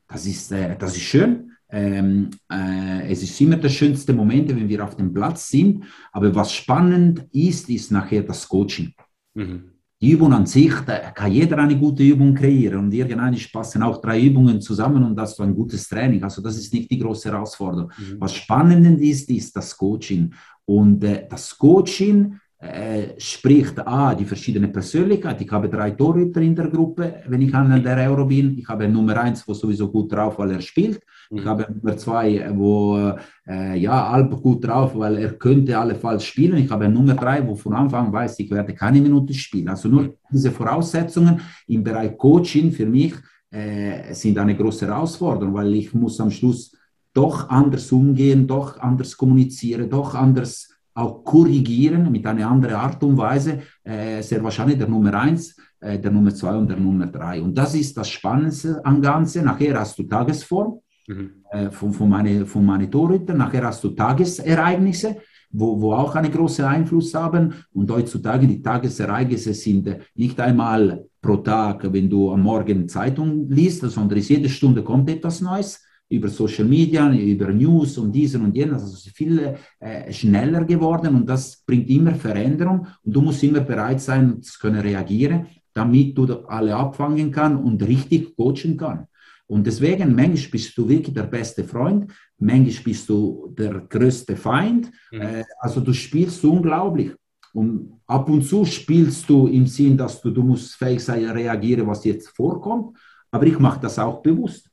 das, 0.07 0.25
ist, 0.25 0.51
das 0.51 0.95
ist 0.95 1.03
schön. 1.03 1.51
Ähm, 1.71 2.29
äh, 2.51 3.11
es 3.11 3.21
ist 3.21 3.39
immer 3.41 3.55
der 3.55 3.69
schönste 3.69 4.13
Moment, 4.13 4.49
wenn 4.49 4.67
wir 4.67 4.83
auf 4.83 4.95
dem 4.95 5.13
Platz 5.13 5.49
sind. 5.49 5.85
Aber 6.11 6.33
was 6.33 6.53
spannend 6.53 7.27
ist, 7.31 7.69
ist 7.69 7.91
nachher 7.91 8.23
das 8.23 8.47
Coaching. 8.47 8.93
Mhm. 9.35 9.71
Die 10.01 10.11
Übung 10.11 10.31
an 10.31 10.45
sich, 10.45 10.73
da 10.85 11.11
kann 11.11 11.31
jeder 11.31 11.57
eine 11.57 11.77
gute 11.77 12.03
Übung 12.03 12.33
kreieren 12.33 12.79
und 12.85 12.93
irgendwann 12.93 13.35
passen 13.51 13.83
auch 13.83 13.99
drei 13.99 14.21
Übungen 14.21 14.61
zusammen 14.61 15.03
und 15.03 15.15
das 15.15 15.33
ist 15.33 15.41
ein 15.41 15.53
gutes 15.53 15.89
Training. 15.89 16.23
Also 16.23 16.41
das 16.41 16.57
ist 16.57 16.73
nicht 16.73 16.89
die 16.89 16.99
große 16.99 17.29
Herausforderung. 17.29 17.91
Mhm. 17.97 18.15
Was 18.17 18.33
spannend 18.33 19.01
ist, 19.01 19.29
ist 19.29 19.53
das 19.55 19.75
Coaching. 19.75 20.33
Und 20.63 21.03
äh, 21.03 21.27
das 21.29 21.57
Coaching 21.57 22.39
äh, 22.59 23.19
spricht 23.19 23.79
A, 23.85 24.15
die 24.15 24.25
verschiedenen 24.25 24.71
Persönlichkeiten. 24.71 25.43
Ich 25.43 25.51
habe 25.51 25.69
drei 25.69 25.91
Torhüter 25.91 26.41
in 26.41 26.55
der 26.55 26.67
Gruppe, 26.69 27.23
wenn 27.27 27.41
ich 27.41 27.53
an 27.53 27.83
der 27.83 28.09
Euro 28.09 28.25
bin. 28.25 28.57
Ich 28.57 28.67
habe 28.67 28.87
Nummer 28.87 29.17
eins, 29.19 29.47
wo 29.47 29.53
sowieso 29.53 29.91
gut 29.91 30.11
drauf, 30.11 30.37
weil 30.39 30.51
er 30.51 30.61
spielt. 30.61 31.01
Ich 31.31 31.43
mhm. 31.43 31.47
habe 31.47 31.67
Nummer 31.71 31.95
zwei, 31.95 32.49
wo 32.55 33.13
äh, 33.47 33.77
ja, 33.77 34.11
halb 34.11 34.31
gut 34.41 34.65
drauf, 34.65 34.97
weil 34.97 35.17
er 35.17 35.33
könnte 35.33 35.77
alle 35.77 35.93
falsch 35.93 36.25
spielen. 36.25 36.57
Ich 36.57 36.71
habe 36.71 36.89
Nummer 36.89 37.13
drei, 37.13 37.45
wo 37.45 37.55
von 37.55 37.73
Anfang 37.73 38.11
weiß, 38.11 38.39
ich 38.39 38.49
werde 38.49 38.73
keine 38.73 38.99
Minute 38.99 39.33
spielen. 39.33 39.69
Also 39.69 39.89
nur 39.89 40.15
diese 40.31 40.51
Voraussetzungen 40.51 41.39
im 41.67 41.83
Bereich 41.83 42.17
Coaching 42.17 42.71
für 42.71 42.87
mich 42.87 43.13
äh, 43.51 44.11
sind 44.13 44.39
eine 44.39 44.55
große 44.55 44.87
Herausforderung, 44.87 45.53
weil 45.53 45.73
ich 45.75 45.93
muss 45.93 46.19
am 46.19 46.31
Schluss 46.31 46.75
doch 47.13 47.47
anders 47.49 47.91
umgehen, 47.91 48.47
doch 48.47 48.79
anders 48.79 49.15
kommunizieren, 49.15 49.89
doch 49.89 50.15
anders 50.15 50.67
auch 50.95 51.23
korrigieren 51.23 52.11
mit 52.11 52.25
einer 52.25 52.49
anderen 52.49 52.75
Art 52.75 53.03
und 53.03 53.17
Weise, 53.17 53.61
äh, 53.83 54.21
sehr 54.21 54.43
wahrscheinlich 54.43 54.79
der 54.79 54.87
Nummer 54.87 55.13
eins, 55.13 55.55
äh, 55.79 55.99
der 55.99 56.11
Nummer 56.11 56.33
zwei 56.33 56.55
und 56.55 56.67
der 56.69 56.77
Nummer 56.77 57.05
drei. 57.05 57.39
Und 57.41 57.55
das 57.55 57.75
ist 57.75 57.95
das 57.95 58.09
Spannendste 58.09 58.83
am 58.83 58.99
Ganzen. 58.99 59.45
Nachher 59.45 59.79
hast 59.79 59.97
du 59.97 60.03
Tagesform 60.03 60.79
mhm. 61.09 61.31
äh, 61.51 61.69
von, 61.69 61.91
von 61.91 62.09
meinen 62.09 62.45
von 62.45 62.65
meine 62.65 62.89
Torhüter, 62.89 63.33
nachher 63.33 63.65
hast 63.65 63.83
du 63.83 63.89
Tagesereignisse, 63.89 65.17
wo, 65.51 65.81
wo 65.81 65.93
auch 65.93 66.15
einen 66.15 66.31
großen 66.31 66.65
Einfluss 66.65 67.13
haben. 67.13 67.53
Und 67.73 67.91
heutzutage 67.91 68.47
die 68.47 68.61
Tagesereignisse 68.61 69.53
sind 69.53 69.95
nicht 70.15 70.39
einmal 70.39 71.05
pro 71.21 71.37
Tag, 71.37 71.91
wenn 71.91 72.09
du 72.09 72.31
am 72.31 72.43
Morgen 72.43 72.87
Zeitung 72.87 73.49
liest, 73.49 73.81
sondern 73.81 74.19
jede 74.19 74.47
Stunde 74.47 74.83
kommt 74.83 75.09
etwas 75.09 75.41
Neues 75.41 75.83
über 76.09 76.27
Social 76.27 76.65
Media, 76.65 77.11
über 77.13 77.51
News 77.51 77.97
und 77.97 78.11
diesen 78.11 78.43
und 78.43 78.55
jenen. 78.55 78.73
Also 78.73 78.87
es 78.87 79.05
ist 79.05 79.15
viel 79.15 79.55
äh, 79.79 80.11
schneller 80.11 80.65
geworden 80.65 81.15
und 81.15 81.29
das 81.29 81.63
bringt 81.65 81.89
immer 81.89 82.15
Veränderung 82.15 82.87
und 83.03 83.15
du 83.15 83.21
musst 83.21 83.43
immer 83.43 83.59
bereit 83.59 84.01
sein, 84.01 84.41
zu 84.41 84.59
können 84.59 84.79
reagieren, 84.79 85.45
damit 85.73 86.17
du 86.17 86.25
alle 86.47 86.75
abfangen 86.75 87.31
kann 87.31 87.57
und 87.57 87.85
richtig 87.85 88.35
coachen 88.35 88.75
kann. 88.75 89.08
Und 89.49 89.65
deswegen, 89.65 90.13
manchmal 90.13 90.51
bist 90.51 90.77
du 90.77 90.87
wirklich 90.87 91.13
der 91.13 91.23
beste 91.23 91.63
Freund, 91.63 92.13
manchmal 92.37 92.83
bist 92.83 93.09
du 93.09 93.53
der 93.57 93.81
größte 93.89 94.35
Feind. 94.35 94.91
Mhm. 95.11 95.21
Äh, 95.21 95.43
also 95.59 95.81
du 95.81 95.91
spielst 95.91 96.43
unglaublich. 96.45 97.11
Und 97.53 97.99
ab 98.05 98.29
und 98.29 98.43
zu 98.43 98.63
spielst 98.63 99.27
du 99.27 99.47
im 99.47 99.65
Sinn, 99.65 99.97
dass 99.97 100.21
du, 100.21 100.29
du 100.29 100.43
musst 100.43 100.75
fähig 100.75 101.03
sein, 101.03 101.25
reagieren, 101.25 101.87
was 101.87 102.03
jetzt 102.03 102.29
vorkommt. 102.29 102.95
Aber 103.31 103.47
ich 103.47 103.57
mache 103.57 103.79
das 103.79 103.97
auch 103.97 104.21
bewusst. 104.21 104.69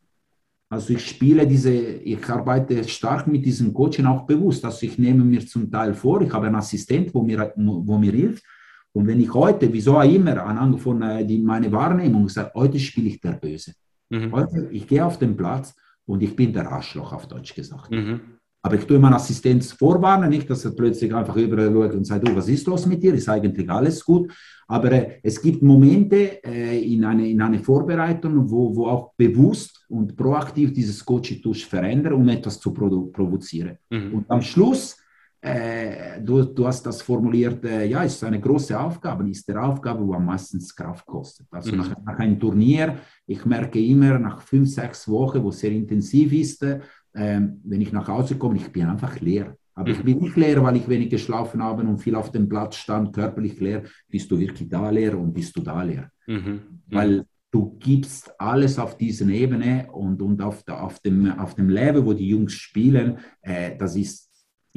Also 0.69 0.93
ich 0.93 1.07
spiele 1.07 1.47
diese, 1.47 1.73
ich 1.73 2.29
arbeite 2.29 2.87
stark 2.87 3.27
mit 3.29 3.47
diesem 3.47 3.73
Coaching 3.73 4.05
auch 4.05 4.27
bewusst. 4.27 4.63
Also 4.63 4.85
ich 4.85 4.99
nehme 4.99 5.25
mir 5.25 5.47
zum 5.47 5.71
Teil 5.71 5.95
vor, 5.95 6.21
ich 6.21 6.33
habe 6.33 6.49
einen 6.49 6.57
Assistent, 6.57 7.15
wo 7.15 7.23
mir, 7.23 7.51
wo 7.57 7.97
mir 7.97 8.13
hilft. 8.13 8.45
Und 8.93 9.07
wenn 9.07 9.21
ich 9.21 9.33
heute, 9.33 9.73
wieso 9.73 9.97
auch 9.97 10.03
immer, 10.03 10.45
anhand 10.45 10.79
von 10.81 11.01
äh, 11.01 11.25
die, 11.25 11.39
meine 11.39 11.73
Wahrnehmung 11.73 12.29
sage, 12.29 12.51
heute 12.55 12.79
spiele 12.79 13.09
ich 13.09 13.21
der 13.21 13.33
Böse. 13.33 13.73
Mhm. 14.11 14.33
Heute, 14.33 14.69
ich 14.71 14.87
gehe 14.87 15.05
auf 15.05 15.19
den 15.19 15.37
Platz 15.37 15.75
und 16.07 16.23
ich 16.23 16.35
bin 16.35 16.53
der 16.53 16.71
Arschloch, 16.71 17.13
auf 17.13 17.27
Deutsch 17.27 17.55
gesagt. 17.55 17.91
Mhm. 17.91 18.21
Aber 18.63 18.75
ich 18.75 18.85
tue 18.85 18.99
meinen 18.99 19.15
Assistenz 19.15 19.71
vorwarnen, 19.71 20.29
nicht, 20.29 20.51
dass 20.51 20.65
er 20.65 20.73
plötzlich 20.73 21.15
einfach 21.15 21.37
überall 21.37 21.73
schaut 21.73 21.95
und 21.95 22.05
sagt, 22.05 22.27
du, 22.27 22.35
was 22.35 22.49
ist 22.49 22.67
los 22.67 22.85
mit 22.85 23.01
dir? 23.01 23.15
Ist 23.15 23.29
eigentlich 23.29 23.71
alles 23.71 24.05
gut. 24.05 24.33
Aber 24.67 24.91
äh, 24.91 25.21
es 25.23 25.41
gibt 25.41 25.63
Momente 25.63 26.43
äh, 26.45 26.93
in, 26.93 27.05
eine, 27.05 27.29
in 27.29 27.41
eine 27.41 27.61
Vorbereitung, 27.61 28.51
wo, 28.51 28.75
wo 28.75 28.89
auch 28.89 29.13
bewusst 29.17 29.87
und 29.89 30.17
proaktiv 30.17 30.73
dieses 30.73 31.05
Coaching 31.05 31.55
verändern, 31.55 32.15
um 32.15 32.29
etwas 32.29 32.59
zu 32.59 32.73
provozieren. 32.73 33.79
Mhm. 33.89 34.15
Und 34.15 34.31
am 34.31 34.43
Schluss, 34.43 34.97
äh, 35.41 36.21
du, 36.21 36.45
du 36.45 36.67
hast 36.67 36.85
das 36.85 37.03
formuliert, 37.03 37.65
äh, 37.65 37.87
ja, 37.87 38.03
ist 38.03 38.23
eine 38.25 38.41
große 38.41 38.79
Aufgabe, 38.79 39.29
ist 39.31 39.49
der 39.49 39.63
Aufgabe, 39.63 40.07
wo 40.07 40.15
am 40.15 40.25
meisten 40.25 40.59
Kraft 40.75 41.07
kostet. 41.07 41.47
Also 41.51 41.73
mhm. 41.73 41.79
nach, 41.79 41.97
nach, 42.05 42.19
einem 42.19 42.39
Turnier, 42.39 42.99
ich 43.27 43.45
merke 43.45 43.79
immer 43.79 44.19
nach 44.19 44.41
fünf, 44.41 44.69
sechs 44.69 45.09
Wochen, 45.09 45.43
wo 45.43 45.51
es 45.51 45.61
sehr 45.61 45.73
intensiv 45.73 46.33
ist, 46.33 46.63
äh, 46.63 46.81
wenn 47.13 47.81
ich 47.81 47.93
nach 47.93 48.09
Hause 48.09 48.37
komme, 48.37 48.57
ich 48.57 48.71
bin 48.73 48.87
einfach 48.87 49.21
leer. 49.21 49.57
Aber 49.75 49.91
ich 49.91 50.03
bin 50.03 50.19
nicht 50.21 50.37
leer, 50.37 50.63
weil 50.63 50.77
ich 50.77 50.89
wenig 50.89 51.11
geschlafen 51.11 51.63
habe 51.63 51.83
und 51.83 51.99
viel 51.99 52.15
auf 52.15 52.33
dem 52.33 52.49
Platz 52.49 52.77
stand, 52.77 53.13
körperlich 53.13 53.61
leer. 53.61 53.83
Bist 54.09 54.31
du 54.31 54.39
wirklich 54.39 54.67
da 54.71 54.89
leer 54.89 55.19
und 55.19 55.35
bist 55.35 55.55
du 55.55 55.61
da 55.61 55.83
leer? 55.83 56.11
Mhm. 56.27 56.37
mhm. 56.37 56.61
Weil 56.87 57.27
du 57.51 57.77
gibst 57.79 58.33
alles 58.41 58.79
auf 58.79 58.97
dieser 58.97 59.29
Ebene 59.29 59.89
und, 59.93 60.21
und 60.23 60.41
auf, 60.41 60.67
auf, 60.69 60.99
dem, 61.01 61.31
auf 61.39 61.55
dem 61.55 61.69
Level, 61.69 62.05
wo 62.05 62.15
die 62.15 62.29
Jungs 62.29 62.55
spielen, 62.55 63.19
äh, 63.43 63.77
das 63.77 63.97
ist 63.97 64.26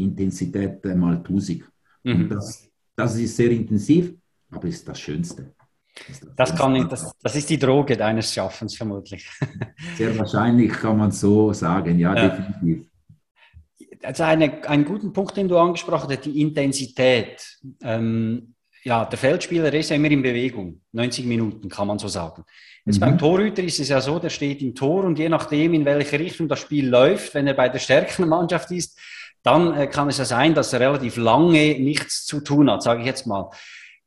Intensität 0.03 0.83
mal 0.95 1.21
tusig. 1.23 1.63
Mhm. 2.03 2.29
das, 2.29 2.67
das 2.95 3.15
ist 3.17 3.35
sehr 3.35 3.51
intensiv, 3.51 4.13
aber 4.51 4.67
ist 4.67 4.87
das 4.87 4.99
Schönste. 4.99 5.53
Ist 6.07 6.23
das, 6.23 6.49
das, 6.49 6.55
kann 6.55 6.75
ich, 6.75 6.85
das, 6.85 7.11
das 7.21 7.35
ist 7.35 7.49
die 7.49 7.59
Droge 7.59 7.97
deines 7.97 8.33
Schaffens 8.33 8.77
vermutlich. 8.77 9.29
Sehr 9.97 10.17
wahrscheinlich 10.17 10.71
kann 10.71 10.97
man 10.97 11.11
so 11.11 11.51
sagen, 11.51 11.99
ja, 11.99 12.15
ja. 12.15 12.29
definitiv 12.29 12.89
also 14.03 14.23
eine, 14.23 14.67
einen 14.67 14.85
guten 14.85 15.13
Punkt, 15.13 15.37
den 15.37 15.47
du 15.47 15.57
angesprochen 15.57 16.09
hast, 16.09 16.25
die 16.25 16.41
Intensität. 16.41 17.57
Ähm, 17.81 18.55
ja, 18.83 19.03
der 19.05 19.17
Feldspieler 19.17 19.73
ist 19.73 19.89
ja 19.89 19.97
immer 19.97 20.09
in 20.09 20.21
Bewegung, 20.21 20.81
90 20.93 21.25
Minuten 21.25 21.67
kann 21.67 21.87
man 21.87 21.99
so 21.99 22.07
sagen. 22.07 22.43
Jetzt 22.85 22.95
mhm. 22.95 23.01
beim 23.01 23.17
Torhüter 23.17 23.61
ist 23.61 23.79
es 23.79 23.89
ja 23.89 23.99
so, 23.99 24.19
der 24.19 24.29
steht 24.29 24.61
im 24.61 24.73
Tor 24.73 25.03
und 25.03 25.19
je 25.19 25.27
nachdem, 25.27 25.73
in 25.73 25.83
welche 25.83 26.17
Richtung 26.17 26.47
das 26.47 26.59
Spiel 26.59 26.87
läuft, 26.87 27.35
wenn 27.35 27.45
er 27.45 27.55
bei 27.55 27.67
der 27.67 27.79
stärkeren 27.79 28.29
Mannschaft 28.29 28.71
ist, 28.71 28.97
dann 29.43 29.73
äh, 29.75 29.87
kann 29.87 30.09
es 30.09 30.17
ja 30.17 30.25
sein, 30.25 30.53
dass 30.53 30.73
er 30.73 30.79
relativ 30.79 31.17
lange 31.17 31.79
nichts 31.79 32.25
zu 32.25 32.41
tun 32.41 32.69
hat, 32.69 32.83
sage 32.83 33.01
ich 33.01 33.05
jetzt 33.05 33.27
mal. 33.27 33.49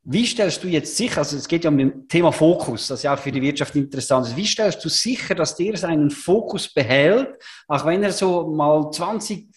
Wie 0.05 0.25
stellst 0.25 0.63
du 0.63 0.67
jetzt 0.67 0.97
sicher, 0.97 1.19
also 1.19 1.37
es 1.37 1.47
geht 1.47 1.63
ja 1.63 1.69
um 1.69 1.77
das 1.77 1.91
Thema 2.09 2.31
Fokus, 2.31 2.87
das 2.87 3.03
ja 3.03 3.13
auch 3.13 3.19
für 3.19 3.31
die 3.31 3.41
Wirtschaft 3.41 3.73
interessant 3.75 4.27
ist, 4.27 4.35
wie 4.35 4.45
stellst 4.45 4.83
du 4.83 4.89
sicher, 4.89 5.33
dass 5.33 5.55
der 5.55 5.77
seinen 5.77 6.11
Fokus 6.11 6.73
behält, 6.73 7.29
auch 7.67 7.85
wenn 7.85 8.03
er 8.03 8.11
so 8.11 8.47
mal 8.47 8.91
20, 8.91 9.47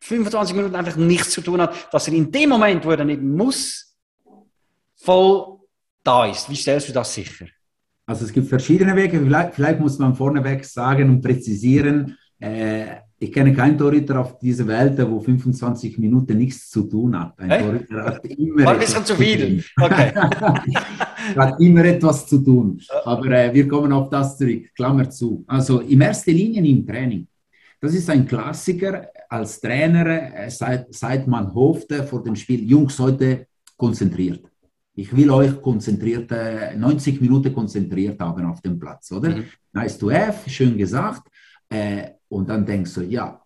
25 0.00 0.54
Minuten 0.54 0.76
einfach 0.76 0.96
nichts 0.96 1.30
zu 1.30 1.40
tun 1.40 1.60
hat, 1.60 1.92
dass 1.92 2.06
er 2.06 2.14
in 2.14 2.30
dem 2.30 2.50
Moment, 2.50 2.84
wo 2.84 2.90
er 2.92 2.98
dann 2.98 3.08
eben 3.08 3.36
muss, 3.36 3.96
voll 4.94 5.58
da 6.04 6.26
ist. 6.26 6.48
Wie 6.48 6.56
stellst 6.56 6.88
du 6.88 6.92
das 6.92 7.12
sicher? 7.12 7.46
Also 8.06 8.24
es 8.24 8.32
gibt 8.32 8.48
verschiedene 8.48 8.94
Wege. 8.94 9.18
Vielleicht, 9.18 9.54
vielleicht 9.54 9.80
muss 9.80 9.98
man 9.98 10.14
vorneweg 10.14 10.64
sagen 10.64 11.10
und 11.10 11.20
präzisieren, 11.20 12.16
äh, 12.38 12.98
ich 13.18 13.32
kenne 13.32 13.54
keinen 13.54 13.78
Torhüter 13.78 14.20
auf 14.20 14.38
dieser 14.38 14.66
Welt, 14.66 14.98
wo 15.10 15.20
25 15.20 15.98
Minuten 15.98 16.36
nichts 16.36 16.68
zu 16.68 16.82
tun 16.82 17.18
hat. 17.18 17.38
Ein 17.38 17.50
hey? 17.50 17.62
Torhüter 17.62 18.04
hat 18.04 18.26
immer 18.26 18.64
War 18.64 18.72
ein 18.74 18.78
bisschen 18.80 19.04
zu 19.04 19.14
viel. 19.14 19.64
Okay. 19.80 20.12
hat 21.36 21.60
immer 21.60 21.84
etwas 21.84 22.26
zu 22.26 22.38
tun. 22.38 22.80
Aber 23.04 23.30
äh, 23.30 23.54
wir 23.54 23.66
kommen 23.66 23.92
auf 23.92 24.10
das 24.10 24.36
zurück. 24.36 24.64
Klammer 24.74 25.08
zu. 25.08 25.44
Also 25.46 25.80
in 25.80 26.02
erster 26.02 26.32
Linie 26.32 26.62
im 26.62 26.86
Training. 26.86 27.26
Das 27.80 27.94
ist 27.94 28.08
ein 28.10 28.26
Klassiker 28.26 29.08
als 29.28 29.60
Trainer, 29.60 30.06
äh, 30.34 30.50
seit, 30.50 30.92
seit 30.94 31.26
man 31.26 31.54
hoffte 31.54 32.04
vor 32.04 32.22
dem 32.22 32.36
Spiel, 32.36 32.68
Jungs, 32.68 32.98
heute 32.98 33.46
konzentriert. 33.76 34.44
Ich 34.94 35.14
will 35.14 35.30
euch 35.30 35.60
konzentriert, 35.60 36.30
90 36.30 37.20
Minuten 37.20 37.52
konzentriert 37.52 38.18
haben 38.18 38.46
auf 38.46 38.62
dem 38.62 38.78
Platz, 38.78 39.12
oder? 39.12 39.36
Mhm. 39.36 39.44
Nice 39.72 39.98
to 39.98 40.10
have, 40.10 40.48
schön 40.48 40.76
gesagt. 40.76 41.28
Äh, 41.68 42.15
und 42.28 42.48
dann 42.48 42.66
denkst 42.66 42.94
du, 42.94 43.02
ja, 43.02 43.40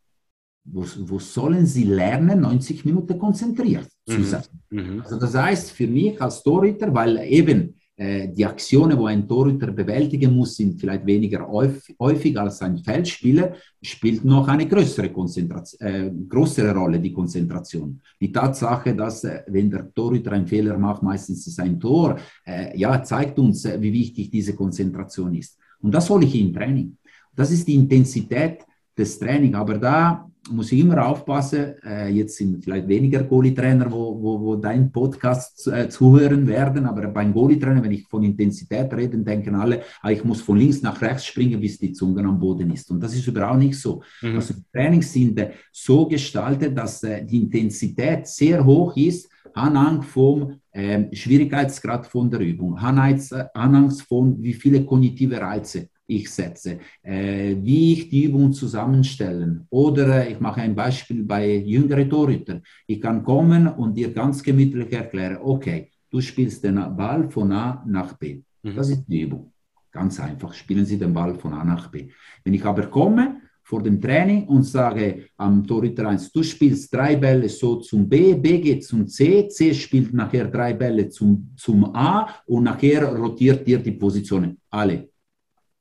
wo, 0.64 0.84
wo 1.00 1.18
sollen 1.18 1.66
sie 1.66 1.84
lernen, 1.84 2.40
90 2.40 2.84
Minuten 2.84 3.18
konzentriert 3.18 3.88
zu 4.06 4.18
mhm. 4.18 4.24
sein? 4.24 4.44
Mhm. 4.70 5.00
Also 5.02 5.18
das 5.18 5.34
heißt 5.34 5.72
für 5.72 5.86
mich 5.86 6.20
als 6.20 6.42
Torhüter, 6.42 6.92
weil 6.94 7.18
eben 7.18 7.74
äh, 8.00 8.28
die 8.28 8.46
Aktionen, 8.46 8.98
wo 8.98 9.06
ein 9.06 9.28
Torhüter 9.28 9.72
bewältigen 9.72 10.34
muss, 10.34 10.56
sind 10.56 10.80
vielleicht 10.80 11.04
weniger 11.04 11.46
häufig 11.46 12.38
als 12.38 12.62
ein 12.62 12.78
Feldspieler, 12.78 13.54
spielt 13.82 14.24
noch 14.24 14.48
eine 14.48 14.66
größere, 14.66 15.10
Konzentration, 15.10 15.86
äh, 15.86 16.10
größere 16.28 16.74
Rolle, 16.74 16.98
die 16.98 17.12
Konzentration. 17.12 18.00
Die 18.18 18.32
Tatsache, 18.32 18.94
dass, 18.94 19.24
äh, 19.24 19.42
wenn 19.48 19.70
der 19.70 19.92
Torhüter 19.92 20.32
einen 20.32 20.46
Fehler 20.46 20.78
macht, 20.78 21.02
meistens 21.02 21.46
ist 21.46 21.60
ein 21.60 21.78
Tor, 21.78 22.16
äh, 22.46 22.74
ja, 22.78 23.02
zeigt 23.02 23.38
uns, 23.38 23.66
äh, 23.66 23.80
wie 23.82 23.92
wichtig 23.92 24.30
diese 24.30 24.54
Konzentration 24.54 25.34
ist. 25.34 25.58
Und 25.80 25.92
das 25.94 26.08
hole 26.08 26.24
ich 26.24 26.34
im 26.34 26.54
Training. 26.54 26.96
Das 27.34 27.50
ist 27.50 27.68
die 27.68 27.74
Intensität 27.74 28.64
des 28.96 29.18
Trainings. 29.18 29.56
Aber 29.56 29.78
da 29.78 30.30
muss 30.48 30.72
ich 30.72 30.80
immer 30.80 31.06
aufpassen, 31.06 31.74
äh, 31.84 32.08
jetzt 32.08 32.36
sind 32.36 32.64
vielleicht 32.64 32.88
weniger 32.88 33.22
Goalie-Trainer, 33.22 33.90
wo, 33.90 34.20
wo, 34.20 34.40
wo 34.40 34.56
dein 34.56 34.90
Podcast 34.90 35.66
äh, 35.68 35.88
zuhören 35.88 36.46
werden, 36.46 36.86
aber 36.86 37.08
beim 37.08 37.32
Goalie-Trainer, 37.32 37.82
wenn 37.82 37.92
ich 37.92 38.06
von 38.06 38.24
Intensität 38.24 38.92
rede, 38.94 39.18
denken 39.18 39.54
alle, 39.54 39.82
ah, 40.00 40.10
ich 40.10 40.24
muss 40.24 40.40
von 40.40 40.56
links 40.56 40.82
nach 40.82 41.00
rechts 41.00 41.26
springen, 41.26 41.60
bis 41.60 41.78
die 41.78 41.92
Zunge 41.92 42.24
am 42.24 42.38
Boden 42.38 42.70
ist. 42.70 42.90
Und 42.90 43.00
das 43.00 43.14
ist 43.14 43.26
überhaupt 43.26 43.58
nicht 43.58 43.78
so. 43.78 44.02
Mhm. 44.22 44.36
Also 44.36 44.54
die 44.54 44.64
Trainings 44.72 45.12
sind 45.12 45.38
äh, 45.38 45.50
so 45.72 46.06
gestaltet, 46.06 46.76
dass 46.76 47.02
äh, 47.02 47.24
die 47.24 47.42
Intensität 47.42 48.26
sehr 48.26 48.64
hoch 48.64 48.96
ist, 48.96 49.28
anhand 49.54 50.04
vom 50.04 50.60
ähm, 50.72 51.08
Schwierigkeitsgrad 51.12 52.06
von 52.06 52.30
der 52.30 52.40
Übung, 52.40 52.76
anhand 52.76 54.02
von 54.02 54.40
wie 54.40 54.52
viele 54.52 54.84
kognitive 54.84 55.40
Reize 55.40 55.89
ich 56.10 56.30
setze, 56.30 56.78
äh, 57.02 57.56
wie 57.62 57.92
ich 57.92 58.08
die 58.08 58.24
Übung 58.24 58.52
zusammenstellen. 58.52 59.66
Oder 59.70 60.24
äh, 60.24 60.32
ich 60.32 60.40
mache 60.40 60.60
ein 60.60 60.74
Beispiel 60.74 61.22
bei 61.22 61.56
jüngeren 61.56 62.10
Torhütern. 62.10 62.62
Ich 62.86 63.00
kann 63.00 63.22
kommen 63.22 63.68
und 63.68 63.96
dir 63.96 64.12
ganz 64.12 64.42
gemütlich 64.42 64.92
erklären, 64.92 65.38
okay, 65.42 65.90
du 66.10 66.20
spielst 66.20 66.64
den 66.64 66.76
Ball 66.96 67.30
von 67.30 67.52
A 67.52 67.84
nach 67.86 68.14
B. 68.14 68.42
Mhm. 68.62 68.74
Das 68.74 68.90
ist 68.90 69.04
die 69.06 69.22
Übung. 69.22 69.52
Ganz 69.92 70.20
einfach, 70.20 70.52
spielen 70.54 70.84
Sie 70.84 70.98
den 70.98 71.12
Ball 71.12 71.34
von 71.34 71.52
A 71.52 71.64
nach 71.64 71.88
B. 71.90 72.08
Wenn 72.44 72.54
ich 72.54 72.64
aber 72.64 72.86
komme 72.86 73.40
vor 73.62 73.82
dem 73.82 74.00
Training 74.00 74.46
und 74.48 74.64
sage 74.64 75.26
am 75.36 75.64
Torhüter 75.64 76.08
1, 76.08 76.32
du 76.32 76.42
spielst 76.42 76.92
drei 76.92 77.16
Bälle 77.16 77.48
so 77.48 77.76
zum 77.76 78.08
B, 78.08 78.34
B 78.34 78.58
geht 78.58 78.84
zum 78.84 79.06
C, 79.06 79.48
C 79.48 79.72
spielt 79.74 80.12
nachher 80.12 80.46
drei 80.48 80.74
Bälle 80.74 81.08
zum, 81.08 81.50
zum 81.56 81.84
A 81.94 82.28
und 82.46 82.64
nachher 82.64 83.04
rotiert 83.14 83.66
dir 83.66 83.78
die 83.78 83.92
Positionen. 83.92 84.58
Alle 84.70 85.09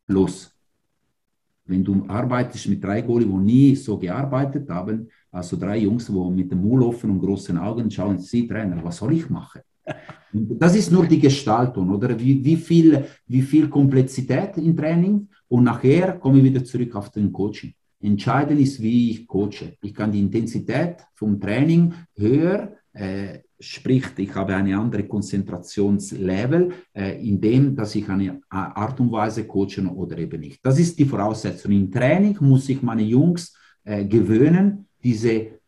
los. 0.09 0.53
Wenn 1.65 1.83
du 1.83 2.03
arbeitest 2.07 2.67
mit 2.67 2.83
drei 2.83 3.01
Goalie, 3.01 3.27
die 3.27 3.33
nie 3.33 3.75
so 3.75 3.97
gearbeitet 3.97 4.67
haben, 4.69 5.07
also 5.31 5.55
drei 5.55 5.77
Jungs, 5.77 6.07
die 6.07 6.11
mit 6.13 6.51
dem 6.51 6.61
Mund 6.61 6.83
offen 6.83 7.11
und 7.11 7.19
großen 7.19 7.57
Augen 7.57 7.91
schauen, 7.91 8.17
sie 8.17 8.47
Trainer, 8.47 8.83
was 8.83 8.97
soll 8.97 9.13
ich 9.13 9.29
machen? 9.29 9.61
Das 10.31 10.75
ist 10.75 10.91
nur 10.91 11.07
die 11.07 11.17
Gestaltung, 11.19 11.89
oder? 11.89 12.19
Wie, 12.19 12.45
wie, 12.45 12.55
viel, 12.55 13.03
wie 13.25 13.41
viel 13.41 13.67
Komplexität 13.67 14.57
im 14.57 14.77
Training 14.77 15.27
und 15.47 15.63
nachher 15.63 16.19
komme 16.19 16.37
ich 16.37 16.43
wieder 16.43 16.63
zurück 16.63 16.95
auf 16.95 17.09
den 17.09 17.31
Coaching. 17.31 17.73
Entscheidend 17.99 18.59
ist, 18.59 18.79
wie 18.79 19.09
ich 19.09 19.27
coache. 19.27 19.73
Ich 19.81 19.93
kann 19.93 20.11
die 20.11 20.19
Intensität 20.19 20.97
vom 21.15 21.39
Training 21.39 21.93
höher 22.15 22.75
äh, 22.93 23.39
sprich, 23.59 24.05
ich 24.17 24.33
habe 24.33 24.55
eine 24.55 24.77
andere 24.77 25.03
Konzentrationslevel, 25.03 26.71
äh, 26.93 27.27
in 27.27 27.39
dem, 27.39 27.75
dass 27.75 27.95
ich 27.95 28.07
eine 28.09 28.41
Art 28.49 28.99
und 28.99 29.11
Weise 29.11 29.45
coachen 29.45 29.87
oder 29.87 30.17
eben 30.17 30.39
nicht. 30.39 30.59
Das 30.65 30.79
ist 30.79 30.97
die 30.97 31.05
Voraussetzung. 31.05 31.71
Im 31.71 31.91
Training 31.91 32.37
muss 32.41 32.69
ich 32.69 32.81
meine 32.81 33.03
Jungs 33.03 33.55
äh, 33.83 34.05
gewöhnen, 34.05 34.87
diese 35.03 35.59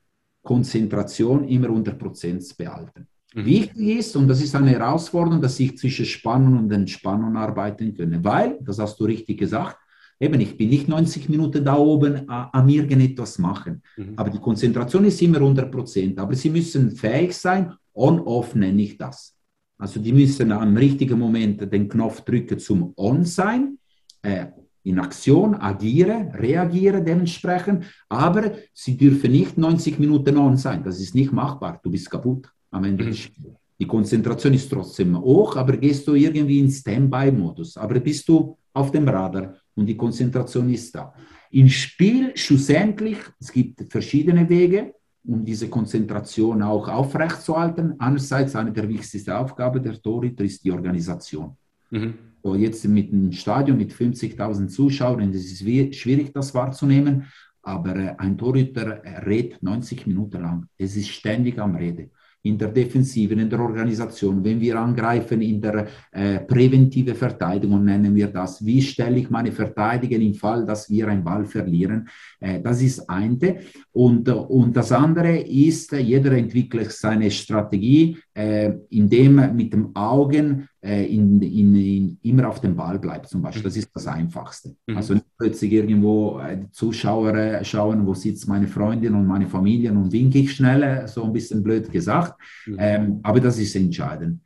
Konzentration 0.42 1.48
immer 1.48 1.70
unter 1.70 1.94
Prozent 1.94 2.44
behalten. 2.58 3.08
Mhm. 3.34 3.46
Wichtig 3.46 3.98
ist, 4.00 4.16
und 4.16 4.28
das 4.28 4.42
ist 4.42 4.56
eine 4.56 4.72
Herausforderung, 4.72 5.42
dass 5.42 5.60
ich 5.60 5.78
zwischen 5.78 6.06
Spannung 6.06 6.58
und 6.58 6.72
Entspannung 6.72 7.36
arbeiten 7.38 7.96
kann, 7.96 8.24
weil, 8.24 8.58
das 8.62 8.80
hast 8.80 9.00
du 9.00 9.06
richtig 9.06 9.40
gesagt, 9.40 9.78
Eben, 10.22 10.40
ich 10.40 10.56
bin 10.56 10.70
nicht 10.70 10.88
90 10.88 11.30
Minuten 11.30 11.66
da 11.66 11.76
oben 11.76 12.30
am 12.30 12.70
irgendetwas 12.70 13.40
machen. 13.40 13.82
Mhm. 13.98 14.14
Aber 14.16 14.30
die 14.30 14.38
Konzentration 14.38 15.04
ist 15.06 15.20
immer 15.24 15.40
100 15.40 15.72
Prozent. 15.72 16.20
Aber 16.20 16.36
sie 16.36 16.52
müssen 16.52 16.92
fähig 16.92 17.34
sein, 17.34 17.74
on-off 17.96 18.54
nenne 18.54 18.84
ich 18.84 19.00
das. 19.00 19.36
Also 19.80 20.00
die 20.00 20.14
müssen 20.14 20.52
am 20.52 20.78
richtigen 20.78 21.18
Moment 21.18 21.74
den 21.74 21.90
Knopf 21.90 22.22
drücken 22.22 22.60
zum 22.60 22.94
On 22.98 23.26
sein, 23.26 23.80
äh, 24.22 24.46
in 24.84 25.00
Aktion, 25.00 25.56
agieren, 25.56 26.30
reagieren 26.36 27.04
dementsprechend. 27.04 27.86
Aber 28.08 28.52
sie 28.76 28.96
dürfen 28.96 29.32
nicht 29.32 29.58
90 29.58 29.98
Minuten 29.98 30.38
on 30.38 30.56
sein. 30.56 30.84
Das 30.84 31.00
ist 31.00 31.16
nicht 31.16 31.32
machbar. 31.32 31.80
Du 31.84 31.90
bist 31.90 32.12
kaputt 32.12 32.48
am 32.70 32.84
Ende 32.84 33.06
mhm. 33.06 33.08
des 33.08 33.18
Spiels. 33.18 33.56
Die 33.80 33.88
Konzentration 33.88 34.54
ist 34.54 34.70
trotzdem 34.70 35.20
hoch, 35.20 35.56
aber 35.56 35.78
gehst 35.78 36.08
du 36.08 36.14
irgendwie 36.14 36.60
in 36.60 36.70
Standby-Modus. 36.70 37.78
Aber 37.78 38.00
bist 38.00 38.30
du 38.30 38.56
auf 38.72 38.92
dem 38.92 39.08
Radar 39.08 39.56
und 39.76 39.86
die 39.86 39.98
Konzentration 39.98 40.70
ist 40.70 40.94
da. 40.96 41.14
Im 41.52 41.70
Spiel 41.70 42.32
schlussendlich, 42.36 43.18
es 43.40 43.52
gibt 43.52 43.92
verschiedene 43.92 44.48
Wege, 44.48 44.94
um 45.24 45.44
diese 45.46 45.70
Konzentration 45.70 46.62
auch 46.62 46.88
aufrechtzuerhalten. 46.88 47.96
Einerseits 48.00 48.56
eine 48.56 48.72
der 48.72 48.88
wichtigsten 48.88 49.32
Aufgaben 49.32 49.84
der 49.84 50.02
Torhüter 50.02 50.44
ist 50.44 50.64
die 50.64 50.72
Organisation. 50.72 51.56
Mhm. 51.90 52.14
So 52.44 52.56
jetzt 52.56 52.86
mit 52.88 53.12
einem 53.12 53.32
Stadion 53.32 53.78
mit 53.78 53.94
50.000 53.94 54.68
Zuschauern, 54.68 55.32
es 55.32 55.46
ist 55.46 55.96
schwierig, 55.96 56.34
das 56.34 56.54
wahrzunehmen, 56.56 57.26
aber 57.62 57.96
äh, 57.96 58.16
ein 58.18 58.38
Torhüter 58.38 59.04
redet 59.28 59.62
90 59.62 60.08
Minuten 60.08 60.42
lang. 60.42 60.66
Es 60.78 60.96
ist 60.96 61.10
ständig 61.10 61.60
am 61.60 61.76
Reden 61.76 62.12
in 62.44 62.58
der 62.58 62.70
Defensive, 62.70 63.34
in 63.34 63.50
der 63.50 63.60
Organisation, 63.60 64.44
wenn 64.44 64.60
wir 64.60 64.80
angreifen 64.80 65.42
in 65.42 65.62
der 65.62 65.88
äh, 66.12 66.40
präventive 66.40 67.14
Verteidigung, 67.14 67.84
nennen 67.84 68.16
wir 68.16 68.28
das. 68.28 68.66
Wie 68.66 68.82
stelle 68.82 69.20
ich 69.20 69.30
meine 69.30 69.52
Verteidiger 69.52 70.18
im 70.18 70.34
Fall, 70.34 70.66
dass 70.66 70.90
wir 70.90 71.08
einen 71.08 71.24
Ball 71.24 71.46
verlieren? 71.46 72.10
Äh, 72.40 72.62
das 72.62 72.82
ist 72.82 73.08
eine. 73.10 73.60
Und, 73.92 74.28
und 74.30 74.76
das 74.76 74.92
andere 74.92 75.38
ist, 75.40 75.92
jeder 75.92 76.32
entwickelt 76.32 76.92
seine 76.92 77.30
Strategie, 77.30 78.18
äh, 78.34 78.72
indem 78.90 79.56
mit 79.56 79.74
dem 79.74 79.96
Augen 79.96 80.68
äh, 80.84 81.06
in, 81.06 81.42
in, 81.42 81.76
in, 81.76 82.18
immer 82.24 82.50
auf 82.50 82.60
dem 82.60 82.76
Ball 82.76 82.98
bleibt, 82.98 83.28
zum 83.28 83.42
Beispiel. 83.42 83.64
Das 83.64 83.78
ist 83.78 83.90
das 83.94 84.08
Einfachste. 84.08 84.76
Mhm. 84.88 84.98
Also 84.98 85.14
nicht 85.14 85.26
plötzlich 85.38 85.72
irgendwo 85.72 86.40
äh, 86.40 86.58
die 86.58 86.72
Zuschauer 86.72 87.36
äh, 87.36 87.64
schauen, 87.64 88.06
wo 88.06 88.14
sitzt 88.14 88.48
meine 88.48 88.68
Freundin 88.68 89.14
und 89.14 89.28
meine 89.28 89.48
Familie 89.48 89.92
und 89.92 90.12
winke 90.12 90.40
ich 90.40 90.56
schnell, 90.56 90.82
äh, 90.82 91.08
so 91.08 91.24
ein 91.24 91.34
bisschen 91.34 91.62
blöd 91.62 91.92
gesagt. 91.92 92.40
Mhm. 92.66 92.78
Ähm, 92.80 93.20
aber 93.22 93.40
das 93.40 93.60
ist 93.60 93.76
entscheidend. 93.76 94.42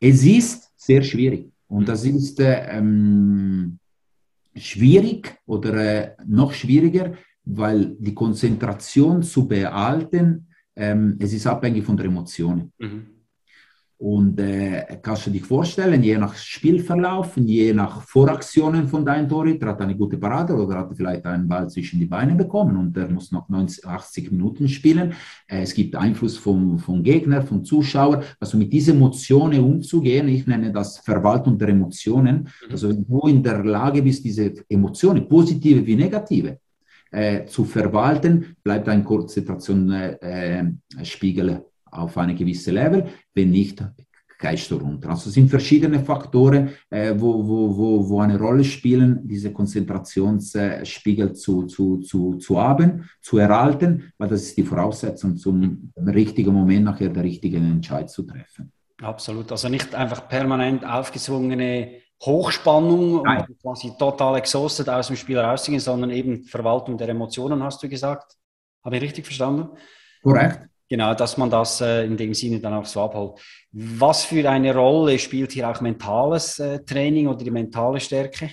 Es 0.00 0.24
ist 0.24 0.72
sehr 0.76 1.02
schwierig 1.02 1.50
und 1.68 1.82
mhm. 1.82 1.86
das 1.86 2.04
ist 2.04 2.40
äh, 2.40 2.78
ähm, 2.78 3.78
schwierig 4.56 5.36
oder 5.46 6.16
noch 6.26 6.52
schwieriger, 6.52 7.12
weil 7.44 7.94
die 7.98 8.14
Konzentration 8.14 9.22
zu 9.22 9.46
behalten, 9.46 10.46
ähm, 10.76 11.16
es 11.20 11.32
ist 11.32 11.46
abhängig 11.46 11.84
von 11.84 11.96
der 11.96 12.06
Emotionen. 12.06 12.72
Mhm. 12.78 13.06
Und 13.96 14.40
äh, 14.40 14.98
kannst 15.00 15.26
du 15.26 15.30
dich 15.30 15.44
vorstellen, 15.44 16.02
je 16.02 16.18
nach 16.18 16.34
Spielverlauf, 16.34 17.36
je 17.36 17.72
nach 17.72 18.02
Voraktionen 18.02 18.88
von 18.88 19.06
deinem 19.06 19.28
Torhüter, 19.28 19.68
hat 19.68 19.78
er 19.80 19.84
eine 19.84 19.96
gute 19.96 20.18
Parade 20.18 20.54
oder 20.54 20.78
hat 20.78 20.90
er 20.90 20.96
vielleicht 20.96 21.24
einen 21.24 21.46
Ball 21.46 21.70
zwischen 21.70 22.00
die 22.00 22.06
Beine 22.06 22.34
bekommen 22.34 22.76
und 22.76 22.96
er 22.96 23.08
muss 23.08 23.30
noch 23.30 23.48
90, 23.48 23.86
80 23.86 24.32
Minuten 24.32 24.66
spielen. 24.68 25.12
Äh, 25.46 25.62
es 25.62 25.74
gibt 25.74 25.94
Einfluss 25.94 26.36
vom, 26.36 26.76
vom 26.78 27.04
Gegner, 27.04 27.42
vom 27.42 27.64
Zuschauer. 27.64 28.24
Also 28.40 28.58
mit 28.58 28.72
diesen 28.72 28.96
Emotionen 28.96 29.60
umzugehen, 29.60 30.26
ich 30.28 30.44
nenne 30.46 30.72
das 30.72 30.98
Verwaltung 30.98 31.56
der 31.56 31.68
Emotionen. 31.68 32.40
Mhm. 32.40 32.48
Also 32.72 32.88
wenn 32.88 33.06
du 33.06 33.20
in 33.28 33.44
der 33.44 33.64
Lage 33.64 34.02
bist, 34.02 34.24
diese 34.24 34.54
Emotionen, 34.68 35.28
positive 35.28 35.86
wie 35.86 35.94
negative, 35.94 36.58
äh, 37.12 37.44
zu 37.46 37.64
verwalten, 37.64 38.56
bleibt 38.62 38.88
ein 38.88 39.04
Konzentrationsspiegel 39.04 41.48
äh, 41.48 41.60
auf 41.94 42.16
eine 42.18 42.34
gewisse 42.34 42.70
Level, 42.70 43.06
wenn 43.34 43.50
nicht, 43.50 43.82
gehst 44.38 44.70
du 44.70 44.76
runter. 44.76 45.10
Also 45.10 45.28
es 45.28 45.34
sind 45.34 45.48
verschiedene 45.48 46.00
Faktoren, 46.00 46.70
äh, 46.90 47.14
wo, 47.16 47.46
wo, 47.46 47.76
wo, 47.76 48.08
wo 48.08 48.20
eine 48.20 48.38
Rolle 48.38 48.64
spielen, 48.64 49.20
diese 49.24 49.52
Konzentrationsspiegel 49.52 51.32
zu, 51.32 51.64
zu, 51.64 51.98
zu, 51.98 52.34
zu 52.34 52.60
haben, 52.60 53.08
zu 53.22 53.38
erhalten, 53.38 54.12
weil 54.18 54.28
das 54.28 54.42
ist 54.42 54.56
die 54.56 54.62
Voraussetzung, 54.62 55.36
zum 55.36 55.92
richtigen 55.96 56.52
Moment 56.52 56.84
nachher 56.84 57.08
der 57.08 57.24
richtigen 57.24 57.64
Entscheid 57.70 58.10
zu 58.10 58.22
treffen. 58.24 58.72
Absolut. 59.00 59.50
Also 59.50 59.68
nicht 59.68 59.94
einfach 59.94 60.28
permanent 60.28 60.84
aufgezwungene 60.84 62.00
Hochspannung 62.22 63.22
Nein. 63.22 63.44
und 63.48 63.60
quasi 63.60 63.92
total 63.98 64.38
exhausted 64.38 64.88
aus 64.88 65.08
dem 65.08 65.16
Spiel 65.16 65.38
rauszugehen, 65.38 65.80
sondern 65.80 66.10
eben 66.10 66.44
Verwaltung 66.44 66.96
der 66.96 67.08
Emotionen, 67.08 67.62
hast 67.62 67.82
du 67.82 67.88
gesagt. 67.88 68.36
Habe 68.84 68.96
ich 68.96 69.02
richtig 69.02 69.24
verstanden? 69.24 69.76
Korrekt. 70.22 70.68
Genau, 70.88 71.14
dass 71.14 71.36
man 71.36 71.50
das 71.50 71.80
äh, 71.80 72.04
in 72.04 72.16
dem 72.16 72.34
Sinne 72.34 72.60
dann 72.60 72.74
auch 72.74 72.84
so 72.84 73.00
abholt. 73.00 73.40
Was 73.72 74.24
für 74.24 74.48
eine 74.48 74.74
Rolle 74.74 75.18
spielt 75.18 75.52
hier 75.52 75.68
auch 75.68 75.80
mentales 75.80 76.58
äh, 76.58 76.84
Training 76.84 77.26
oder 77.26 77.42
die 77.42 77.50
mentale 77.50 78.00
Stärke? 78.00 78.50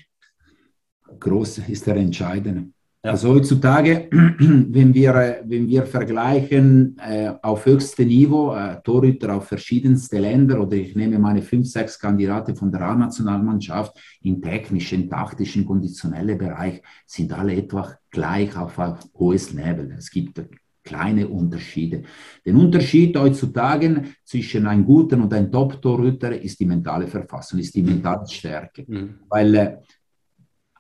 Groß 1.20 1.60
ist 1.68 1.86
der 1.86 1.98
entscheidende. 1.98 2.70
Ja. 3.04 3.12
Also 3.12 3.30
heutzutage, 3.34 4.08
wenn 4.12 4.94
wir, 4.94 5.42
wenn 5.46 5.68
wir 5.68 5.84
vergleichen 5.88 6.96
äh, 7.00 7.34
auf 7.42 7.66
höchstem 7.66 8.08
Niveau, 8.08 8.54
äh, 8.54 8.80
Torhüter 8.84 9.36
auf 9.36 9.48
verschiedenste 9.48 10.20
Länder 10.20 10.62
oder 10.62 10.78
ich 10.78 10.96
nehme 10.96 11.18
meine 11.18 11.42
fünf, 11.42 11.68
sechs 11.68 11.98
Kandidaten 12.00 12.56
von 12.56 12.72
der 12.72 12.82
A-Nationalmannschaft 12.82 14.00
im 14.22 14.40
technischen, 14.40 15.10
taktischen, 15.10 15.66
konditionellen 15.66 16.38
Bereich, 16.38 16.84
sind 17.08 17.34
alle 17.34 17.56
etwa 17.56 17.98
gleich 18.12 18.56
auf, 18.56 18.78
auf 18.78 19.00
hohes 19.16 19.52
Level. 19.52 19.96
Es 19.98 20.12
gibt 20.12 20.40
kleine 20.84 21.28
Unterschiede. 21.28 22.04
Den 22.46 22.58
Unterschied 22.58 23.18
heutzutage 23.18 24.04
zwischen 24.24 24.66
einem 24.68 24.86
guten 24.86 25.22
und 25.22 25.34
einem 25.34 25.52
Top-Torhüter 25.52 26.40
ist 26.40 26.60
die 26.60 26.66
mentale 26.66 27.08
Verfassung, 27.08 27.60
ist 27.60 27.76
die 27.76 27.84
mentale 27.84 28.28
Stärke. 28.28 28.86
Mhm. 28.88 29.16
Weil 29.30 29.56
äh, 29.56 29.78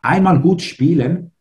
einmal 0.02 0.40
gut 0.40 0.62
spielen, 0.62 1.32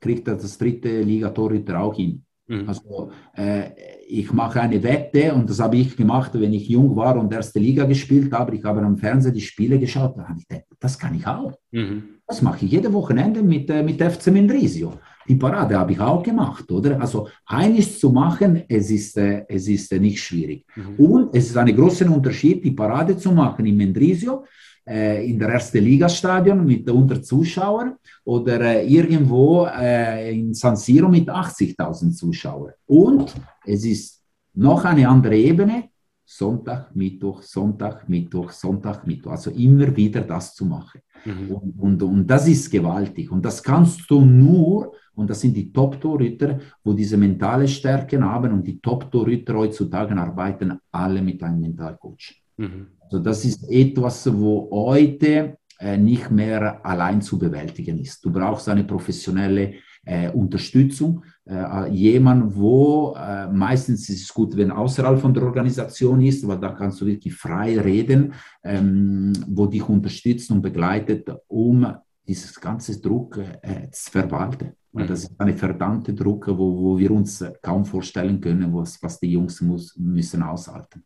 kriegt 0.00 0.26
das 0.26 0.56
dritte 0.56 1.02
Liga-Torhüter 1.02 1.80
auch 1.80 1.94
hin. 1.94 2.24
Mhm. 2.46 2.68
Also 2.68 3.12
äh, 3.36 3.70
ich 4.08 4.32
mache 4.32 4.60
eine 4.60 4.82
Wette 4.82 5.32
und 5.34 5.48
das 5.48 5.60
habe 5.60 5.76
ich 5.76 5.96
gemacht, 5.96 6.32
wenn 6.34 6.52
ich 6.52 6.68
jung 6.68 6.96
war 6.96 7.16
und 7.16 7.32
erste 7.32 7.60
Liga 7.60 7.84
gespielt 7.84 8.32
habe. 8.32 8.56
Ich 8.56 8.64
habe 8.64 8.80
am 8.80 8.96
Fernsehen 8.96 9.34
die 9.34 9.40
Spiele 9.40 9.78
geschaut, 9.78 10.16
da 10.16 10.28
habe 10.28 10.40
ich 10.40 10.48
gedacht, 10.48 10.66
das 10.80 10.98
kann 10.98 11.14
ich 11.14 11.26
auch. 11.26 11.52
Mhm. 11.70 12.20
Das 12.26 12.42
mache 12.42 12.64
ich 12.64 12.72
jede 12.72 12.92
Wochenende 12.92 13.42
mit, 13.42 13.68
äh, 13.70 13.82
mit 13.82 14.02
FC 14.02 14.28
Mendrisio 14.28 14.94
die 15.30 15.36
Parade 15.36 15.78
habe 15.78 15.92
ich 15.92 16.00
auch 16.00 16.22
gemacht, 16.24 16.70
oder? 16.72 17.00
Also 17.00 17.28
eines 17.46 18.00
zu 18.00 18.10
machen, 18.10 18.64
es 18.68 18.90
ist, 18.90 19.16
äh, 19.16 19.44
es 19.48 19.68
ist 19.68 19.92
äh, 19.92 20.00
nicht 20.00 20.20
schwierig. 20.20 20.66
Mhm. 20.74 21.04
Und 21.06 21.36
es 21.36 21.50
ist 21.50 21.56
ein 21.56 21.74
großer 21.74 22.10
Unterschied, 22.10 22.64
die 22.64 22.72
Parade 22.72 23.16
zu 23.16 23.30
machen 23.30 23.64
in 23.64 23.76
Mendrisio, 23.76 24.44
äh, 24.84 25.24
in 25.30 25.38
der 25.38 25.50
ersten 25.50 25.84
Liga-Stadion 25.84 26.66
mit 26.66 26.90
unter 26.90 27.22
Zuschauern 27.22 27.94
oder 28.24 28.82
irgendwo 28.82 29.66
in 29.66 30.52
San 30.52 30.76
Siro 30.76 31.08
mit 31.08 31.28
80.000 31.28 32.10
Zuschauern. 32.12 32.72
Und 32.86 33.32
es 33.64 33.84
ist 33.84 34.20
noch 34.54 34.84
eine 34.84 35.08
andere 35.08 35.36
Ebene, 35.36 35.90
Sonntag, 36.32 36.94
Mittwoch, 36.94 37.42
Sonntag, 37.42 38.08
Mittwoch, 38.08 38.52
Sonntag, 38.52 39.04
Mittwoch. 39.04 39.32
Also 39.32 39.50
immer 39.50 39.96
wieder 39.96 40.20
das 40.20 40.54
zu 40.54 40.64
machen. 40.64 41.00
Mhm. 41.24 41.50
Und, 41.50 41.78
und, 41.78 42.02
und 42.04 42.26
das 42.28 42.46
ist 42.46 42.70
gewaltig. 42.70 43.32
Und 43.32 43.44
das 43.44 43.60
kannst 43.60 44.08
du 44.08 44.20
nur 44.20 44.92
und 45.14 45.28
das 45.28 45.40
sind 45.40 45.56
die 45.56 45.72
Top-Torhüter, 45.72 46.60
wo 46.84 46.92
diese 46.92 47.16
mentale 47.16 47.66
Stärken 47.66 48.24
haben. 48.24 48.52
Und 48.52 48.64
die 48.64 48.80
Top-Torhüter 48.80 49.54
heutzutage 49.54 50.16
arbeiten 50.16 50.78
alle 50.92 51.20
mit 51.20 51.42
einem 51.42 51.62
Mentalcoach. 51.62 52.40
Mhm. 52.58 52.86
Also 53.00 53.18
das 53.18 53.44
ist 53.44 53.68
etwas, 53.68 54.32
wo 54.32 54.70
heute 54.70 55.58
äh, 55.80 55.96
nicht 55.96 56.30
mehr 56.30 56.86
allein 56.86 57.20
zu 57.20 57.40
bewältigen 57.40 57.98
ist. 57.98 58.24
Du 58.24 58.30
brauchst 58.30 58.68
eine 58.68 58.84
professionelle 58.84 59.74
äh, 60.04 60.30
Unterstützung, 60.30 61.24
äh, 61.46 61.90
jemand, 61.90 62.56
wo 62.56 63.14
äh, 63.16 63.48
meistens 63.48 64.08
ist 64.08 64.22
es 64.22 64.34
gut, 64.34 64.56
wenn 64.56 64.70
außerhalb 64.70 65.20
von 65.20 65.34
der 65.34 65.42
Organisation 65.42 66.20
ist, 66.20 66.46
weil 66.46 66.58
da 66.58 66.70
kannst 66.70 67.00
du 67.00 67.06
wirklich 67.06 67.34
frei 67.34 67.78
reden, 67.78 68.32
ähm, 68.64 69.32
wo 69.48 69.66
dich 69.66 69.88
unterstützt 69.88 70.50
und 70.50 70.62
begleitet, 70.62 71.28
um 71.48 71.94
dieses 72.26 72.60
ganze 72.60 73.00
Druck 73.00 73.38
äh, 73.38 73.90
zu 73.90 74.10
verwalten. 74.10 74.72
Mhm. 74.92 75.06
Das 75.06 75.24
ist 75.24 75.32
eine 75.38 75.56
verdammte 75.56 76.14
Druck, 76.14 76.48
wo, 76.48 76.78
wo 76.78 76.98
wir 76.98 77.10
uns 77.10 77.44
kaum 77.62 77.84
vorstellen 77.84 78.40
können, 78.40 78.74
was, 78.74 79.02
was 79.02 79.18
die 79.20 79.32
Jungs 79.32 79.60
muss, 79.60 79.96
müssen 79.96 80.42
aushalten. 80.42 81.04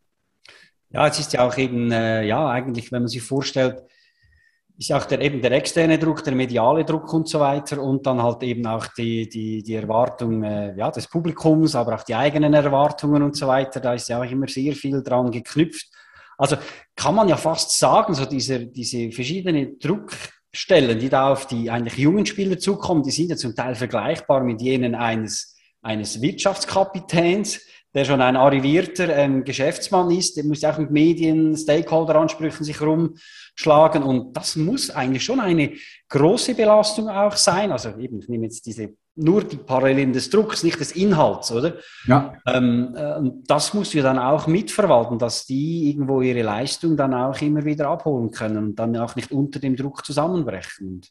Ja, 0.89 1.07
es 1.07 1.19
ist 1.19 1.33
ja 1.33 1.45
auch 1.45 1.57
eben, 1.57 1.91
äh, 1.91 2.25
ja, 2.25 2.47
eigentlich, 2.49 2.91
wenn 2.91 3.01
man 3.01 3.09
sich 3.09 3.21
vorstellt, 3.21 3.83
ist 4.77 4.91
auch 4.91 5.05
der, 5.05 5.21
eben 5.21 5.41
der 5.41 5.53
externe 5.53 5.97
Druck, 5.97 6.23
der 6.23 6.35
mediale 6.35 6.83
Druck 6.83 7.11
und 7.13 7.29
so 7.29 7.39
weiter 7.39 7.81
und 7.81 8.05
dann 8.05 8.21
halt 8.21 8.43
eben 8.43 8.65
auch 8.67 8.87
die, 8.97 9.27
die, 9.29 9.63
die 9.63 9.75
Erwartung 9.75 10.43
äh, 10.43 10.75
ja, 10.77 10.91
des 10.91 11.07
Publikums, 11.07 11.75
aber 11.75 11.95
auch 11.95 12.03
die 12.03 12.15
eigenen 12.15 12.53
Erwartungen 12.53 13.23
und 13.23 13.37
so 13.37 13.47
weiter. 13.47 13.79
Da 13.79 13.93
ist 13.93 14.09
ja 14.09 14.19
auch 14.19 14.29
immer 14.29 14.47
sehr 14.47 14.73
viel 14.73 15.01
dran 15.01 15.31
geknüpft. 15.31 15.87
Also 16.37 16.57
kann 16.95 17.15
man 17.15 17.29
ja 17.29 17.37
fast 17.37 17.79
sagen, 17.79 18.13
so 18.13 18.25
diese, 18.25 18.67
diese 18.67 19.11
verschiedenen 19.11 19.79
Druckstellen, 19.79 20.99
die 20.99 21.09
da 21.09 21.31
auf 21.31 21.47
die 21.47 21.69
eigentlich 21.69 21.97
jungen 21.97 22.25
Spieler 22.25 22.59
zukommen, 22.59 23.03
die 23.03 23.11
sind 23.11 23.29
ja 23.29 23.37
zum 23.37 23.55
Teil 23.55 23.75
vergleichbar 23.75 24.43
mit 24.43 24.61
jenen 24.61 24.95
eines, 24.95 25.55
eines 25.81 26.21
Wirtschaftskapitäns, 26.21 27.61
der 27.95 28.05
schon 28.05 28.21
ein 28.21 28.35
arrivierter 28.35 29.09
ähm, 29.15 29.43
Geschäftsmann 29.45 30.11
ist, 30.11 30.35
der 30.35 30.43
muss 30.43 30.61
ja 30.61 30.73
auch 30.73 30.77
mit 30.77 30.91
Medien, 30.91 31.55
Stakeholder-Ansprüchen 31.55 32.65
sich 32.65 32.81
rumschlagen 32.81 34.03
und 34.03 34.35
das 34.35 34.57
muss 34.57 34.89
eigentlich 34.91 35.23
schon 35.23 35.39
eine 35.39 35.71
große 36.09 36.53
Belastung 36.55 37.09
auch 37.09 37.37
sein. 37.37 37.71
Also 37.71 37.97
eben, 37.97 38.19
ich 38.19 38.27
nehme 38.27 38.43
jetzt 38.45 38.65
diese 38.65 38.93
nur 39.17 39.45
die 39.45 39.55
Parallelen 39.55 40.11
des 40.11 40.29
Drucks, 40.29 40.63
nicht 40.63 40.79
des 40.79 40.91
Inhalts, 40.91 41.49
oder? 41.51 41.75
Ja. 42.05 42.33
Ähm, 42.45 42.93
äh, 42.97 43.31
das 43.47 43.73
musst 43.73 43.93
du 43.93 44.01
dann 44.01 44.19
auch 44.19 44.45
mitverwalten, 44.47 45.17
dass 45.17 45.45
die 45.45 45.89
irgendwo 45.89 46.21
ihre 46.21 46.41
Leistung 46.41 46.97
dann 46.97 47.13
auch 47.13 47.39
immer 47.41 47.63
wieder 47.63 47.87
abholen 47.87 48.31
können 48.31 48.57
und 48.57 48.75
dann 48.75 48.97
auch 48.97 49.15
nicht 49.15 49.31
unter 49.31 49.59
dem 49.59 49.77
Druck 49.77 50.05
zusammenbrechen. 50.05 51.01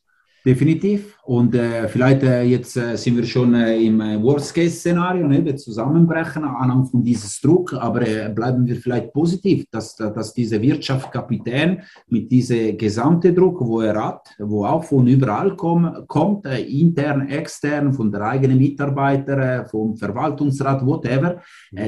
Definitiv. 0.44 1.18
Und 1.26 1.54
äh, 1.54 1.88
vielleicht 1.88 2.22
äh, 2.22 2.42
jetzt 2.42 2.76
äh, 2.76 2.96
sind 2.98 3.16
wir 3.16 3.24
schon 3.24 3.54
äh, 3.54 3.78
im 3.78 3.98
äh, 4.02 4.22
Worst-Case-Szenario, 4.22 5.26
ne, 5.26 5.56
zusammenbrechen 5.56 6.44
anhand 6.44 6.90
von 6.90 7.02
diesem 7.02 7.30
Druck, 7.42 7.72
aber 7.72 8.06
äh, 8.06 8.28
bleiben 8.28 8.66
wir 8.66 8.76
vielleicht 8.76 9.10
positiv, 9.14 9.64
dass, 9.70 9.96
dass 9.96 10.34
dieser 10.34 10.60
Wirtschaftskapitän 10.60 11.80
mit 12.08 12.30
diesem 12.30 12.76
gesamten 12.76 13.34
Druck, 13.34 13.58
wo 13.62 13.80
er 13.80 14.04
hat, 14.04 14.36
wo 14.38 14.66
auch 14.66 14.84
von 14.84 15.06
überall 15.06 15.56
komm, 15.56 15.90
kommt, 16.08 16.44
intern, 16.44 17.26
extern, 17.28 17.94
von 17.94 18.12
der 18.12 18.20
eigenen 18.20 18.58
Mitarbeiter, 18.58 19.64
vom 19.64 19.96
Verwaltungsrat, 19.96 20.84
whatever, 20.84 21.40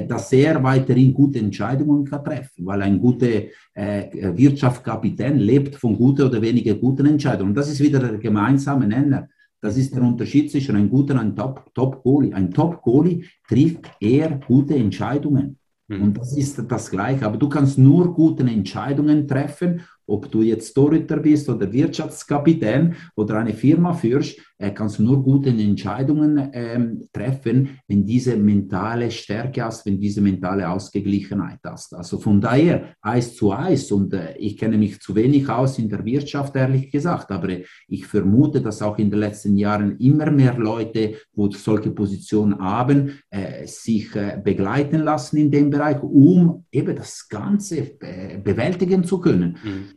dass 0.08 0.32
er 0.32 0.62
weiterhin 0.62 1.12
gute 1.12 1.40
Entscheidungen 1.40 2.06
kann 2.06 2.24
treffen, 2.24 2.64
weil 2.64 2.80
ein 2.82 2.98
guter 2.98 3.26
Wirtschaftskapitän 3.74 5.38
lebt 5.38 5.76
von 5.76 5.96
guten 5.96 6.22
oder 6.22 6.40
weniger 6.40 6.74
guten 6.74 7.06
Entscheidungen. 7.06 7.54
Das 7.54 7.70
ist 7.70 7.80
wieder 7.80 7.98
der 7.98 8.16
Gemeinschaft 8.16 8.45
gemeinsame 8.46 8.86
Nenner. 8.86 9.28
Das 9.60 9.76
ist 9.76 9.94
der 9.94 10.02
Unterschied 10.02 10.50
zwischen 10.50 10.76
einem 10.76 10.88
guten 10.88 11.12
und 11.12 11.18
einem 11.18 11.36
Top-Goalie. 11.74 12.30
Top 12.30 12.38
ein 12.38 12.50
Top-Goalie 12.50 13.24
trifft 13.48 13.90
eher 14.00 14.38
gute 14.46 14.74
Entscheidungen. 14.76 15.58
Mhm. 15.88 16.02
Und 16.02 16.18
das 16.18 16.36
ist 16.36 16.62
das 16.70 16.90
Gleiche. 16.90 17.26
Aber 17.26 17.36
du 17.36 17.48
kannst 17.48 17.78
nur 17.78 18.14
gute 18.14 18.44
Entscheidungen 18.44 19.26
treffen 19.26 19.82
ob 20.06 20.30
du 20.30 20.42
jetzt 20.42 20.72
Torhüter 20.74 21.18
bist 21.18 21.48
oder 21.48 21.72
Wirtschaftskapitän 21.72 22.94
oder 23.14 23.38
eine 23.38 23.54
Firma 23.54 23.92
führst, 23.92 24.38
äh, 24.58 24.70
kannst 24.70 24.98
du 24.98 25.02
nur 25.02 25.22
gute 25.22 25.50
Entscheidungen 25.50 26.50
ähm, 26.52 27.08
treffen, 27.12 27.78
wenn 27.88 28.06
diese 28.06 28.36
mentale 28.36 29.10
Stärke 29.10 29.64
hast, 29.64 29.84
wenn 29.84 30.00
diese 30.00 30.20
mentale 30.20 30.68
Ausgeglichenheit 30.68 31.58
hast. 31.64 31.94
Also 31.94 32.18
von 32.18 32.40
daher 32.40 32.94
Eis 33.02 33.36
zu 33.36 33.52
Eis 33.52 33.92
und 33.92 34.14
äh, 34.14 34.36
ich 34.38 34.56
kenne 34.56 34.78
mich 34.78 35.00
zu 35.00 35.14
wenig 35.14 35.48
aus 35.48 35.78
in 35.78 35.88
der 35.88 36.04
Wirtschaft, 36.04 36.56
ehrlich 36.56 36.90
gesagt, 36.90 37.30
aber 37.30 37.48
ich 37.88 38.06
vermute, 38.06 38.62
dass 38.62 38.80
auch 38.80 38.98
in 38.98 39.10
den 39.10 39.20
letzten 39.20 39.56
Jahren 39.56 39.98
immer 39.98 40.30
mehr 40.30 40.56
Leute, 40.56 41.16
wo 41.34 41.50
solche 41.50 41.90
Positionen 41.90 42.58
haben, 42.58 43.18
äh, 43.30 43.66
sich 43.66 44.14
äh, 44.16 44.40
begleiten 44.42 45.00
lassen 45.00 45.36
in 45.36 45.50
dem 45.50 45.68
Bereich, 45.68 46.02
um 46.02 46.64
eben 46.70 46.96
das 46.96 47.28
Ganze 47.28 48.00
äh, 48.00 48.38
bewältigen 48.42 49.04
zu 49.04 49.20
können. 49.20 49.58
Mhm 49.62 49.95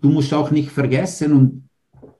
du 0.00 0.08
musst 0.08 0.32
auch 0.32 0.50
nicht 0.50 0.70
vergessen, 0.70 1.32
und 1.32 1.68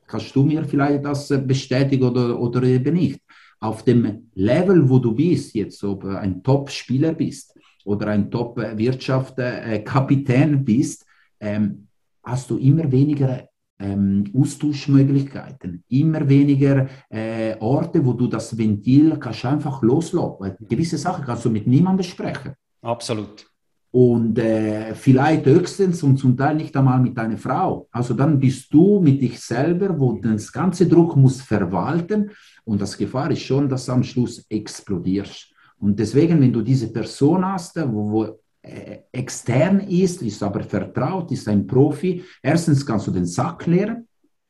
kannst 0.07 0.35
du 0.35 0.43
mir 0.43 0.65
vielleicht 0.65 1.05
das 1.05 1.29
bestätigen 1.47 2.05
oder, 2.05 2.39
oder 2.39 2.63
eben 2.65 2.95
nicht, 2.95 3.21
auf 3.61 3.85
dem 3.85 4.31
Level, 4.35 4.89
wo 4.89 4.99
du 4.99 5.15
bist, 5.15 5.55
jetzt 5.55 5.85
ob 5.85 6.03
du 6.03 6.19
ein 6.19 6.43
Top-Spieler 6.43 7.13
bist 7.13 7.55
oder 7.85 8.09
ein 8.09 8.29
Top-Wirtschaftskapitän 8.31 10.65
bist, 10.65 11.05
ähm, 11.39 11.87
hast 12.23 12.49
du 12.51 12.57
immer 12.57 12.91
weniger 12.91 13.47
ähm, 13.79 14.25
Austauschmöglichkeiten, 14.37 15.85
immer 15.89 16.29
weniger 16.29 16.89
äh, 17.09 17.57
Orte, 17.61 18.05
wo 18.05 18.15
du 18.15 18.27
das 18.27 18.57
Ventil 18.57 19.17
kannst 19.19 19.45
einfach 19.45 19.81
loslassen. 19.83 20.57
Gewisse 20.69 20.99
Sachen 20.99 21.25
kannst 21.25 21.45
du 21.45 21.51
mit 21.51 21.67
niemandem 21.67 22.05
sprechen. 22.05 22.55
Absolut 22.83 23.50
und 23.93 24.39
äh, 24.39 24.95
vielleicht 24.95 25.47
höchstens 25.47 26.03
und 26.03 26.17
zum 26.17 26.37
Teil 26.37 26.57
nicht 26.57 26.77
einmal 26.77 27.01
mit 27.01 27.17
deiner 27.17 27.37
Frau. 27.37 27.89
Also 27.91 28.15
dann 28.15 28.39
bist 28.39 28.73
du 28.73 29.01
mit 29.01 29.21
dich 29.21 29.41
selber, 29.41 29.99
wo 29.99 30.13
das 30.21 30.53
ganze 30.53 30.87
Druck 30.87 31.17
muss 31.17 31.43
verwalten 31.43 32.31
und 32.65 32.81
das 32.81 32.97
Gefahr 32.97 33.31
ist 33.31 33.43
schon, 33.43 33.69
dass 33.69 33.87
du 33.87 33.93
am 33.93 34.05
Schluss 34.05 34.45
explodierst. 34.49 35.53
Und 35.79 35.99
deswegen, 35.99 36.41
wenn 36.41 36.53
du 36.53 36.63
diese 36.63 36.93
Person 36.93 37.45
hast, 37.45 37.77
wo, 37.77 38.11
wo 38.13 38.41
äh, 38.63 38.99
extern 39.11 39.81
ist, 39.81 40.23
ist 40.23 40.43
aber 40.43 40.63
vertraut, 40.63 41.33
ist 41.33 41.49
ein 41.49 41.67
Profi, 41.67 42.23
erstens 42.43 42.85
kannst 42.85 43.07
du 43.07 43.11
den 43.11 43.27
Sack 43.27 43.67
leeren, 43.67 44.07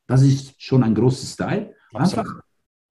das 0.06 0.22
ist 0.22 0.60
schon 0.60 0.82
ein 0.82 0.94
großes 0.94 1.36
Teil. 1.36 1.74
Einfach 1.94 2.42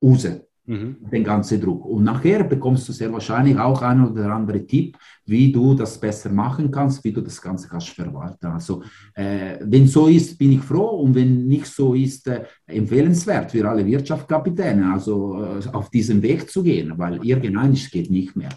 raus 0.02 0.28
mhm. 0.70 0.98
den 1.12 1.24
ganzen 1.24 1.60
Druck. 1.60 1.86
Und 1.86 2.04
nachher 2.04 2.44
bekommst 2.44 2.88
du 2.88 2.94
sehr 2.94 3.12
wahrscheinlich 3.12 3.58
auch 3.58 3.82
ein 3.82 4.06
oder 4.06 4.32
andere 4.32 4.66
Tipp, 4.66 4.98
wie 5.26 5.52
du 5.52 5.74
das 5.74 6.00
besser 6.00 6.30
machen 6.30 6.70
kannst, 6.72 7.04
wie 7.04 7.12
du 7.12 7.22
das 7.22 7.42
Ganze 7.42 7.68
kannst 7.68 7.90
verwalten. 7.90 8.46
Also 8.48 8.84
äh, 9.16 9.58
wenn 9.62 9.88
so 9.88 10.08
ist, 10.08 10.38
bin 10.38 10.52
ich 10.54 10.62
froh 10.62 11.02
und 11.02 11.16
wenn 11.16 11.48
nicht 11.48 11.66
so 11.66 11.94
ist, 11.94 12.28
äh, 12.28 12.44
empfehlenswert 12.68 13.52
für 13.52 13.68
alle 13.68 13.86
Wirtschaftskapitäne, 13.86 14.94
also 14.94 15.44
äh, 15.44 15.68
auf 15.74 15.90
diesem 15.90 16.22
Weg 16.22 16.50
zu 16.50 16.64
gehen, 16.64 16.94
weil 16.98 17.26
irgendein 17.26 17.74
geht 17.74 18.12
nicht 18.12 18.36
mehr. 18.36 18.50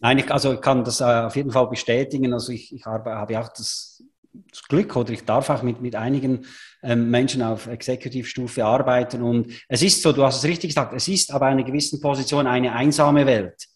Nein, 0.00 0.18
ich, 0.18 0.30
also 0.32 0.54
ich 0.54 0.60
kann 0.60 0.82
das 0.82 1.00
äh, 1.00 1.04
auf 1.04 1.36
jeden 1.36 1.50
Fall 1.50 1.68
bestätigen. 1.68 2.32
Also 2.32 2.52
ich, 2.52 2.74
ich 2.74 2.84
habe, 2.86 3.10
habe 3.10 3.38
auch 3.38 3.48
das 3.48 4.02
das 4.50 4.62
Glück 4.64 4.96
oder 4.96 5.10
ich 5.10 5.24
darf 5.24 5.50
auch 5.50 5.62
mit, 5.62 5.80
mit 5.80 5.94
einigen 5.94 6.46
ähm, 6.82 7.10
Menschen 7.10 7.42
auf 7.42 7.66
Executive-Stufe 7.66 8.64
arbeiten. 8.64 9.22
Und 9.22 9.52
es 9.68 9.82
ist 9.82 10.02
so, 10.02 10.12
du 10.12 10.24
hast 10.24 10.38
es 10.38 10.44
richtig 10.44 10.70
gesagt, 10.70 10.94
es 10.94 11.08
ist 11.08 11.32
aber 11.32 11.46
einer 11.46 11.64
gewissen 11.64 12.00
Position 12.00 12.46
eine 12.46 12.72
einsame 12.72 13.26
Welt, 13.26 13.66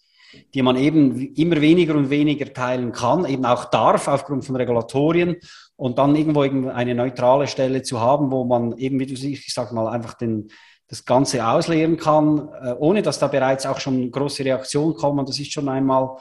die 0.54 0.62
man 0.62 0.76
eben 0.76 1.34
immer 1.34 1.60
weniger 1.60 1.94
und 1.94 2.10
weniger 2.10 2.52
teilen 2.52 2.92
kann, 2.92 3.26
eben 3.26 3.44
auch 3.44 3.66
darf 3.66 4.08
aufgrund 4.08 4.44
von 4.44 4.56
Regulatorien 4.56 5.36
und 5.76 5.98
dann 5.98 6.16
irgendwo 6.16 6.40
eine 6.40 6.94
neutrale 6.94 7.46
Stelle 7.46 7.82
zu 7.82 8.00
haben, 8.00 8.30
wo 8.30 8.44
man 8.44 8.76
eben, 8.78 8.98
wie 8.98 9.06
du 9.06 9.16
siehst, 9.16 9.46
ich 9.46 9.54
sag 9.54 9.72
mal, 9.72 9.88
einfach 9.88 10.14
den, 10.14 10.48
das 10.88 11.04
Ganze 11.04 11.46
ausleeren 11.46 11.96
kann, 11.96 12.48
äh, 12.62 12.72
ohne 12.78 13.02
dass 13.02 13.18
da 13.18 13.26
bereits 13.26 13.66
auch 13.66 13.80
schon 13.80 14.10
große 14.10 14.44
Reaktionen 14.44 14.94
kommen. 14.94 15.26
Das 15.26 15.38
ist 15.38 15.52
schon 15.52 15.68
einmal 15.68 16.16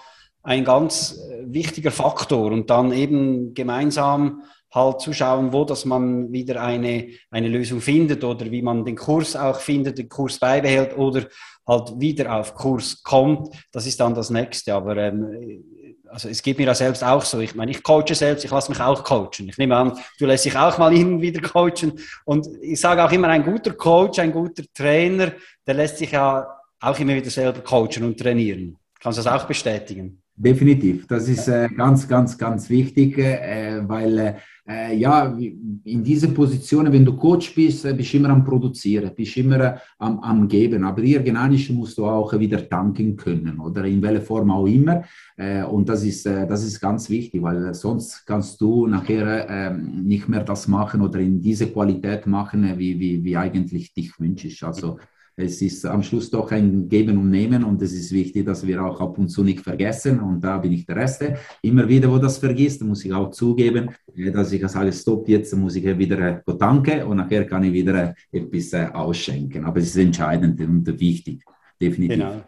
ein 0.46 0.64
ganz 0.64 1.18
äh, 1.18 1.43
wichtiger 1.48 1.91
Faktor 1.91 2.52
und 2.52 2.70
dann 2.70 2.91
eben 2.91 3.54
gemeinsam 3.54 4.43
halt 4.74 5.02
zu 5.02 5.14
schauen, 5.14 5.54
wo 5.54 5.64
dass 5.64 5.86
man 5.86 6.32
wieder 6.32 6.62
eine, 6.62 7.08
eine 7.32 7.48
Lösung 7.48 7.82
findet 7.82 8.24
oder 8.24 8.52
wie 8.52 8.62
man 8.62 8.84
den 8.84 8.96
Kurs 8.96 9.36
auch 9.36 9.60
findet, 9.60 9.98
den 9.98 10.10
Kurs 10.10 10.38
beibehält 10.38 10.98
oder 10.98 11.24
halt 11.66 12.00
wieder 12.00 12.36
auf 12.36 12.54
Kurs 12.54 13.02
kommt. 13.02 13.56
Das 13.72 13.88
ist 13.88 14.00
dann 14.00 14.14
das 14.14 14.30
Nächste. 14.30 14.74
Aber 14.74 14.98
ähm, 14.98 15.64
also 16.10 16.30
es 16.30 16.41
geht 16.41 16.58
mir 16.58 16.68
ja 16.68 16.76
selbst 16.76 17.04
auch 17.04 17.24
so. 17.24 17.39
Ich 17.39 17.56
meine, 17.56 17.72
ich 17.72 17.82
coache 17.84 18.14
selbst, 18.14 18.43
ich 18.46 18.52
lasse 18.52 18.70
mich 18.70 18.82
auch 18.82 19.04
coachen. 19.04 19.50
Ich 19.50 19.58
nehme 19.58 19.76
an, 19.76 19.98
du 20.20 20.26
lässt 20.26 20.46
dich 20.46 20.56
auch 20.56 20.78
mal 20.78 20.93
hin 20.93 21.22
wieder 21.22 21.41
coachen. 21.41 21.93
Und 22.26 22.48
ich 22.62 22.80
sage 22.80 23.04
auch 23.04 23.12
immer, 23.12 23.30
ein 23.30 23.43
guter 23.43 23.74
Coach, 23.74 24.20
ein 24.20 24.32
guter 24.34 24.64
Trainer, 24.74 25.32
der 25.66 25.74
lässt 25.74 25.98
sich 25.98 26.12
ja 26.12 26.48
auch 26.82 27.00
immer 27.00 27.16
wieder 27.16 27.30
selber 27.30 27.62
coachen 27.62 28.04
und 28.04 28.20
trainieren. 28.20 28.78
Kannst 29.00 29.20
du 29.20 29.24
das 29.24 29.34
auch 29.34 29.46
bestätigen? 29.46 30.22
Definitiv, 30.38 31.08
das 31.08 31.30
ist 31.30 31.48
äh, 31.48 31.70
ganz, 31.70 32.06
ganz, 32.06 32.38
ganz 32.38 32.70
wichtig, 32.70 33.18
äh, 33.18 33.82
weil 33.88 34.36
äh, 34.68 34.94
ja, 34.98 35.28
in 35.28 36.04
diesen 36.04 36.34
Positionen, 36.34 36.92
wenn 36.92 37.06
du 37.06 37.16
Coach 37.16 37.56
bist, 37.56 37.86
äh, 37.86 37.94
bist 37.94 38.12
du 38.12 38.18
immer 38.18 38.32
am 38.32 38.44
Produzieren, 38.44 39.16
bist 39.16 39.38
immer 39.38 39.60
äh, 39.62 39.78
am, 40.00 40.20
am 40.20 40.46
Geben, 40.48 40.84
aber 40.84 41.04
irgendwann 41.04 41.58
musst 41.70 41.98
du 41.98 42.06
auch 42.06 42.38
wieder 42.38 42.62
danken 42.64 43.16
können 43.16 43.60
oder? 43.60 43.86
In 43.86 44.02
welcher 44.02 44.24
Form 44.24 44.52
auch 44.52 44.66
immer. 44.66 45.04
Äh, 45.38 45.64
und 45.64 45.88
das 45.88 46.04
ist, 46.04 46.26
das 46.26 46.66
ist 46.66 46.82
ganz 46.82 47.10
wichtig, 47.10 47.42
weil 47.42 47.74
sonst 47.74 48.26
kannst 48.26 48.60
du 48.60 48.88
nachher 48.88 49.48
ähm, 49.50 50.04
nicht 50.04 50.28
mehr 50.28 50.44
das 50.44 50.68
machen 50.68 51.02
oder 51.02 51.20
in 51.20 51.40
diese 51.40 51.68
Qualität 51.68 52.26
machen, 52.28 52.78
wie, 52.78 53.00
wie, 53.00 53.24
wie 53.24 53.38
eigentlich 53.38 53.94
dich 53.94 54.20
wünschst. 54.20 54.64
Also 54.64 54.98
es 55.38 55.62
ist 55.62 55.86
am 55.86 56.02
Schluss 56.02 56.30
doch 56.30 56.52
ein 56.52 56.88
Geben 56.88 57.18
und 57.18 57.30
Nehmen 57.30 57.64
und 57.64 57.82
es 57.82 57.94
ist 57.94 58.12
wichtig, 58.12 58.46
dass 58.46 58.66
wir 58.66 58.82
auch 58.84 59.02
ab 59.02 59.18
und 59.18 59.28
zu 59.28 59.44
nicht 59.44 59.60
vergessen 59.60 60.20
und 60.22 60.42
da 60.42 60.58
bin 60.58 60.72
ich 60.72 60.86
der 60.86 60.98
Erste. 60.98 61.38
Immer 61.62 61.88
wieder, 61.90 62.10
wo 62.10 62.18
das 62.18 62.38
vergisst, 62.38 62.82
muss 62.84 63.04
ich 63.04 63.14
auch 63.14 63.32
zugeben, 63.32 63.90
äh, 64.16 64.32
dass 64.32 64.52
ich 64.54 64.66
sage, 64.68 64.94
stopp, 64.94 65.28
jetzt 65.28 65.54
muss 65.56 65.76
ich 65.76 65.86
wieder 65.98 66.20
äh, 66.20 66.42
danke 66.58 67.06
und 67.06 67.18
nachher 67.18 67.46
kann 67.46 67.64
ich 67.64 67.74
wieder 67.74 68.16
äh, 68.32 68.40
etwas 68.40 68.74
ausschenken. 68.94 69.66
Aber 69.66 69.80
es 69.80 69.88
ist 69.88 69.98
entscheidend 69.98 70.60
und 70.62 70.88
wichtig, 71.00 71.44
definitiv. 71.82 72.18
Genau. 72.18 72.44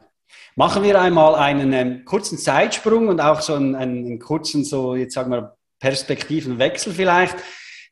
Machen 0.55 0.83
wir 0.83 0.99
einmal 0.99 1.35
einen 1.35 1.73
ähm, 1.73 2.05
kurzen 2.05 2.37
Zeitsprung 2.37 3.09
und 3.09 3.19
auch 3.19 3.41
so 3.41 3.53
einen, 3.53 3.75
einen 3.75 4.19
kurzen, 4.19 4.63
so 4.63 4.95
jetzt 4.95 5.13
sagen 5.13 5.31
wir, 5.31 5.55
Perspektivenwechsel 5.79 6.93
vielleicht. 6.93 7.35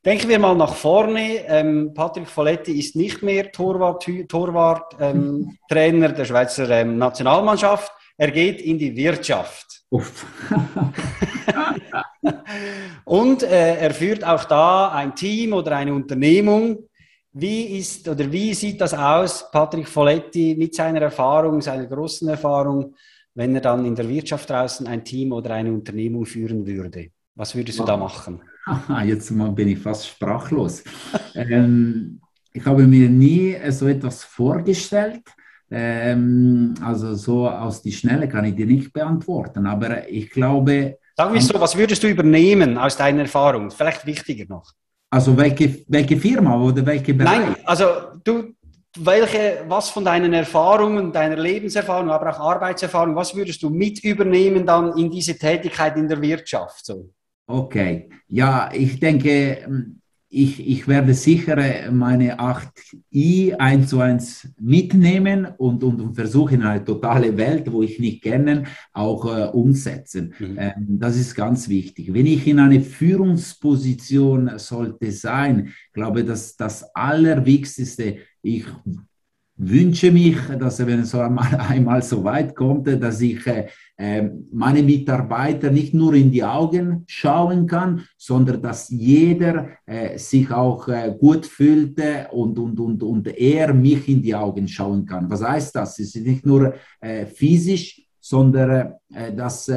Denken 0.06 0.28
wir 0.28 0.38
mal 0.38 0.54
nach 0.54 0.76
vorne. 0.76 1.44
Ähm, 1.48 1.92
Patrick 1.92 2.28
Folletti 2.28 2.78
ist 2.78 2.94
nicht 2.94 3.24
mehr 3.24 3.50
Torwart, 3.50 4.08
Torwart 4.28 4.94
ähm, 5.00 5.58
der 5.68 6.24
Schweizer 6.24 6.70
ähm, 6.70 6.96
Nationalmannschaft. 6.96 7.90
Er 8.16 8.30
geht 8.30 8.60
in 8.60 8.78
die 8.78 8.94
Wirtschaft. 8.94 9.82
Und 13.04 13.42
äh, 13.42 13.78
er 13.78 13.92
führt 13.92 14.22
auch 14.22 14.44
da 14.44 14.92
ein 14.92 15.12
Team 15.16 15.52
oder 15.52 15.74
eine 15.74 15.92
Unternehmung. 15.92 16.88
Wie 17.32 17.76
ist 17.76 18.08
oder 18.08 18.30
wie 18.30 18.54
sieht 18.54 18.80
das 18.80 18.94
aus, 18.94 19.50
Patrick 19.50 19.88
Folletti, 19.88 20.54
mit 20.56 20.72
seiner 20.76 21.02
Erfahrung, 21.02 21.60
seiner 21.60 21.86
großen 21.86 22.28
Erfahrung, 22.28 22.94
wenn 23.34 23.56
er 23.56 23.60
dann 23.60 23.84
in 23.84 23.96
der 23.96 24.08
Wirtschaft 24.08 24.48
draußen 24.48 24.86
ein 24.86 25.04
Team 25.04 25.32
oder 25.32 25.50
eine 25.50 25.72
Unternehmung 25.72 26.26
führen 26.26 26.64
würde? 26.64 27.08
Was 27.34 27.56
würdest 27.56 27.80
du 27.80 27.84
da 27.84 27.96
machen? 27.96 28.40
Jetzt 29.04 29.32
bin 29.54 29.68
ich 29.68 29.78
fast 29.78 30.08
sprachlos. 30.08 30.82
ähm, 31.34 32.20
ich 32.52 32.64
habe 32.64 32.86
mir 32.86 33.08
nie 33.08 33.56
so 33.70 33.86
etwas 33.86 34.24
vorgestellt. 34.24 35.22
Ähm, 35.70 36.74
also 36.80 37.14
so 37.14 37.48
aus 37.48 37.82
die 37.82 37.92
Schnelle 37.92 38.28
kann 38.28 38.44
ich 38.44 38.54
dir 38.54 38.66
nicht 38.66 38.92
beantworten, 38.92 39.66
aber 39.66 40.08
ich 40.08 40.30
glaube. 40.30 40.98
Sag 41.16 41.32
mir 41.32 41.40
so, 41.40 41.60
was 41.60 41.76
würdest 41.76 42.02
du 42.02 42.08
übernehmen 42.08 42.78
aus 42.78 42.96
deiner 42.96 43.22
Erfahrung? 43.22 43.70
Vielleicht 43.70 44.06
wichtiger 44.06 44.44
noch. 44.48 44.72
Also 45.10 45.36
welche, 45.36 45.84
welche 45.88 46.16
Firma 46.16 46.60
oder 46.60 46.84
welche 46.84 47.14
Bereich? 47.14 47.38
Nein, 47.38 47.56
also 47.64 47.86
du, 48.22 48.54
welche, 48.98 49.64
was 49.68 49.90
von 49.90 50.04
deinen 50.04 50.32
Erfahrungen, 50.32 51.12
deiner 51.12 51.36
Lebenserfahrung, 51.36 52.10
aber 52.10 52.30
auch 52.30 52.54
Arbeitserfahrung, 52.54 53.14
was 53.14 53.34
würdest 53.34 53.62
du 53.62 53.70
mit 53.70 54.02
übernehmen 54.04 54.66
dann 54.66 54.96
in 54.96 55.10
diese 55.10 55.36
Tätigkeit 55.36 55.96
in 55.96 56.08
der 56.08 56.20
Wirtschaft? 56.20 56.84
So? 56.84 57.12
Okay, 57.46 58.10
ja, 58.28 58.70
ich 58.72 58.98
denke, 58.98 59.58
ähm, 59.64 60.00
ich, 60.28 60.66
ich 60.68 60.88
werde 60.88 61.14
sicher 61.14 61.56
äh, 61.56 61.90
meine 61.90 62.40
8i 62.40 63.54
1 63.54 63.88
zu 63.88 64.00
1 64.00 64.48
mitnehmen 64.60 65.46
und, 65.56 65.84
und, 65.84 66.00
und 66.00 66.14
versuchen, 66.14 66.62
eine 66.62 66.84
totale 66.84 67.36
Welt, 67.36 67.70
wo 67.70 67.82
ich 67.82 68.00
nicht 68.00 68.22
kenne, 68.22 68.64
auch 68.92 69.24
äh, 69.26 69.44
umsetzen. 69.46 70.34
Mhm. 70.38 70.56
Ähm, 70.58 70.98
das 70.98 71.16
ist 71.16 71.34
ganz 71.36 71.68
wichtig. 71.68 72.12
Wenn 72.12 72.26
ich 72.26 72.46
in 72.46 72.58
eine 72.58 72.80
Führungsposition 72.80 74.58
sollte 74.58 75.12
sein, 75.12 75.72
glaube 75.92 76.24
dass 76.24 76.56
das 76.56 76.94
Allerwichtigste, 76.94 78.18
ich 78.42 78.64
wünsche 79.56 80.10
mich, 80.10 80.36
dass 80.58 80.84
wenn 80.86 81.00
es 81.00 81.14
einmal, 81.14 81.54
einmal 81.68 82.02
so 82.02 82.22
weit 82.24 82.54
kommt, 82.54 82.86
dass 82.86 83.20
ich 83.20 83.46
äh, 83.46 83.66
ähm, 83.98 84.48
meine 84.52 84.82
Mitarbeiter 84.82 85.70
nicht 85.70 85.94
nur 85.94 86.14
in 86.14 86.30
die 86.30 86.44
Augen 86.44 87.04
schauen 87.06 87.66
kann, 87.66 88.04
sondern 88.18 88.60
dass 88.60 88.90
jeder 88.90 89.68
äh, 89.86 90.18
sich 90.18 90.50
auch 90.50 90.88
äh, 90.88 91.14
gut 91.18 91.46
fühlt 91.46 91.98
und, 92.30 92.58
und, 92.58 92.78
und, 92.78 93.02
und 93.02 93.28
er 93.28 93.72
mich 93.72 94.08
in 94.08 94.22
die 94.22 94.34
Augen 94.34 94.68
schauen 94.68 95.06
kann. 95.06 95.30
Was 95.30 95.42
heißt 95.42 95.74
das? 95.74 95.98
Es 95.98 96.14
ist 96.14 96.26
nicht 96.26 96.44
nur 96.44 96.74
physisch, 97.34 98.02
sondern 98.20 98.94
dass 99.36 99.70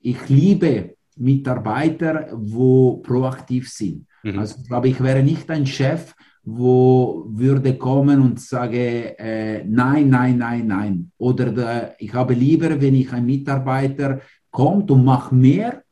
ich 0.00 0.28
liebe 0.28 0.94
Mitarbeiter, 1.16 2.28
wo 2.32 2.98
proaktiv 2.98 3.70
sind. 3.70 4.06
Mhm. 4.22 4.38
Also 4.38 4.56
ich 4.60 4.68
glaube, 4.68 4.88
ich 4.88 5.02
wäre 5.02 5.22
nicht 5.22 5.50
ein 5.50 5.66
Chef, 5.66 6.14
wo 6.44 7.26
würde 7.28 7.76
kommen 7.76 8.20
und 8.20 8.38
sage, 8.38 9.18
äh, 9.18 9.64
nein, 9.64 10.10
nein, 10.10 10.38
nein, 10.38 10.66
nein. 10.66 11.10
Oder 11.16 11.52
der, 11.52 11.96
ich 11.98 12.12
habe 12.12 12.34
lieber, 12.34 12.80
wenn 12.80 12.94
ich 12.94 13.12
ein 13.12 13.24
Mitarbeiter 13.24 14.20
kommt 14.50 14.90
und 14.90 15.04
macht 15.04 15.32
mehr, 15.32 15.82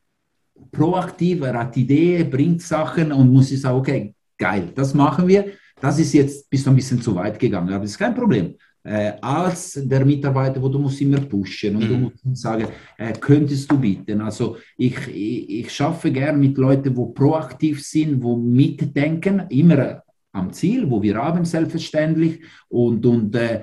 proaktiv, 0.70 1.42
er 1.42 1.59
hat 1.59 1.76
Ideen, 1.76 2.30
bringt 2.30 2.62
Sachen 2.62 3.12
und 3.12 3.32
muss 3.32 3.50
ich 3.50 3.61
sagen, 3.61 3.78
okay, 3.78 4.14
geil, 4.38 4.72
das 4.74 4.94
machen 4.94 5.26
wir. 5.26 5.46
Das 5.80 5.98
ist 5.98 6.12
jetzt 6.12 6.48
bist 6.48 6.66
du 6.66 6.70
ein 6.70 6.76
bisschen 6.76 7.00
zu 7.00 7.14
weit 7.14 7.38
gegangen, 7.38 7.70
aber 7.70 7.82
das 7.82 7.92
ist 7.92 7.98
kein 7.98 8.14
Problem. 8.14 8.55
Äh, 8.84 9.12
als 9.20 9.80
der 9.84 10.05
Mitarbeiter, 10.05 10.61
wo 10.61 10.68
du 10.68 10.78
musst 10.78 11.00
immer 11.00 11.20
pushen 11.20 11.76
und 11.76 11.84
mhm. 11.84 11.88
du 11.88 12.28
musst 12.28 12.42
sagen, 12.42 12.66
äh, 12.98 13.12
könntest 13.12 13.70
du 13.70 13.78
bieten. 13.78 14.20
Also 14.20 14.57
ich, 14.76 14.96
ich, 15.09 15.50
ich 15.50 15.72
schaffe 15.72 16.11
gern 16.11 16.40
mit 16.40 16.59
Leuten, 16.59 16.96
wo 16.96 17.07
proaktiv 17.07 17.82
sind, 17.84 18.22
wo 18.22 18.36
mitdenken, 18.36 19.44
immer 19.50 20.03
am 20.32 20.52
Ziel, 20.52 20.90
wo 20.90 21.02
wir 21.02 21.16
haben, 21.16 21.44
selbstverständlich. 21.44 22.42
Und, 22.68 23.04
und 23.06 23.34
äh, 23.36 23.62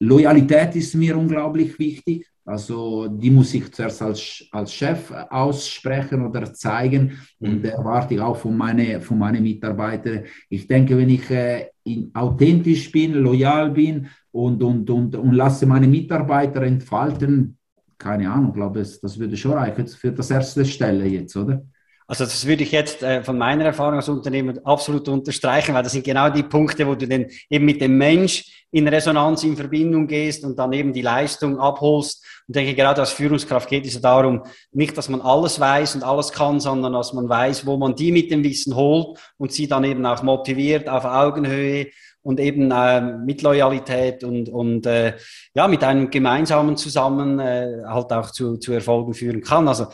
Loyalität 0.00 0.76
ist 0.76 0.94
mir 0.94 1.16
unglaublich 1.16 1.78
wichtig. 1.78 2.26
Also 2.44 3.08
die 3.08 3.30
muss 3.30 3.52
ich 3.52 3.70
zuerst 3.72 4.00
als, 4.00 4.44
als 4.52 4.72
Chef 4.72 5.12
aussprechen 5.28 6.24
oder 6.24 6.52
zeigen 6.54 7.18
und 7.38 7.58
mhm. 7.58 7.64
erwarte 7.64 8.14
ich 8.14 8.20
auch 8.20 8.38
von 8.38 8.56
meinen 8.56 9.02
von 9.02 9.18
meine 9.18 9.38
Mitarbeitern. 9.38 10.24
Ich 10.48 10.66
denke, 10.66 10.96
wenn 10.96 11.10
ich 11.10 11.30
äh, 11.30 11.66
in, 11.84 12.10
authentisch 12.14 12.90
bin, 12.90 13.12
loyal 13.12 13.70
bin 13.70 14.08
und, 14.30 14.62
und, 14.62 14.88
und, 14.88 15.14
und 15.14 15.32
lasse 15.32 15.66
meine 15.66 15.88
Mitarbeiter 15.88 16.62
entfalten, 16.62 17.58
keine 17.98 18.30
Ahnung, 18.30 18.54
glaube 18.54 18.80
ich, 18.80 18.98
das 18.98 19.18
würde 19.18 19.36
schon 19.36 19.52
reichen 19.52 19.86
für 19.86 20.12
das 20.12 20.30
erste 20.30 20.64
Stelle 20.64 21.06
jetzt, 21.06 21.36
oder? 21.36 21.62
Also 22.10 22.24
das 22.24 22.46
würde 22.46 22.62
ich 22.62 22.72
jetzt 22.72 23.02
äh, 23.02 23.22
von 23.22 23.36
meiner 23.36 23.66
Erfahrung 23.66 23.96
als 23.96 24.08
Unternehmer 24.08 24.54
absolut 24.64 25.06
unterstreichen, 25.08 25.74
weil 25.74 25.82
das 25.82 25.92
sind 25.92 26.06
genau 26.06 26.30
die 26.30 26.42
Punkte, 26.42 26.86
wo 26.86 26.94
du 26.94 27.06
dann 27.06 27.26
eben 27.50 27.66
mit 27.66 27.82
dem 27.82 27.98
Mensch 27.98 28.66
in 28.70 28.88
Resonanz 28.88 29.44
in 29.44 29.56
Verbindung 29.56 30.06
gehst 30.06 30.42
und 30.42 30.58
dann 30.58 30.72
eben 30.72 30.94
die 30.94 31.02
Leistung 31.02 31.58
abholst. 31.58 32.24
Und 32.46 32.56
denke, 32.56 32.74
gerade 32.74 33.02
als 33.02 33.12
Führungskraft 33.12 33.68
geht 33.68 33.86
es 33.86 33.92
ja 33.92 34.00
darum, 34.00 34.42
nicht, 34.72 34.96
dass 34.96 35.10
man 35.10 35.20
alles 35.20 35.60
weiß 35.60 35.96
und 35.96 36.02
alles 36.02 36.32
kann, 36.32 36.60
sondern 36.60 36.94
dass 36.94 37.12
man 37.12 37.28
weiß, 37.28 37.66
wo 37.66 37.76
man 37.76 37.94
die 37.94 38.10
mit 38.10 38.30
dem 38.30 38.42
Wissen 38.42 38.74
holt 38.74 39.18
und 39.36 39.52
sie 39.52 39.68
dann 39.68 39.84
eben 39.84 40.06
auch 40.06 40.22
motiviert 40.22 40.88
auf 40.88 41.04
Augenhöhe 41.04 41.88
und 42.22 42.40
eben 42.40 42.70
äh, 42.70 43.00
mit 43.00 43.42
Loyalität 43.42 44.24
und, 44.24 44.48
und 44.48 44.86
äh, 44.86 45.14
ja, 45.54 45.68
mit 45.68 45.84
einem 45.84 46.10
gemeinsamen 46.10 46.76
Zusammen 46.76 47.38
äh, 47.38 47.82
halt 47.86 48.12
auch 48.12 48.30
zu, 48.30 48.56
zu 48.56 48.72
Erfolgen 48.72 49.14
führen 49.14 49.40
kann. 49.40 49.68
Also 49.68 49.86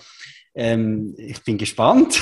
ähm, 0.55 1.15
ich 1.19 1.43
bin 1.43 1.59
gespannt, 1.59 2.21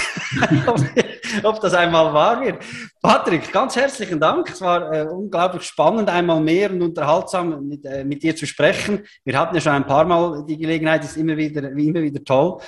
ob, 1.42 1.60
das 1.60 1.74
einmal 1.74 2.12
wahr 2.14 2.40
wird. 2.40 2.62
Patrick, 3.02 3.52
ganz 3.52 3.76
herzlichen 3.76 4.18
Dank. 4.18 4.50
Es 4.50 4.60
war 4.60 4.92
äh, 4.92 5.06
unglaublich 5.06 5.64
spannend, 5.64 6.08
einmal 6.08 6.40
mehr 6.40 6.70
und 6.70 6.82
unterhaltsam 6.82 7.68
mit, 7.68 7.84
äh, 7.84 8.04
mit, 8.04 8.22
dir 8.22 8.34
zu 8.34 8.46
sprechen. 8.46 9.04
Wir 9.24 9.38
hatten 9.38 9.54
ja 9.54 9.60
schon 9.60 9.72
ein 9.72 9.86
paar 9.86 10.04
Mal 10.04 10.44
die 10.46 10.56
Gelegenheit, 10.56 11.04
ist 11.04 11.16
immer 11.16 11.36
wieder, 11.36 11.74
wie 11.74 11.88
immer 11.88 12.02
wieder 12.02 12.24
toll. 12.24 12.58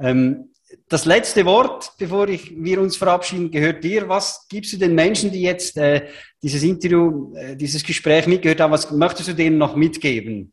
Ähm, 0.00 0.50
das 0.88 1.04
letzte 1.04 1.44
Wort, 1.44 1.92
bevor 1.98 2.28
ich, 2.28 2.52
wir 2.56 2.80
uns 2.80 2.96
verabschieden, 2.96 3.50
gehört 3.50 3.84
dir. 3.84 4.08
Was 4.08 4.46
gibst 4.48 4.72
du 4.72 4.76
den 4.76 4.94
Menschen, 4.94 5.30
die 5.30 5.42
jetzt 5.42 5.76
äh, 5.76 6.08
dieses 6.42 6.62
Interview, 6.62 7.34
äh, 7.36 7.56
dieses 7.56 7.84
Gespräch 7.84 8.26
mitgehört 8.26 8.60
haben, 8.60 8.72
was 8.72 8.90
möchtest 8.90 9.28
du 9.28 9.34
denen 9.34 9.58
noch 9.58 9.76
mitgeben? 9.76 10.52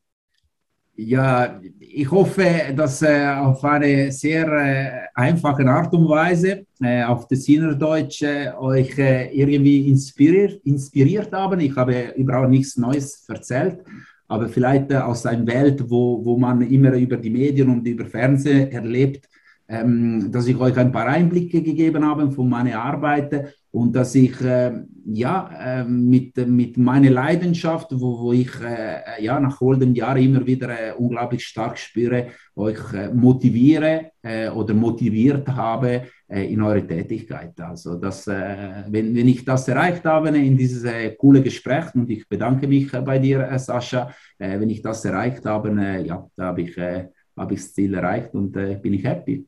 Ja, 1.03 1.59
ich 1.79 2.11
hoffe, 2.11 2.45
dass 2.75 3.01
äh, 3.01 3.25
auf 3.27 3.63
eine 3.63 4.11
sehr 4.11 4.47
äh, 4.47 5.07
einfache 5.15 5.65
Art 5.65 5.91
und 5.95 6.07
Weise 6.07 6.63
äh, 6.79 7.03
auf 7.03 7.27
das 7.27 7.47
Innerdeutsch 7.47 8.21
äh, 8.21 8.51
euch 8.59 8.99
äh, 8.99 9.33
irgendwie 9.33 9.89
inspiriert, 9.89 10.61
inspiriert 10.63 11.31
haben. 11.31 11.59
Ich 11.59 11.75
habe 11.75 12.13
überhaupt 12.15 12.51
nichts 12.51 12.77
Neues 12.77 13.27
erzählt, 13.27 13.79
aber 14.27 14.47
vielleicht 14.47 14.91
äh, 14.91 14.97
aus 14.97 15.25
einer 15.25 15.47
Welt, 15.47 15.83
wo, 15.89 16.23
wo 16.23 16.37
man 16.37 16.61
immer 16.61 16.93
über 16.93 17.17
die 17.17 17.31
Medien 17.31 17.69
und 17.69 17.87
über 17.87 18.05
Fernsehen 18.05 18.71
erlebt, 18.71 19.27
ähm, 19.67 20.31
dass 20.31 20.45
ich 20.45 20.57
euch 20.57 20.77
ein 20.77 20.91
paar 20.91 21.07
Einblicke 21.07 21.63
gegeben 21.63 22.05
habe 22.05 22.29
von 22.31 22.47
meiner 22.47 22.79
Arbeit 22.79 23.55
und 23.71 23.95
dass 23.95 24.15
ich 24.15 24.39
äh, 24.41 24.83
ja 25.05 25.79
äh, 25.79 25.83
mit, 25.85 26.35
mit 26.45 26.77
meiner 26.77 27.09
Leidenschaft, 27.09 27.87
wo, 27.91 28.19
wo 28.19 28.33
ich 28.33 28.51
äh, 28.61 29.23
ja 29.23 29.39
nach 29.39 29.61
all 29.61 29.79
den 29.79 29.95
Jahren 29.95 30.21
immer 30.21 30.45
wieder 30.45 30.69
äh, 30.69 30.93
unglaublich 30.93 31.45
stark 31.45 31.77
spüre, 31.77 32.27
euch 32.55 32.93
äh, 32.93 33.09
motiviere 33.13 34.11
äh, 34.21 34.49
oder 34.49 34.73
motiviert 34.73 35.47
habe 35.47 36.03
in 36.27 36.61
eure 36.61 36.87
Tätigkeit. 36.87 37.59
Also 37.59 37.95
dass, 37.95 38.25
wenn, 38.25 39.13
wenn 39.13 39.27
ich 39.27 39.43
das 39.43 39.67
erreicht 39.67 40.05
habe 40.05 40.29
in 40.29 40.55
dieses 40.55 40.89
coole 41.17 41.41
Gespräch 41.41 41.93
und 41.93 42.09
ich 42.09 42.25
bedanke 42.29 42.69
mich 42.69 42.89
bei 42.89 43.19
dir, 43.19 43.59
Sascha, 43.59 44.13
wenn 44.37 44.69
ich 44.69 44.81
das 44.81 45.03
erreicht 45.03 45.45
habe, 45.45 45.69
ja, 46.05 46.25
da 46.37 46.45
habe 46.45 46.61
ich, 46.61 46.77
hab 46.77 47.51
ich 47.51 47.59
das 47.59 47.73
Ziel 47.73 47.95
erreicht 47.95 48.33
und 48.33 48.53
bin 48.53 48.93
ich 48.93 49.03
happy. 49.03 49.45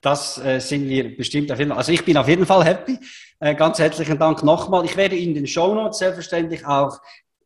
Das 0.00 0.38
äh, 0.38 0.60
sind 0.60 0.88
wir 0.88 1.16
bestimmt 1.16 1.50
auf 1.50 1.58
jeden 1.58 1.70
Fall. 1.70 1.78
Also 1.78 1.92
ich 1.92 2.04
bin 2.04 2.16
auf 2.16 2.28
jeden 2.28 2.46
Fall 2.46 2.64
happy. 2.64 2.98
Äh, 3.40 3.54
ganz 3.54 3.78
herzlichen 3.78 4.18
Dank 4.18 4.42
nochmal. 4.42 4.84
Ich 4.84 4.96
werde 4.96 5.16
in 5.16 5.34
den 5.34 5.46
Show 5.46 5.74
Notes 5.74 5.98
selbstverständlich 5.98 6.66
auch 6.66 7.00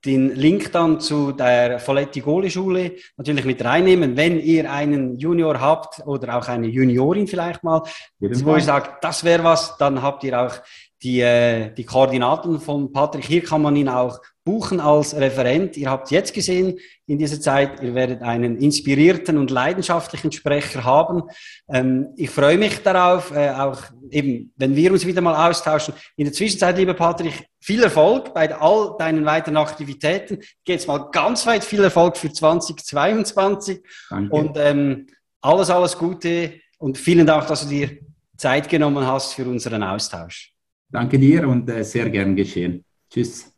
den 0.05 0.35
Link 0.35 0.73
dann 0.73 0.99
zu 0.99 1.33
der 1.33 1.79
Folletti 1.79 2.21
Goli 2.21 2.51
Schule 2.51 2.93
natürlich 3.17 3.45
mit 3.45 3.63
reinnehmen, 3.63 4.17
wenn 4.17 4.41
ihr 4.41 4.71
einen 4.73 5.19
Junior 5.19 5.61
habt 5.61 6.01
oder 6.07 6.39
auch 6.39 6.49
eine 6.49 6.69
Juniorin 6.69 7.27
vielleicht 7.27 7.63
mal, 7.63 7.83
wo 8.19 8.55
ihr 8.55 8.63
sagt, 8.63 9.05
das 9.05 9.25
wäre 9.25 9.45
was, 9.45 9.77
dann 9.77 10.01
habt 10.01 10.25
ihr 10.25 10.41
auch 10.41 10.55
die, 11.03 11.21
äh, 11.21 11.73
die 11.75 11.85
Koordinaten 11.85 12.61
von 12.61 12.93
Patrick. 12.93 13.25
Hier 13.25 13.43
kann 13.43 13.63
man 13.63 13.77
ihn 13.77 13.89
auch 13.89 14.21
buchen 14.45 14.81
als 14.81 15.15
Referent. 15.15 15.77
Ihr 15.77 15.91
habt 15.91 16.11
jetzt 16.11 16.35
gesehen 16.35 16.79
in 17.07 17.19
dieser 17.19 17.41
Zeit, 17.41 17.83
ihr 17.83 17.95
werdet 17.95 18.23
einen 18.23 18.57
inspirierten 18.57 19.39
und 19.39 19.51
leidenschaftlichen 19.51 20.33
Sprecher 20.33 20.85
haben. 20.85 21.23
Ähm, 21.69 22.09
ich 22.17 22.31
freue 22.31 22.59
mich 22.59 22.83
darauf, 22.83 23.35
äh, 23.35 23.51
auch 23.51 23.83
eben, 24.11 24.53
wenn 24.57 24.75
wir 24.77 24.93
uns 24.93 25.07
wieder 25.07 25.21
mal 25.21 25.49
austauschen. 25.49 25.95
In 26.17 26.25
der 26.25 26.33
Zwischenzeit, 26.33 26.77
lieber 26.77 26.95
Patrick, 26.95 27.47
viel 27.61 27.83
Erfolg 27.83 28.35
bei 28.35 28.55
all 28.55 28.97
deinen 28.99 29.25
weiteren 29.25 29.57
Aktivitäten. 29.57 30.41
Geht's 30.65 30.87
mal 30.87 31.11
ganz 31.11 31.47
weit 31.47 31.65
viel 31.65 31.83
Erfolg 31.83 32.17
für 32.17 32.33
2022 32.33 33.81
Danke. 34.09 34.35
und 34.35 34.57
ähm, 34.57 35.07
alles, 35.41 35.71
alles 35.71 35.97
Gute 35.97 36.55
und 36.79 36.99
vielen 36.99 37.27
Dank, 37.27 37.47
dass 37.47 37.63
du 37.63 37.69
dir 37.69 37.99
Zeit 38.37 38.69
genommen 38.69 39.07
hast 39.07 39.35
für 39.35 39.45
unseren 39.45 39.83
Austausch. 39.83 40.55
Danke 40.93 41.19
dir 41.19 41.49
und 41.49 41.69
äh, 41.69 41.83
sehr 41.85 42.11
gern 42.11 42.37
geschehen. 42.37 42.85
Tschüss. 43.11 43.50